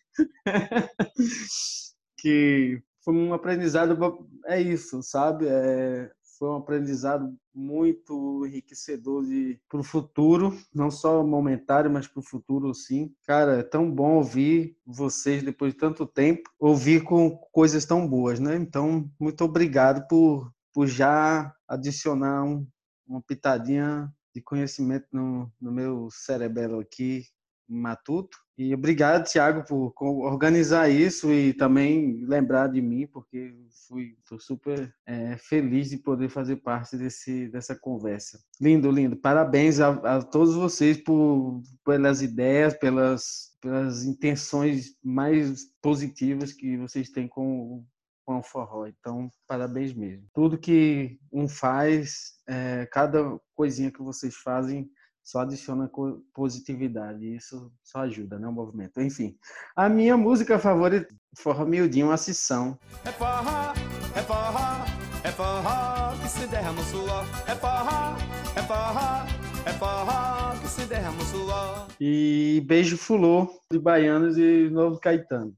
que 2.19 2.79
foi 3.03 3.15
um 3.15 3.33
aprendizado, 3.33 3.97
é 4.45 4.61
isso, 4.61 5.03
sabe? 5.03 5.47
É, 5.49 6.11
foi 6.43 6.49
um 6.49 6.57
aprendizado 6.57 7.33
muito 7.55 8.45
enriquecedor 8.45 9.25
para 9.69 9.79
o 9.79 9.85
futuro, 9.85 10.59
não 10.75 10.91
só 10.91 11.25
momentário, 11.25 11.89
mas 11.89 12.09
para 12.09 12.19
o 12.19 12.25
futuro, 12.25 12.75
sim. 12.75 13.15
Cara, 13.25 13.59
é 13.59 13.63
tão 13.63 13.89
bom 13.89 14.17
ouvir 14.17 14.77
vocês 14.85 15.41
depois 15.41 15.73
de 15.73 15.79
tanto 15.79 16.05
tempo, 16.05 16.51
ouvir 16.59 17.05
com 17.05 17.31
coisas 17.53 17.85
tão 17.85 18.09
boas, 18.09 18.41
né? 18.41 18.57
Então, 18.57 19.09
muito 19.21 19.45
obrigado 19.45 20.05
por, 20.09 20.53
por 20.75 20.89
já 20.89 21.55
adicionar 21.69 22.43
um, 22.43 22.67
uma 23.07 23.23
pitadinha 23.23 24.13
de 24.35 24.43
conhecimento 24.43 25.07
no, 25.13 25.49
no 25.61 25.71
meu 25.71 26.09
cerebelo 26.11 26.81
aqui, 26.81 27.23
matuto. 27.69 28.37
E 28.63 28.73
obrigado, 28.73 29.29
Thiago, 29.29 29.65
por 29.65 29.93
organizar 30.01 30.89
isso 30.89 31.33
e 31.33 31.53
também 31.53 32.25
lembrar 32.25 32.69
de 32.69 32.81
mim, 32.81 33.09
porque 33.09 33.53
fui 33.89 34.17
super 34.39 34.95
é, 35.05 35.37
feliz 35.37 35.91
de 35.91 35.97
poder 35.97 36.29
fazer 36.29 36.57
parte 36.57 36.97
desse, 36.97 37.49
dessa 37.49 37.75
conversa. 37.75 38.39
Lindo, 38.61 38.89
lindo. 38.89 39.17
Parabéns 39.17 39.81
a, 39.81 39.89
a 39.89 40.23
todos 40.23 40.55
vocês 40.55 40.97
por, 40.97 41.61
pelas 41.85 42.23
ideias, 42.23 42.75
pelas, 42.75 43.57
pelas 43.61 44.05
intenções 44.05 44.97
mais 45.03 45.65
positivas 45.83 46.53
que 46.53 46.77
vocês 46.77 47.11
têm 47.11 47.27
com, 47.27 47.85
com 48.25 48.39
o 48.39 48.43
forró. 48.45 48.87
Então, 48.87 49.29
parabéns 49.49 49.93
mesmo. 49.93 50.25
Tudo 50.33 50.57
que 50.57 51.19
um 51.33 51.49
faz, 51.49 52.35
é, 52.49 52.87
cada 52.93 53.41
coisinha 53.57 53.91
que 53.91 54.03
vocês 54.03 54.37
fazem 54.37 54.89
só 55.23 55.41
adiciona 55.41 55.91
positividade. 56.35 57.35
Isso 57.35 57.73
só 57.83 58.01
ajuda, 58.01 58.39
né? 58.39 58.47
O 58.49 58.53
movimento. 58.53 59.01
Enfim, 59.01 59.37
a 59.77 59.89
minha 59.89 60.17
música 60.17 60.59
favorita, 60.59 61.15
Forró 61.37 61.65
Miudinho, 61.65 62.07
uma 62.07 62.17
sessão. 62.17 62.79
É 63.05 63.13
forró, 63.13 63.73
é 64.15 64.23
forró, 64.23 64.85
é 65.25 65.33
forró 65.33 66.17
que 66.23 66.29
se 66.29 66.47
derrama 66.47 66.73
no 66.73 66.83
suor. 66.85 67.25
É 67.47 67.55
forró, 67.55 68.17
é 68.57 68.63
forró, 68.63 69.27
É 69.65 69.73
forró 69.73 70.61
que 70.61 70.69
se 70.69 70.85
derrama 70.87 71.23
o 71.23 71.25
suor. 71.25 71.87
E 72.01 72.63
beijo 72.67 72.97
fulô 72.99 73.49
de 73.71 73.79
Baianos 73.79 74.37
e 74.37 74.69
Novo 74.71 74.99
Caetano. 74.99 75.55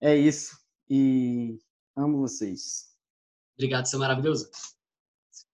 É 0.00 0.14
isso. 0.16 0.56
E 0.88 1.58
amo 1.96 2.18
vocês. 2.18 2.94
Obrigado, 3.54 3.86
seu 3.86 3.98
maravilhoso. 3.98 4.50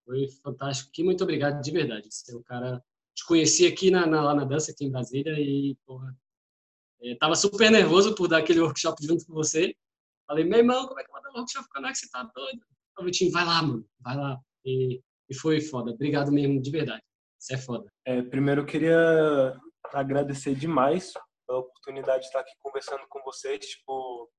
Foi 0.05 0.27
fantástico. 0.43 0.91
Que 0.91 1.03
muito 1.03 1.23
obrigado, 1.23 1.61
de 1.61 1.71
verdade. 1.71 2.07
Você 2.11 2.33
é 2.33 2.35
um 2.35 2.43
cara. 2.43 2.83
Te 3.15 3.25
conheci 3.25 3.65
aqui 3.67 3.91
na, 3.91 4.05
na- 4.07 4.23
lá 4.23 4.33
na 4.35 4.43
dança, 4.43 4.71
aqui 4.71 4.85
em 4.85 4.91
Brasília, 4.91 5.33
e, 5.39 5.77
porra, 5.85 6.17
é, 7.01 7.15
tava 7.15 7.35
super 7.35 7.69
nervoso 7.69 8.15
por 8.15 8.27
dar 8.27 8.39
aquele 8.39 8.59
workshop 8.59 9.05
junto 9.05 9.25
com 9.25 9.33
você. 9.33 9.75
Falei, 10.27 10.43
meu 10.43 10.59
irmão, 10.59 10.87
como 10.87 10.99
é 10.99 11.03
que 11.03 11.09
eu 11.09 11.13
vou 11.13 11.21
dar 11.21 11.29
um 11.31 11.37
workshop 11.37 11.67
com 11.69 11.85
a 11.85 11.93
Você 11.93 12.09
tá 12.09 12.23
doido? 12.35 12.61
Falei, 12.95 13.11
Vitinho, 13.11 13.31
vai 13.31 13.45
lá, 13.45 13.61
mano, 13.61 13.87
vai 13.99 14.15
lá. 14.17 14.39
E, 14.65 15.01
e 15.29 15.35
foi 15.35 15.61
foda. 15.61 15.91
Obrigado 15.91 16.31
mesmo, 16.31 16.59
de 16.61 16.71
verdade. 16.71 17.03
Você 17.39 17.53
é 17.53 17.57
foda. 17.57 17.91
É, 18.05 18.21
primeiro 18.21 18.61
eu 18.61 18.65
queria 18.65 19.59
agradecer 19.93 20.55
demais 20.55 21.13
pela 21.45 21.59
oportunidade 21.59 22.21
de 22.21 22.27
estar 22.27 22.39
aqui 22.39 22.53
conversando 22.59 23.03
com 23.09 23.21
vocês, 23.23 23.59
tipo, 23.65 24.29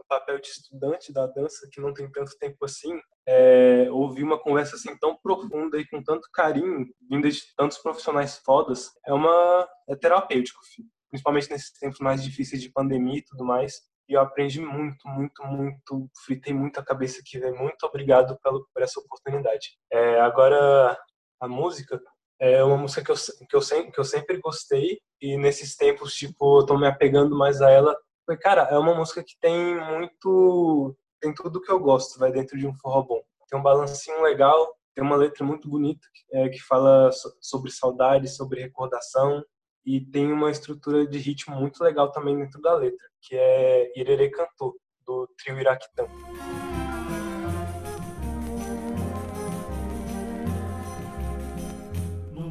no 0.00 0.04
papel 0.08 0.40
de 0.40 0.48
estudante 0.48 1.12
da 1.12 1.26
dança, 1.26 1.68
que 1.70 1.80
não 1.80 1.92
tem 1.92 2.10
tanto 2.10 2.36
tempo 2.38 2.64
assim, 2.64 2.98
é, 3.26 3.90
ouvir 3.90 4.24
uma 4.24 4.40
conversa 4.40 4.76
assim 4.76 4.96
tão 4.98 5.16
profunda 5.16 5.78
e 5.78 5.86
com 5.86 6.02
tanto 6.02 6.28
carinho, 6.32 6.86
vinda 7.08 7.30
de 7.30 7.40
tantos 7.54 7.78
profissionais 7.78 8.38
fodas, 8.38 8.90
é 9.06 9.12
uma 9.12 9.68
é 9.88 9.94
terapêutico, 9.94 10.60
filho. 10.64 10.88
principalmente 11.10 11.50
nesses 11.50 11.72
tempos 11.72 12.00
mais 12.00 12.22
difíceis 12.22 12.62
de 12.62 12.72
pandemia 12.72 13.18
e 13.18 13.24
tudo 13.24 13.44
mais. 13.44 13.82
E 14.08 14.14
eu 14.14 14.20
aprendi 14.20 14.60
muito, 14.60 15.06
muito, 15.06 15.44
muito, 15.44 16.10
fritei 16.24 16.52
muito 16.52 16.80
a 16.80 16.84
cabeça 16.84 17.20
aqui, 17.20 17.38
velho. 17.38 17.56
Muito 17.56 17.84
obrigado 17.84 18.36
pelo, 18.42 18.66
por 18.74 18.82
essa 18.82 18.98
oportunidade. 18.98 19.78
É, 19.92 20.20
agora, 20.20 20.98
a 21.40 21.46
música, 21.46 22.00
é 22.40 22.64
uma 22.64 22.78
música 22.78 23.04
que 23.04 23.10
eu, 23.10 23.16
que 23.48 23.54
eu, 23.56 23.60
sempre, 23.60 23.92
que 23.92 24.00
eu 24.00 24.04
sempre 24.04 24.38
gostei 24.38 24.98
e 25.20 25.36
nesses 25.36 25.76
tempos, 25.76 26.14
tipo, 26.14 26.60
eu 26.60 26.66
tô 26.66 26.78
me 26.78 26.86
apegando 26.86 27.36
mais 27.36 27.60
a 27.60 27.70
ela. 27.70 27.94
Foi, 28.24 28.36
cara, 28.36 28.62
é 28.62 28.78
uma 28.78 28.94
música 28.94 29.22
que 29.22 29.38
tem 29.38 29.78
muito, 29.78 30.96
tem 31.20 31.34
tudo 31.34 31.60
que 31.60 31.70
eu 31.70 31.78
gosto, 31.78 32.18
vai 32.18 32.32
dentro 32.32 32.58
de 32.58 32.66
um 32.66 32.74
forró 32.74 33.02
bom. 33.02 33.20
Tem 33.48 33.58
um 33.58 33.62
balancinho 33.62 34.22
legal, 34.22 34.74
tem 34.94 35.04
uma 35.04 35.16
letra 35.16 35.44
muito 35.44 35.68
bonita 35.68 36.06
é, 36.32 36.48
que 36.48 36.60
fala 36.60 37.12
so- 37.12 37.36
sobre 37.40 37.70
saudade, 37.70 38.28
sobre 38.28 38.62
recordação 38.62 39.44
e 39.84 40.00
tem 40.00 40.32
uma 40.32 40.50
estrutura 40.50 41.06
de 41.06 41.18
ritmo 41.18 41.56
muito 41.56 41.82
legal 41.82 42.10
também 42.10 42.36
dentro 42.38 42.60
da 42.60 42.74
letra, 42.74 43.06
que 43.20 43.36
é 43.36 43.92
Irerê 43.98 44.30
Cantor, 44.30 44.74
do 45.04 45.28
trio 45.36 45.58
Iraquitã. 45.58 46.06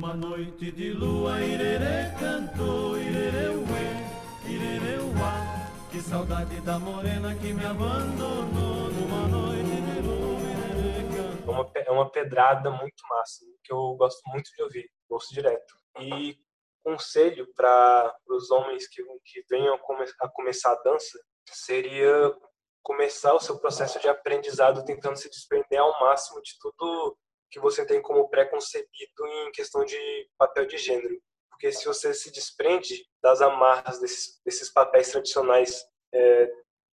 Numa 0.10 0.28
noite 0.28 0.72
de 0.72 0.92
lua, 0.92 1.40
irerê 1.40 2.10
cantou, 2.20 2.98
irerê 2.98 3.50
uê, 3.50 4.50
irerê 4.52 4.98
uá. 4.98 5.70
Que 5.92 6.02
saudade 6.02 6.60
da 6.62 6.80
morena 6.80 7.36
que 7.36 7.54
me 7.54 7.64
abandonou. 7.64 8.90
Numa 8.90 9.28
noite 9.28 9.70
de 9.70 10.02
lua, 10.02 10.40
irerê 10.42 11.04
cantou. 11.16 11.54
É 11.54 11.58
uma, 11.60 11.72
é 11.90 11.92
uma 11.92 12.10
pedrada 12.12 12.72
muito 12.72 13.04
massa, 13.08 13.46
que 13.64 13.72
eu 13.72 13.94
gosto 13.98 14.20
muito 14.32 14.50
de 14.56 14.64
ouvir, 14.64 14.90
ouço 15.10 15.32
direto. 15.32 15.76
E 16.00 16.36
conselho 16.84 17.48
para 17.56 18.18
os 18.30 18.50
homens 18.50 18.88
que, 18.88 19.04
que 19.24 19.44
venham 19.48 19.78
come- 19.78 20.12
a 20.22 20.28
começar 20.30 20.72
a 20.72 20.82
dança 20.82 21.20
seria 21.52 22.36
começar 22.82 23.36
o 23.36 23.40
seu 23.40 23.60
processo 23.60 24.00
de 24.00 24.08
aprendizado 24.10 24.84
tentando 24.84 25.18
se 25.18 25.30
desprender 25.30 25.80
ao 25.80 26.00
máximo 26.00 26.42
de 26.42 26.54
tudo 26.60 27.16
que 27.50 27.60
você 27.60 27.86
tem 27.86 28.02
como 28.02 28.30
pré-concebido 28.30 29.28
em 29.28 29.52
questão 29.52 29.84
de 29.84 30.30
papel 30.38 30.66
de 30.66 30.78
gênero. 30.78 31.20
Porque 31.50 31.72
se 31.72 31.86
você 31.86 32.14
se 32.14 32.32
desprende 32.32 33.06
das 33.22 33.42
amarras 33.42 34.00
desses, 34.00 34.40
desses 34.46 34.72
papéis 34.72 35.10
tradicionais, 35.10 35.84
é, 36.14 36.50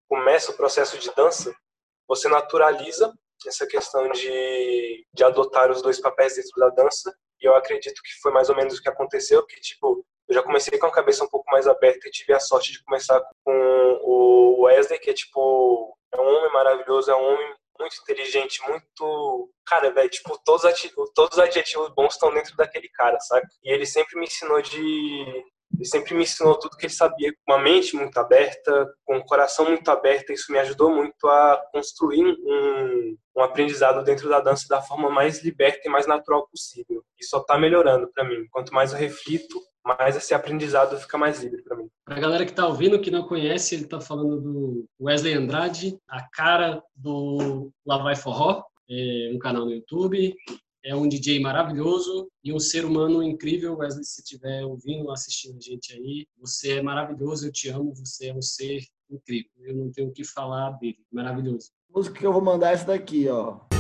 começa 0.10 0.52
o 0.52 0.58
processo 0.58 0.98
de 0.98 1.14
dança, 1.14 1.54
você 2.08 2.28
naturaliza 2.28 3.14
essa 3.46 3.68
questão 3.68 4.10
de, 4.12 5.06
de 5.14 5.24
adotar 5.24 5.70
os 5.70 5.82
dois 5.82 6.00
papéis 6.00 6.36
dentro 6.36 6.58
da 6.58 6.70
dança. 6.70 7.14
E 7.42 7.46
eu 7.46 7.56
acredito 7.56 8.02
que 8.02 8.20
foi 8.22 8.32
mais 8.32 8.50
ou 8.50 8.56
menos 8.56 8.78
o 8.78 8.82
que 8.82 8.90
aconteceu, 8.90 9.46
que 9.46 9.60
tipo, 9.60 10.04
eu 10.28 10.34
já 10.34 10.42
comecei 10.42 10.78
com 10.80 10.88
a 10.88 10.92
cabeça 10.92 11.24
um 11.24 11.30
pouco 11.30 11.46
mais 11.52 11.68
aberta 11.68 12.08
e 12.08 12.12
tive 12.12 12.34
a 12.34 12.40
sorte 12.40 12.72
de 12.72 12.84
começar 12.84 13.22
com 13.44 14.00
o 14.04 14.62
Wesley, 14.64 15.00
que 15.00 15.12
é 15.12 15.14
tipo, 15.14 15.96
é 16.14 16.20
um 16.20 16.26
homem 16.26 16.52
maravilhoso, 16.54 17.12
é 17.12 17.16
um 17.16 17.34
homem 17.34 17.56
muito 17.80 17.96
inteligente, 18.02 18.62
muito. 18.68 19.50
Cara, 19.66 19.92
velho, 19.92 20.10
tipo, 20.10 20.38
todos, 20.46 20.64
os 20.64 20.70
ati- 20.72 20.94
todos 21.14 21.38
os 21.38 21.44
adjetivos 21.44 21.90
bons 21.96 22.14
estão 22.14 22.34
dentro 22.34 22.56
daquele 22.56 22.90
cara, 22.90 23.20
sabe? 23.20 23.46
E 23.64 23.72
ele 23.72 23.86
sempre 23.86 24.20
me 24.20 24.26
ensinou 24.26 24.62
de. 24.62 25.44
Ele 25.76 25.86
sempre 25.86 26.14
me 26.14 26.24
ensinou 26.24 26.58
tudo 26.58 26.78
que 26.78 26.86
ele 26.86 26.94
sabia, 26.94 27.34
com 27.44 27.52
uma 27.54 27.60
mente 27.62 27.96
muito 27.98 28.18
aberta, 28.18 28.88
com 29.04 29.18
um 29.18 29.26
coração 29.26 29.66
muito 29.66 29.90
aberto. 29.90 30.32
Isso 30.32 30.52
me 30.52 30.60
ajudou 30.60 30.90
muito 30.90 31.28
a 31.28 31.62
construir 31.74 32.24
um, 32.24 33.18
um 33.36 33.42
aprendizado 33.44 34.04
dentro 34.04 34.30
da 34.30 34.40
dança 34.40 34.68
da 34.70 34.82
forma 34.82 35.10
mais 35.10 35.44
liberta 35.44 35.82
e 35.86 35.90
mais 35.90 36.08
natural 36.08 36.48
possível. 36.48 37.04
E 37.20 37.26
só 37.26 37.42
tá 37.44 37.58
melhorando 37.58 38.10
para 38.14 38.24
mim. 38.24 38.48
Quanto 38.52 38.74
mais 38.74 38.94
eu 38.94 39.00
reflito, 39.00 39.60
mais 39.86 40.16
esse 40.16 40.34
aprendizado 40.34 40.98
fica 40.98 41.18
mais 41.18 41.42
livre 41.42 41.62
para 41.62 41.78
mim. 41.78 41.88
Pra 42.04 42.20
galera 42.20 42.46
que 42.46 42.54
tá 42.54 42.68
ouvindo, 42.68 43.00
que 43.00 43.12
não 43.12 43.28
conhece, 43.28 43.76
ele 43.76 43.86
tá 43.86 44.02
falando 44.02 44.42
do 44.42 44.86
Wesley 45.00 45.34
Andrade, 45.34 45.98
a 46.08 46.28
cara 46.28 46.82
do 46.96 47.72
Lá 47.86 48.00
Vai 48.00 48.16
Forró, 48.16 48.64
é 48.90 49.32
um 49.34 49.38
canal 49.38 49.66
no 49.66 49.72
YouTube, 49.72 50.36
é 50.84 50.96
um 50.96 51.08
DJ 51.08 51.40
maravilhoso 51.40 52.28
e 52.44 52.52
um 52.52 52.60
ser 52.60 52.86
humano 52.86 53.22
incrível. 53.22 53.78
Wesley, 53.78 54.04
se 54.04 54.22
estiver 54.22 54.64
ouvindo, 54.66 55.12
assistindo 55.12 55.58
a 55.58 55.62
gente 55.62 55.94
aí, 55.94 56.28
você 56.38 56.78
é 56.78 56.82
maravilhoso, 56.82 57.48
eu 57.48 57.52
te 57.52 57.70
amo, 57.70 57.94
você 57.94 58.28
é 58.28 58.34
um 58.34 58.42
ser 58.42 58.84
incrível. 59.10 59.52
Eu 59.60 59.76
não 59.76 59.92
tenho 59.92 60.10
o 60.10 60.12
que 60.12 60.24
falar 60.24 60.72
dele, 60.72 61.00
maravilhoso. 61.12 61.72
A 61.94 61.98
música 61.98 62.20
que 62.20 62.26
eu 62.26 62.34
vou 62.34 62.42
mandar 62.42 62.72
é 62.72 62.74
essa 62.74 62.86
daqui, 62.86 63.28
ó. 63.28 63.75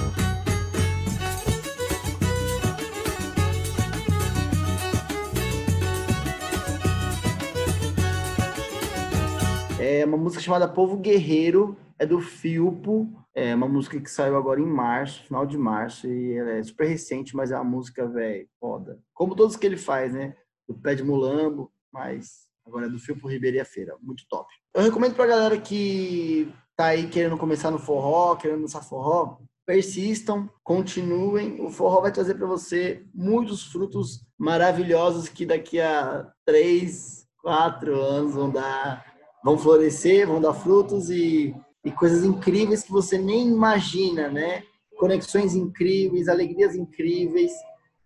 É 9.88 10.04
uma 10.04 10.18
música 10.18 10.42
chamada 10.42 10.68
Povo 10.68 10.98
Guerreiro, 10.98 11.78
é 12.00 12.08
do 12.08 12.20
Filpo, 12.20 13.08
é 13.36 13.54
uma 13.54 13.68
música 13.68 14.02
que 14.02 14.10
saiu 14.10 14.36
agora 14.36 14.60
em 14.60 14.66
março, 14.66 15.24
final 15.26 15.46
de 15.46 15.60
março, 15.60 16.08
e 16.08 16.34
ela 16.34 16.54
é 16.54 16.64
super 16.64 16.88
recente, 16.88 17.36
mas 17.36 17.52
é 17.52 17.56
uma 17.56 17.66
música, 17.66 18.08
velho, 18.08 18.50
foda. 18.60 19.00
Como 19.14 19.36
todos 19.36 19.56
que 19.56 19.64
ele 19.64 19.78
faz, 19.78 20.12
né? 20.12 20.36
Do 20.68 20.74
Pé 20.74 20.96
de 20.96 21.04
Mulambo, 21.04 21.72
mas 21.94 22.48
agora 22.66 22.88
é 22.88 22.90
do 22.90 22.98
Filpo 22.98 23.28
Ribeiro 23.28 23.58
e 23.58 23.60
a 23.60 23.66
Feira, 23.66 23.96
muito 24.02 24.26
top. 24.28 24.52
Eu 24.74 24.82
recomendo 24.82 25.14
pra 25.14 25.28
galera 25.28 25.56
que 25.56 26.52
tá 26.76 26.86
aí 26.86 27.08
querendo 27.08 27.38
começar 27.38 27.70
no 27.70 27.78
forró, 27.78 28.36
querendo 28.38 28.62
dançar 28.62 28.84
forró, 28.84 29.38
persistam, 29.68 30.50
continuem. 30.64 31.62
O 31.62 31.70
forró 31.70 32.02
vai 32.02 32.12
trazer 32.12 32.34
para 32.34 32.48
você 32.48 33.06
muitos 33.14 33.64
frutos 33.72 34.26
maravilhosos 34.36 35.30
que 35.30 35.46
daqui 35.46 35.80
a 35.80 36.28
três, 36.44 37.28
quatro 37.38 38.02
anos 38.02 38.34
vão 38.34 38.50
dar, 38.50 39.15
vão 39.46 39.60
florescer, 39.60 40.26
vão 40.26 40.42
dar 40.42 40.56
frutos 40.56 41.12
e, 41.12 41.56
e 41.84 41.92
coisas 41.92 42.24
incríveis 42.24 42.82
que 42.82 42.92
você 42.92 43.16
nem 43.16 43.48
imagina, 43.48 44.28
né? 44.28 44.64
Conexões 44.98 45.54
incríveis, 45.54 46.28
alegrias 46.28 46.76
incríveis. 46.76 47.52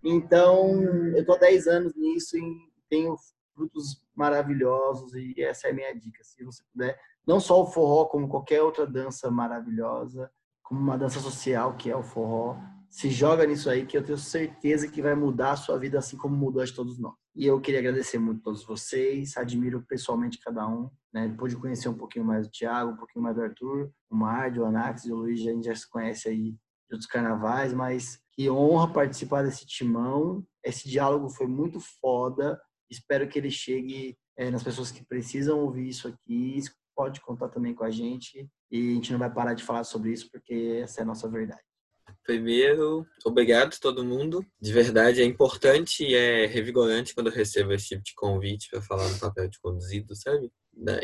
Então, 0.03 0.83
eu 1.15 1.25
tô 1.25 1.35
há 1.35 1.37
10 1.37 1.67
anos 1.67 1.95
nisso 1.95 2.37
e 2.37 2.43
tenho 2.89 3.15
frutos 3.55 4.03
maravilhosos 4.13 5.13
e 5.13 5.41
essa 5.41 5.69
é 5.69 5.71
a 5.71 5.73
minha 5.73 5.93
dica. 5.93 6.21
Se 6.25 6.43
você 6.43 6.61
puder, 6.73 6.99
não 7.25 7.39
só 7.39 7.61
o 7.61 7.67
forró, 7.67 8.03
como 8.03 8.27
qualquer 8.27 8.61
outra 8.61 8.85
dança 8.85 9.31
maravilhosa, 9.31 10.29
como 10.61 10.81
uma 10.81 10.97
dança 10.97 11.21
social 11.21 11.77
que 11.77 11.89
é 11.89 11.95
o 11.95 12.03
forró, 12.03 12.57
se 12.89 13.09
joga 13.09 13.45
nisso 13.45 13.69
aí 13.69 13.85
que 13.85 13.97
eu 13.97 14.03
tenho 14.03 14.17
certeza 14.17 14.87
que 14.87 15.01
vai 15.01 15.15
mudar 15.15 15.51
a 15.51 15.55
sua 15.55 15.77
vida 15.77 15.99
assim 15.99 16.17
como 16.17 16.35
mudou 16.35 16.61
a 16.61 16.65
de 16.65 16.73
todos 16.73 16.99
nós. 16.99 17.13
E 17.35 17.45
eu 17.45 17.61
queria 17.61 17.79
agradecer 17.79 18.17
muito 18.17 18.41
a 18.41 18.43
todos 18.45 18.63
vocês, 18.63 19.37
admiro 19.37 19.85
pessoalmente 19.87 20.39
cada 20.39 20.67
um, 20.67 20.89
né? 21.13 21.27
Depois 21.27 21.53
de 21.53 21.59
conhecer 21.59 21.87
um 21.87 21.97
pouquinho 21.97 22.25
mais 22.25 22.47
do 22.47 22.51
Thiago, 22.51 22.91
um 22.91 22.97
pouquinho 22.97 23.23
mais 23.23 23.35
do 23.35 23.43
Arthur, 23.43 23.91
o 24.09 24.15
Mardio, 24.15 24.63
o 24.63 24.65
Anax 24.65 25.05
e 25.05 25.11
o 25.11 25.15
Luiz, 25.15 25.39
a 25.41 25.51
gente 25.51 25.65
já 25.65 25.75
se 25.75 25.89
conhece 25.89 26.27
aí 26.27 26.51
de 26.51 26.93
outros 26.93 27.07
carnavais, 27.07 27.71
mas 27.73 28.19
que 28.33 28.49
honra 28.49 28.91
participar 28.91 29.43
desse 29.43 29.65
timão. 29.65 30.43
Esse 30.63 30.89
diálogo 30.89 31.29
foi 31.29 31.47
muito 31.47 31.79
foda. 32.01 32.59
Espero 32.89 33.27
que 33.27 33.37
ele 33.37 33.51
chegue 33.51 34.17
é, 34.35 34.49
nas 34.49 34.63
pessoas 34.63 34.91
que 34.91 35.05
precisam 35.05 35.59
ouvir 35.59 35.89
isso 35.89 36.07
aqui. 36.07 36.59
Pode 36.95 37.21
contar 37.21 37.49
também 37.49 37.73
com 37.73 37.83
a 37.83 37.91
gente. 37.91 38.49
E 38.71 38.91
a 38.91 38.93
gente 38.95 39.11
não 39.11 39.19
vai 39.19 39.31
parar 39.31 39.53
de 39.53 39.63
falar 39.63 39.83
sobre 39.83 40.11
isso, 40.11 40.29
porque 40.31 40.79
essa 40.81 41.01
é 41.01 41.03
a 41.03 41.05
nossa 41.05 41.29
verdade. 41.29 41.68
Primeiro, 42.30 43.07
obrigado 43.25 43.73
a 43.73 43.82
todo 43.82 44.05
mundo. 44.05 44.45
De 44.61 44.71
verdade, 44.71 45.19
é 45.19 45.25
importante 45.25 46.05
e 46.05 46.13
é 46.13 46.45
revigorante 46.45 47.15
quando 47.15 47.25
eu 47.25 47.34
recebo 47.34 47.73
esse 47.73 47.88
tipo 47.88 48.03
de 48.03 48.13
convite 48.13 48.69
para 48.69 48.84
falar 48.84 49.09
no 49.09 49.17
papel 49.17 49.47
de 49.47 49.59
conduzido, 49.59 50.15
sabe? 50.15 50.51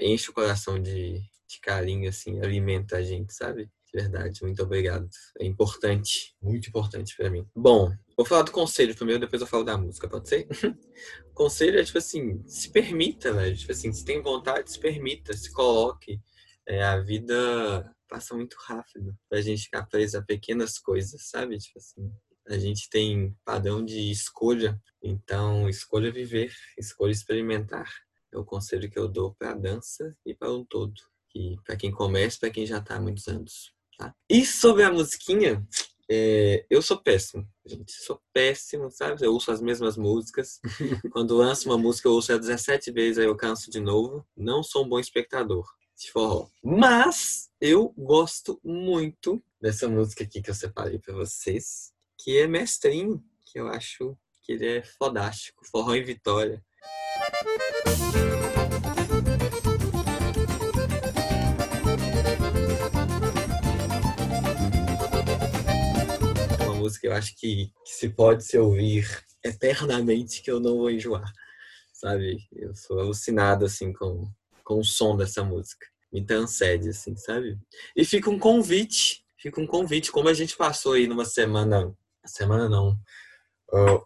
enche 0.04 0.30
o 0.30 0.34
coração 0.34 0.80
de, 0.80 1.14
de 1.48 1.60
carinho, 1.64 2.08
assim, 2.08 2.40
alimenta 2.42 2.98
a 2.98 3.02
gente, 3.02 3.34
sabe? 3.34 3.72
De 3.92 4.00
verdade, 4.00 4.44
muito 4.44 4.62
obrigado. 4.62 5.10
É 5.40 5.46
importante, 5.48 6.36
muito 6.40 6.70
importante 6.70 7.18
pra 7.18 7.28
mim. 7.28 7.44
Bom, 7.56 7.92
vou 8.16 8.24
falar 8.24 8.44
do 8.44 8.52
conselho 8.52 8.96
primeiro, 8.96 9.22
depois 9.22 9.42
eu 9.42 9.48
falo 9.48 9.64
da 9.64 9.76
música, 9.76 10.08
pode 10.08 10.30
ser? 10.30 10.48
conselho 11.34 11.80
é, 11.80 11.84
tipo 11.84 11.98
assim, 11.98 12.48
se 12.48 12.70
permita, 12.70 13.34
velho. 13.34 13.58
Tipo 13.58 13.72
assim, 13.72 13.92
se 13.92 14.06
tem 14.06 14.22
vontade, 14.22 14.72
se 14.72 14.80
permita, 14.80 15.34
se 15.34 15.52
coloque. 15.52 16.22
É, 16.68 16.84
a 16.84 17.00
vida 17.00 17.95
passa 18.08 18.36
muito 18.36 18.56
rápido 18.60 19.16
pra 19.30 19.42
gente 19.42 19.64
ficar 19.64 19.86
preso 19.86 20.18
a 20.18 20.22
pequenas 20.22 20.78
coisas, 20.78 21.30
sabe? 21.30 21.58
Tipo 21.58 21.80
assim, 21.80 22.12
a 22.48 22.58
gente 22.58 22.90
tem 22.90 23.36
padrão 23.44 23.84
de 23.84 24.12
escolha, 24.12 24.80
então 25.02 25.68
escolha 25.68 26.12
viver, 26.12 26.54
escolha 26.78 27.12
experimentar. 27.12 27.90
É 28.32 28.38
o 28.38 28.46
conselho 28.46 28.90
que 28.90 29.00
eu 29.00 29.08
dou 29.08 29.34
para 29.36 29.52
a 29.52 29.56
dança 29.56 30.16
e 30.26 30.34
para 30.34 30.54
um 30.54 30.64
todo, 30.64 30.94
e 31.34 31.56
para 31.66 31.76
quem 31.76 31.92
começa, 31.92 32.38
para 32.40 32.50
quem 32.50 32.66
já 32.66 32.78
está 32.78 32.96
há 32.96 33.02
muitos 33.02 33.28
anos. 33.28 33.74
Tá? 33.98 34.14
E 34.30 34.46
sobre 34.46 34.84
a 34.84 34.92
musiquinha, 34.92 35.66
é, 36.10 36.66
eu 36.70 36.82
sou 36.82 37.02
péssimo, 37.02 37.48
gente, 37.66 37.92
sou 37.94 38.22
péssimo, 38.32 38.92
sabe? 38.92 39.26
Eu 39.26 39.34
ouço 39.34 39.52
as 39.52 39.62
mesmas 39.62 39.98
músicas. 39.98 40.60
Quando 41.12 41.38
lanço 41.38 41.68
uma 41.68 41.78
música, 41.78 42.08
eu 42.08 42.14
ouço 42.14 42.32
ela 42.32 42.40
17 42.40 42.92
vezes, 42.92 43.18
aí 43.18 43.26
eu 43.26 43.36
canso 43.36 43.72
de 43.72 43.80
novo. 43.80 44.26
Não 44.36 44.62
sou 44.62 44.86
um 44.86 44.90
bom 44.90 45.00
espectador 45.00 45.66
de 45.98 46.12
forró. 46.12 46.50
Mas 46.64 47.50
eu 47.60 47.94
gosto 47.98 48.60
muito 48.64 49.42
dessa 49.62 49.88
música 49.88 50.24
aqui 50.24 50.42
que 50.42 50.50
eu 50.50 50.56
separei 50.56 51.00
para 51.00 51.14
vocês, 51.14 51.94
que 52.18 52.38
é 52.38 52.48
Mestrinho, 52.48 53.24
que 53.46 53.60
eu 53.60 53.68
acho 53.68 54.18
que 54.44 54.54
ele 54.54 54.68
é 54.68 54.84
fodástico. 54.84 55.66
Forró 55.66 55.96
em 55.96 56.04
Vitória. 56.04 56.64
Uma 66.62 66.76
música 66.76 67.02
que 67.02 67.08
eu 67.08 67.14
acho 67.14 67.36
que, 67.38 67.72
que 67.86 67.92
se 67.92 68.10
pode 68.10 68.44
se 68.44 68.58
ouvir 68.58 69.08
eternamente 69.44 70.42
que 70.42 70.52
eu 70.52 70.60
não 70.60 70.78
vou 70.78 70.92
enjoar, 70.92 71.32
sabe? 71.94 72.38
Eu 72.52 72.76
sou 72.76 73.00
alucinado, 73.00 73.66
assim, 73.66 73.94
com, 73.94 74.30
com 74.66 74.80
o 74.80 74.84
som 74.84 75.16
dessa 75.16 75.44
música. 75.44 75.86
Me 76.12 76.26
transcende, 76.26 76.90
assim, 76.90 77.16
sabe? 77.16 77.58
E 77.96 78.04
fica 78.04 78.30
um 78.30 78.40
convite, 78.40 79.24
fica 79.38 79.62
um 79.62 79.68
convite, 79.68 80.12
como 80.12 80.28
a 80.28 80.34
gente 80.34 80.58
passou 80.58 80.94
aí 80.94 81.08
numa 81.08 81.24
semana, 81.24 81.96
semana 82.26 82.68
não, 82.68 83.00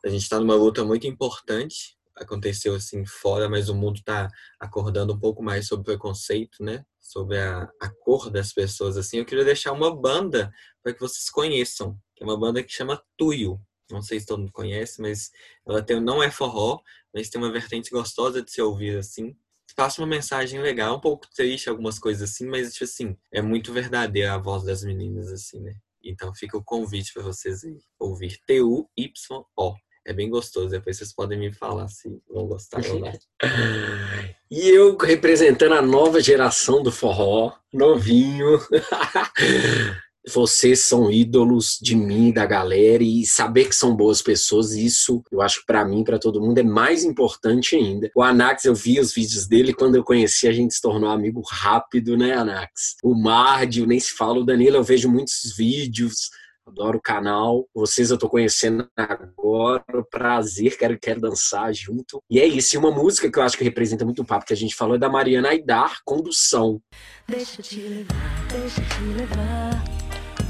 a 0.04 0.10
gente 0.10 0.28
tá 0.28 0.40
numa 0.40 0.56
luta 0.56 0.84
muito 0.84 1.08
importante, 1.08 1.98
aconteceu 2.16 2.76
assim 2.76 3.06
fora, 3.06 3.48
mas 3.48 3.70
o 3.70 3.76
mundo 3.76 4.02
tá 4.04 4.30
acordando 4.60 5.14
um 5.14 5.20
pouco 5.20 5.42
mais 5.42 5.68
sobre 5.68 5.86
preconceito, 5.86 6.64
né? 6.64 6.86
Sobre 7.00 7.38
a, 7.38 7.70
a 7.82 7.90
cor 7.90 8.30
das 8.30 8.52
pessoas, 8.52 8.98
assim. 8.98 9.18
Eu 9.18 9.26
queria 9.26 9.46
deixar 9.46 9.72
uma 9.72 9.96
banda 9.96 10.52
para 10.84 10.94
que 10.94 11.00
vocês 11.00 11.30
conheçam, 11.30 11.98
que 12.16 12.24
é 12.24 12.26
uma 12.26 12.38
banda 12.38 12.62
que 12.62 12.72
chama 12.72 13.02
Tuyo. 13.18 13.60
Não 13.90 14.02
sei 14.02 14.20
se 14.20 14.26
todo 14.26 14.40
mundo 14.40 14.52
conhece, 14.52 15.02
mas 15.02 15.32
ela 15.66 15.82
tem, 15.82 16.00
não 16.00 16.22
é 16.22 16.30
forró, 16.30 16.82
mas 17.14 17.30
tem 17.30 17.42
uma 17.42 17.52
vertente 17.52 17.90
gostosa 17.90 18.42
de 18.42 18.52
se 18.52 18.62
ouvir, 18.62 18.98
assim. 18.98 19.36
Passa 19.76 20.02
uma 20.02 20.08
mensagem 20.08 20.62
legal, 20.62 20.98
um 20.98 21.00
pouco 21.00 21.28
triste, 21.36 21.70
algumas 21.70 22.00
coisas 22.00 22.30
assim, 22.30 22.48
mas, 22.48 22.74
tipo 22.74 22.86
assim, 22.86 23.16
é 23.32 23.42
muito 23.42 23.72
verdadeira 23.72 24.34
a 24.34 24.38
voz 24.38 24.64
das 24.64 24.84
meninas, 24.84 25.32
assim, 25.32 25.60
né? 25.62 25.76
Então 26.04 26.34
fica 26.34 26.58
o 26.58 26.64
convite 26.64 27.14
para 27.14 27.24
vocês 27.24 27.64
aí, 27.64 27.78
ouvir 28.00 28.40
T-U-Y-O. 28.46 29.76
É 30.08 30.14
bem 30.14 30.30
gostoso, 30.30 30.70
depois 30.70 30.98
vocês 30.98 31.14
podem 31.14 31.38
me 31.38 31.54
falar 31.54 31.88
se 31.88 32.10
vão 32.28 32.48
gostar 32.48 32.82
ou 32.88 33.00
não. 33.00 33.12
E 34.52 34.68
eu 34.68 34.98
representando 34.98 35.76
a 35.76 35.82
nova 35.82 36.20
geração 36.20 36.82
do 36.82 36.92
forró, 36.92 37.56
novinho. 37.72 38.60
Vocês 40.34 40.86
são 40.86 41.12
ídolos 41.12 41.78
de 41.82 41.96
mim, 41.96 42.32
da 42.32 42.46
galera, 42.46 43.04
e 43.04 43.26
saber 43.26 43.66
que 43.66 43.76
são 43.76 43.96
boas 43.96 44.22
pessoas, 44.22 44.74
isso 44.74 45.24
eu 45.32 45.42
acho 45.42 45.62
que 45.62 45.66
pra 45.66 45.84
mim, 45.84 46.04
pra 46.04 46.20
todo 46.20 46.42
mundo, 46.42 46.58
é 46.60 46.64
mais 46.64 47.04
importante 47.04 47.76
ainda. 47.76 48.12
O 48.16 48.22
Anax, 48.22 48.66
eu 48.66 48.76
vi 48.76 49.00
os 49.00 49.14
vídeos 49.14 49.48
dele, 49.48 49.74
quando 49.74 49.96
eu 49.96 50.04
conheci, 50.04 50.48
a 50.48 50.52
gente 50.52 50.74
se 50.74 50.82
tornou 50.82 51.10
amigo 51.10 51.42
rápido, 51.50 52.16
né, 52.16 52.34
Anax? 52.34 52.96
O 53.04 53.16
Mardio, 53.16 53.86
nem 53.86 54.00
se 54.00 54.14
fala, 54.14 54.40
o 54.40 54.46
Danilo, 54.46 54.78
eu 54.78 54.84
vejo 54.84 55.10
muitos 55.10 55.54
vídeos, 55.58 56.30
adoro 56.70 57.00
o 57.00 57.02
canal. 57.02 57.68
Vocês 57.74 58.12
eu 58.12 58.18
tô 58.18 58.30
conhecendo 58.30 58.88
agora, 58.96 59.84
prazer, 60.10 60.78
quero, 60.78 60.98
quero 61.00 61.20
dançar 61.20 61.74
junto. 61.74 62.22
E 62.30 62.40
é 62.40 62.46
isso, 62.46 62.76
e 62.76 62.78
uma 62.78 62.92
música 62.92 63.30
que 63.32 63.38
eu 63.38 63.44
acho 63.44 63.58
que 63.58 63.64
representa 63.64 64.06
muito 64.06 64.22
o 64.22 64.26
papo 64.26 64.46
que 64.46 64.54
a 64.54 64.58
gente 64.58 64.76
falou 64.76 64.96
é 64.96 65.00
da 65.00 65.10
Mariana 65.10 65.50
Aidar, 65.50 66.00
Condução. 66.06 66.80
Deixa 67.28 67.62
te 67.62 67.82
levar, 67.82 68.48
deixa 68.52 68.82
te 68.82 69.04
levar, 69.18 69.84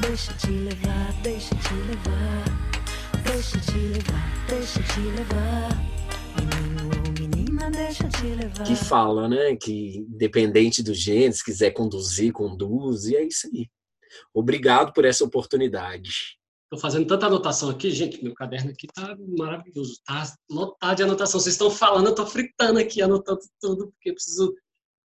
deixa 0.01 0.33
te 0.33 0.51
levar, 0.51 1.13
deixa 1.21 1.55
te 1.55 1.73
levar, 1.87 2.43
deixa 3.23 3.59
te 3.59 3.77
levar, 3.77 4.45
deixa 4.47 4.83
te 4.83 4.99
levar. 4.99 5.69
Menino 6.39 6.89
ou 6.95 7.11
menina, 7.13 7.71
deixa 7.71 8.07
te 8.07 8.27
levar. 8.27 8.63
que 8.63 8.75
fala, 8.75 9.27
né? 9.27 9.55
Que 9.55 9.97
independente 9.97 10.81
do 10.83 10.93
gênero, 10.93 11.33
se 11.33 11.43
quiser 11.43 11.71
conduzir, 11.71 12.31
conduz, 12.33 13.05
e 13.05 13.15
é 13.15 13.23
isso 13.23 13.47
aí. 13.47 13.67
Obrigado 14.33 14.93
por 14.93 15.05
essa 15.05 15.23
oportunidade. 15.23 16.37
Tô 16.69 16.77
fazendo 16.77 17.07
tanta 17.07 17.25
anotação 17.25 17.69
aqui, 17.69 17.89
gente, 17.89 18.23
meu 18.23 18.33
caderno 18.35 18.69
aqui 18.69 18.85
tá 18.87 19.17
maravilhoso, 19.37 19.99
tá 20.05 20.31
lotado 20.49 20.97
de 20.97 21.03
anotação. 21.03 21.39
Vocês 21.39 21.55
estão 21.55 21.71
falando, 21.71 22.07
eu 22.07 22.15
tô 22.15 22.27
fritando 22.27 22.77
aqui, 22.79 23.01
anotando 23.01 23.39
tudo, 23.59 23.87
porque 23.91 24.11
eu 24.11 24.13
preciso. 24.13 24.53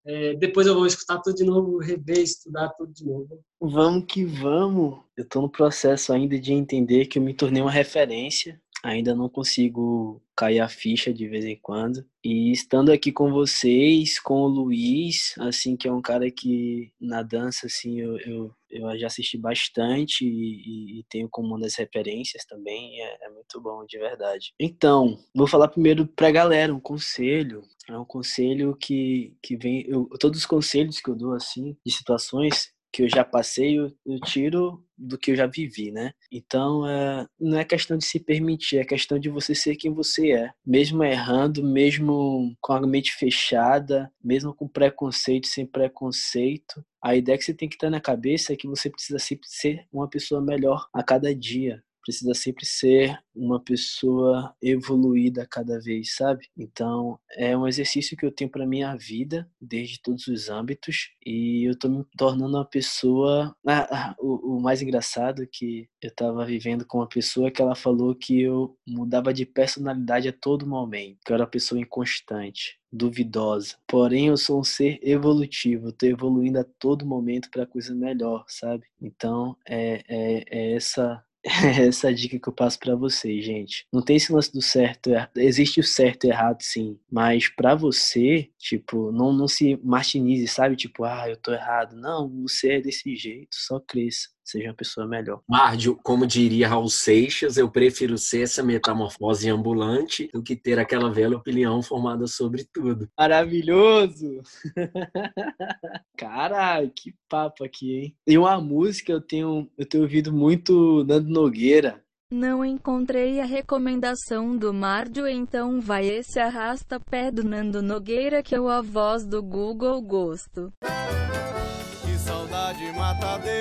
É, 0.06 0.34
depois 0.34 0.66
eu 0.66 0.74
vou 0.74 0.86
escutar 0.86 1.20
tudo 1.20 1.36
de 1.36 1.43
novo, 1.43 1.78
rever, 1.78 2.20
estudar 2.20 2.70
tudo 2.70 2.91
de 2.91 3.06
novo. 3.06 3.39
Vamos 3.60 4.06
que 4.08 4.26
vamos. 4.26 4.99
Eu 5.16 5.28
tô 5.28 5.41
no 5.41 5.49
processo 5.49 6.12
ainda 6.12 6.39
de 6.39 6.54
entender 6.54 7.06
que 7.06 7.20
eu 7.20 7.24
me 7.24 7.34
tornei 7.34 7.62
uma 7.62 7.72
referência. 7.72 8.60
Ainda 8.84 9.14
não 9.14 9.30
consigo 9.30 10.22
cair 10.36 10.60
a 10.60 10.68
ficha 10.68 11.14
de 11.14 11.28
vez 11.28 11.46
em 11.46 11.56
quando. 11.56 12.04
E 12.24 12.52
estando 12.52 12.92
aqui 12.92 13.12
com 13.12 13.32
vocês, 13.32 14.20
com 14.20 14.42
o 14.42 14.48
Luiz, 14.48 15.36
assim, 15.40 15.76
que 15.78 15.88
é 15.88 15.92
um 15.94 16.02
cara 16.02 16.32
que 16.32 16.92
na 17.00 17.22
dança, 17.22 17.68
assim, 17.68 18.00
eu, 18.00 18.18
eu, 18.20 18.56
eu 18.70 18.98
já 19.00 19.08
assisti 19.08 19.38
bastante 19.38 20.26
e, 20.26 21.00
e- 21.00 21.04
tenho 21.10 21.28
como 21.30 21.50
uma 21.50 21.60
das 21.60 21.76
referências 21.76 22.46
também. 22.46 23.00
É, 23.02 23.26
é 23.26 23.30
muito 23.30 23.60
bom, 23.62 23.86
de 23.86 23.98
verdade. 24.00 24.54
Então, 24.60 25.18
vou 25.36 25.48
falar 25.48 25.68
primeiro 25.68 26.08
pra 26.08 26.32
galera, 26.32 26.74
um 26.74 26.80
conselho. 26.80 27.62
É 27.90 27.98
um 27.98 28.06
conselho 28.06 28.76
que, 28.76 29.34
que 29.42 29.56
vem. 29.58 29.84
Eu, 29.88 30.08
todos 30.20 30.40
os 30.40 30.46
conselhos 30.46 31.00
que 31.00 31.10
eu 31.10 31.16
dou, 31.16 31.34
assim, 31.34 31.76
de 31.86 31.92
situações 31.92 32.70
que 32.92 33.04
eu 33.04 33.10
já 33.10 33.24
passei, 33.24 33.80
eu, 33.80 34.20
tiro 34.26 34.84
do 34.98 35.18
que 35.18 35.32
eu 35.32 35.36
já 35.36 35.48
vivi, 35.48 35.92
né? 35.92 36.14
Então, 36.32 36.88
é, 36.88 37.26
não 37.39 37.58
é 37.58 37.66
questão 37.66 37.98
de 37.98 38.06
se 38.06 38.20
permitir, 38.20 38.78
é 38.78 38.86
questão 38.86 39.18
de 39.18 39.30
você 39.30 39.56
ser 39.56 39.76
quem 39.76 39.94
você 39.94 40.32
é. 40.32 40.52
Mesmo 40.66 41.04
errando, 41.04 41.64
mesmo 41.64 42.56
com 42.62 42.74
a 42.74 42.82
mente 42.82 43.14
fechada, 43.14 44.12
mesmo 44.24 44.54
com 44.54 44.68
preconceito, 44.68 45.48
sem 45.48 45.66
preconceito, 45.66 46.84
a 47.02 47.16
ideia 47.16 47.38
que 47.38 47.44
você 47.44 47.54
tem 47.54 47.70
que 47.70 47.78
ter 47.78 47.89
na 47.89 48.00
cabeça 48.00 48.54
é 48.54 48.56
que 48.56 48.68
você 48.68 48.89
precisa 48.89 49.18
sempre 49.18 49.48
ser 49.48 49.88
uma 49.92 50.08
pessoa 50.08 50.42
melhor 50.42 50.88
a 50.94 51.02
cada 51.02 51.34
dia. 51.34 51.84
Precisa 52.04 52.34
sempre 52.34 52.66
ser 52.66 53.18
uma 53.36 53.60
pessoa 53.60 54.56
evoluída 54.62 55.47
cada 55.49 55.80
vez, 55.80 56.16
sabe? 56.16 56.47
Então, 56.58 57.20
é 57.36 57.58
um 57.58 57.68
exercício 57.68 58.18
que 58.18 58.26
eu 58.26 58.32
tenho 58.32 58.49
para 58.49 58.66
minha 58.66 58.95
vida, 58.95 59.49
desde 59.60 60.02
todos 60.02 60.28
os 60.28 60.49
âmbitos, 60.49 61.12
e 61.26 61.68
eu 61.70 61.78
tô 61.78 61.89
me 61.89 62.06
tornando 62.18 62.58
uma 62.58 62.66
pessoa. 62.66 63.56
Ah, 63.66 63.88
ah, 63.91 64.16
o, 64.20 64.58
o 64.58 64.62
mais 64.62 64.82
engraçado 64.82 65.43
é 65.43 65.47
que 65.49 65.88
eu 66.02 66.14
tava 66.14 66.45
vivendo 66.45 66.86
com 66.86 66.97
uma 66.99 67.08
pessoa 67.08 67.52
que 67.52 67.62
ela 67.62 67.76
falou 67.76 68.16
que 68.16 68.41
eu 68.41 68.78
mudava 68.88 69.34
de 69.34 69.45
personalidade 69.45 70.28
a 70.28 70.34
todo 70.34 70.68
momento, 70.68 71.20
que 71.26 71.32
eu 71.32 71.36
era 71.36 71.43
uma 71.43 71.49
pessoa 71.49 71.80
inconstante, 71.80 72.80
duvidosa. 72.91 73.76
Porém, 73.88 74.28
eu 74.28 74.38
sou 74.38 74.60
um 74.60 74.64
ser 74.64 74.99
evolutivo, 75.02 75.91
tô 75.91 76.06
evoluindo 76.06 76.60
a 76.60 76.64
todo 76.64 77.06
momento 77.06 77.49
para 77.49 77.66
coisa 77.66 77.93
melhor, 77.95 78.43
sabe? 78.47 78.86
Então, 79.02 79.56
é, 79.68 80.04
é, 80.08 80.43
é 80.49 80.76
essa 80.76 81.24
essa 81.44 82.10
a 82.10 82.14
dica 82.14 82.39
que 82.39 82.48
eu 82.48 82.54
passo 82.54 82.78
pra 82.80 82.96
vocês, 82.96 83.44
gente. 83.44 83.88
Não 83.92 84.02
tem 84.02 84.16
esse 84.16 84.32
lance 84.32 84.52
do 84.54 84.62
certo. 84.62 85.10
Existe 85.36 85.80
o 85.80 85.84
certo 85.84 86.26
e 86.26 86.30
errado, 86.30 86.62
sim. 86.62 87.00
Mas 87.12 87.48
pra 87.50 87.74
você, 87.76 88.50
tipo, 88.60 89.12
não, 89.12 89.34
não 89.34 89.48
se 89.48 89.78
martinize, 89.84 90.48
sabe? 90.48 90.76
Tipo, 90.76 91.04
ah, 91.04 91.28
eu 91.30 91.38
tô 91.38 91.52
errado. 91.54 91.96
Não, 91.96 92.30
você 92.44 92.74
é 92.74 92.82
desse 92.82 93.16
jeito. 93.16 93.56
Só 93.56 93.80
cresça. 93.80 94.30
Seja 94.44 94.70
uma 94.70 94.76
pessoa 94.76 95.08
melhor. 95.08 95.42
Márdio, 95.48 95.98
como 96.04 96.26
diria 96.26 96.68
Raul 96.68 96.89
Seixas, 96.89 97.58
eu 97.58 97.70
prefiro 97.70 98.18
ser 98.18 98.42
essa 98.42 98.64
metamorfose 98.64 99.50
ambulante 99.50 100.30
do 100.34 100.42
que 100.42 100.56
ter 100.56 100.80
aquela 100.80 101.12
velha 101.12 101.38
opinião 101.38 101.82
formada 101.82 102.28
sobre 102.28 102.66
tudo. 102.74 103.08
Maravilhoso! 103.18 104.42
Caralho, 106.18 106.92
que 106.96 107.14
papo 107.30 107.64
aqui, 107.64 107.96
hein? 107.96 108.16
E 108.28 108.38
uma 108.38 108.60
música 108.60 109.12
eu 109.12 109.22
tenho, 109.22 109.70
eu 109.78 109.86
tenho 109.86 110.04
ouvido 110.04 110.34
muito 110.34 111.04
Nando 111.06 111.30
Nogueira. 111.30 112.04
Não 112.32 112.64
encontrei 112.64 113.42
a 113.42 113.46
recomendação 113.46 114.56
do 114.56 114.74
Márdio, 114.74 115.28
então 115.28 115.82
vai 115.82 116.08
esse 116.08 116.39
arrasta-pé 116.39 117.30
do 117.30 117.44
Nando 117.44 117.82
Nogueira 117.82 118.42
que 118.42 118.56
é 118.56 118.58
a 118.58 118.82
voz 118.82 119.26
do 119.26 119.44
Google 119.44 120.02
Gosto. 120.02 120.72
Que 120.82 122.18
saudade 122.18 122.89
matadeira 122.94 123.61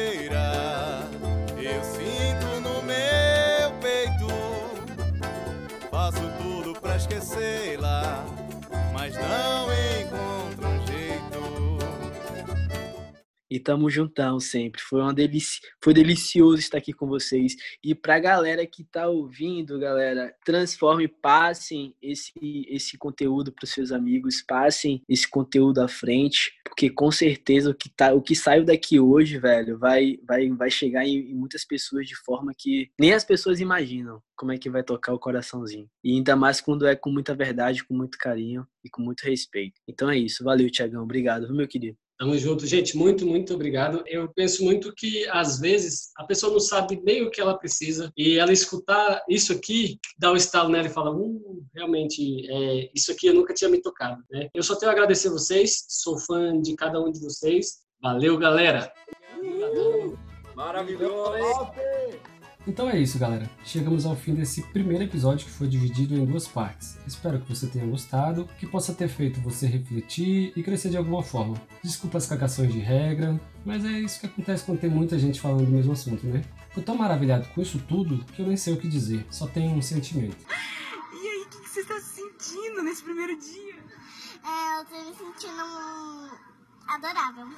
E 13.50 13.58
tamo 13.58 13.90
juntão 13.90 14.38
sempre. 14.38 14.80
Foi 14.80 15.00
uma 15.00 15.12
delícia, 15.12 15.60
foi 15.82 15.92
delicioso 15.92 16.60
estar 16.60 16.78
aqui 16.78 16.92
com 16.92 17.06
vocês. 17.06 17.56
E 17.82 17.94
pra 17.94 18.18
galera 18.18 18.64
que 18.66 18.84
tá 18.84 19.08
ouvindo, 19.08 19.78
galera, 19.78 20.34
transforme, 20.44 21.08
passem 21.08 21.94
esse 22.00 22.30
esse 22.68 22.96
conteúdo 22.96 23.52
pros 23.52 23.70
seus 23.70 23.90
amigos, 23.90 24.42
passem 24.46 25.02
esse 25.08 25.28
conteúdo 25.28 25.80
à 25.80 25.88
frente, 25.88 26.52
porque 26.64 26.88
com 26.88 27.10
certeza 27.10 27.70
o 27.70 27.74
que 27.74 27.88
tá, 27.88 28.14
o 28.14 28.22
que 28.22 28.36
saiu 28.36 28.64
daqui 28.64 29.00
hoje, 29.00 29.38
velho, 29.38 29.78
vai 29.78 30.18
vai 30.26 30.48
vai 30.50 30.70
chegar 30.70 31.04
em, 31.04 31.30
em 31.30 31.34
muitas 31.34 31.64
pessoas 31.64 32.06
de 32.06 32.16
forma 32.16 32.52
que 32.56 32.90
nem 32.98 33.12
as 33.12 33.24
pessoas 33.24 33.60
imaginam 33.60 34.22
como 34.40 34.52
é 34.52 34.58
que 34.58 34.70
vai 34.70 34.82
tocar 34.82 35.12
o 35.12 35.18
coraçãozinho. 35.18 35.86
E 36.02 36.12
ainda 36.14 36.34
mais 36.34 36.60
quando 36.62 36.86
é 36.86 36.96
com 36.96 37.10
muita 37.10 37.34
verdade, 37.34 37.84
com 37.84 37.94
muito 37.94 38.16
carinho 38.16 38.66
e 38.82 38.88
com 38.88 39.02
muito 39.02 39.22
respeito. 39.22 39.78
Então 39.86 40.08
é 40.08 40.16
isso. 40.16 40.42
Valeu, 40.42 40.70
Tiagão. 40.70 41.02
Obrigado, 41.02 41.52
meu 41.54 41.68
querido. 41.68 41.98
Tamo 42.20 42.36
junto. 42.36 42.66
Gente, 42.66 42.98
muito, 42.98 43.24
muito 43.24 43.54
obrigado. 43.54 44.04
Eu 44.06 44.28
penso 44.28 44.62
muito 44.62 44.92
que, 44.94 45.26
às 45.30 45.58
vezes, 45.58 46.10
a 46.18 46.24
pessoa 46.24 46.52
não 46.52 46.60
sabe 46.60 47.00
nem 47.02 47.22
o 47.22 47.30
que 47.30 47.40
ela 47.40 47.56
precisa 47.56 48.12
e 48.14 48.36
ela 48.36 48.52
escutar 48.52 49.24
isso 49.26 49.54
aqui, 49.54 49.98
dá 50.18 50.30
um 50.30 50.36
estalo 50.36 50.68
nela 50.68 50.86
e 50.86 50.92
fala, 50.92 51.16
uh, 51.16 51.64
realmente, 51.74 52.46
é, 52.46 52.90
isso 52.94 53.10
aqui 53.10 53.28
eu 53.28 53.34
nunca 53.34 53.54
tinha 53.54 53.70
me 53.70 53.80
tocado. 53.80 54.22
Né? 54.30 54.50
Eu 54.52 54.62
só 54.62 54.76
tenho 54.76 54.90
a 54.90 54.92
agradecer 54.92 55.28
a 55.28 55.32
vocês, 55.32 55.86
sou 55.88 56.18
fã 56.18 56.60
de 56.60 56.76
cada 56.76 57.00
um 57.00 57.10
de 57.10 57.20
vocês. 57.20 57.78
Valeu, 58.02 58.36
galera! 58.36 58.92
Maravilhoso! 60.54 61.72
Então 62.66 62.90
é 62.90 62.98
isso, 62.98 63.18
galera. 63.18 63.50
Chegamos 63.64 64.04
ao 64.04 64.14
fim 64.14 64.34
desse 64.34 64.62
primeiro 64.62 65.04
episódio 65.04 65.46
que 65.46 65.52
foi 65.52 65.66
dividido 65.66 66.14
em 66.14 66.24
duas 66.26 66.46
partes. 66.46 66.98
Espero 67.06 67.40
que 67.40 67.48
você 67.48 67.66
tenha 67.66 67.86
gostado, 67.86 68.48
que 68.58 68.66
possa 68.66 68.92
ter 68.92 69.08
feito 69.08 69.40
você 69.40 69.66
refletir 69.66 70.52
e 70.54 70.62
crescer 70.62 70.90
de 70.90 70.96
alguma 70.96 71.22
forma. 71.22 71.56
Desculpa 71.82 72.18
as 72.18 72.26
cagações 72.26 72.72
de 72.72 72.78
regra, 72.78 73.40
mas 73.64 73.84
é 73.84 74.00
isso 74.00 74.20
que 74.20 74.26
acontece 74.26 74.64
quando 74.64 74.78
tem 74.78 74.90
muita 74.90 75.18
gente 75.18 75.40
falando 75.40 75.64
do 75.64 75.72
mesmo 75.72 75.92
assunto, 75.92 76.26
né? 76.26 76.42
Tô 76.74 76.82
tão 76.82 76.96
maravilhado 76.96 77.48
com 77.48 77.62
isso 77.62 77.78
tudo 77.88 78.24
que 78.26 78.42
eu 78.42 78.46
nem 78.46 78.56
sei 78.56 78.74
o 78.74 78.76
que 78.76 78.86
dizer, 78.86 79.26
só 79.30 79.46
tenho 79.46 79.74
um 79.74 79.82
sentimento. 79.82 80.36
E 81.12 81.28
aí, 81.28 81.42
o 81.42 81.48
que, 81.48 81.60
que 81.62 81.68
você 81.68 81.80
está 81.80 81.98
sentindo 81.98 82.82
nesse 82.82 83.02
primeiro 83.02 83.38
dia? 83.40 83.74
É, 84.44 84.80
eu 84.80 84.84
tô 84.84 85.10
me 85.10 85.16
sentindo 85.16 86.38
adorável. 86.86 87.48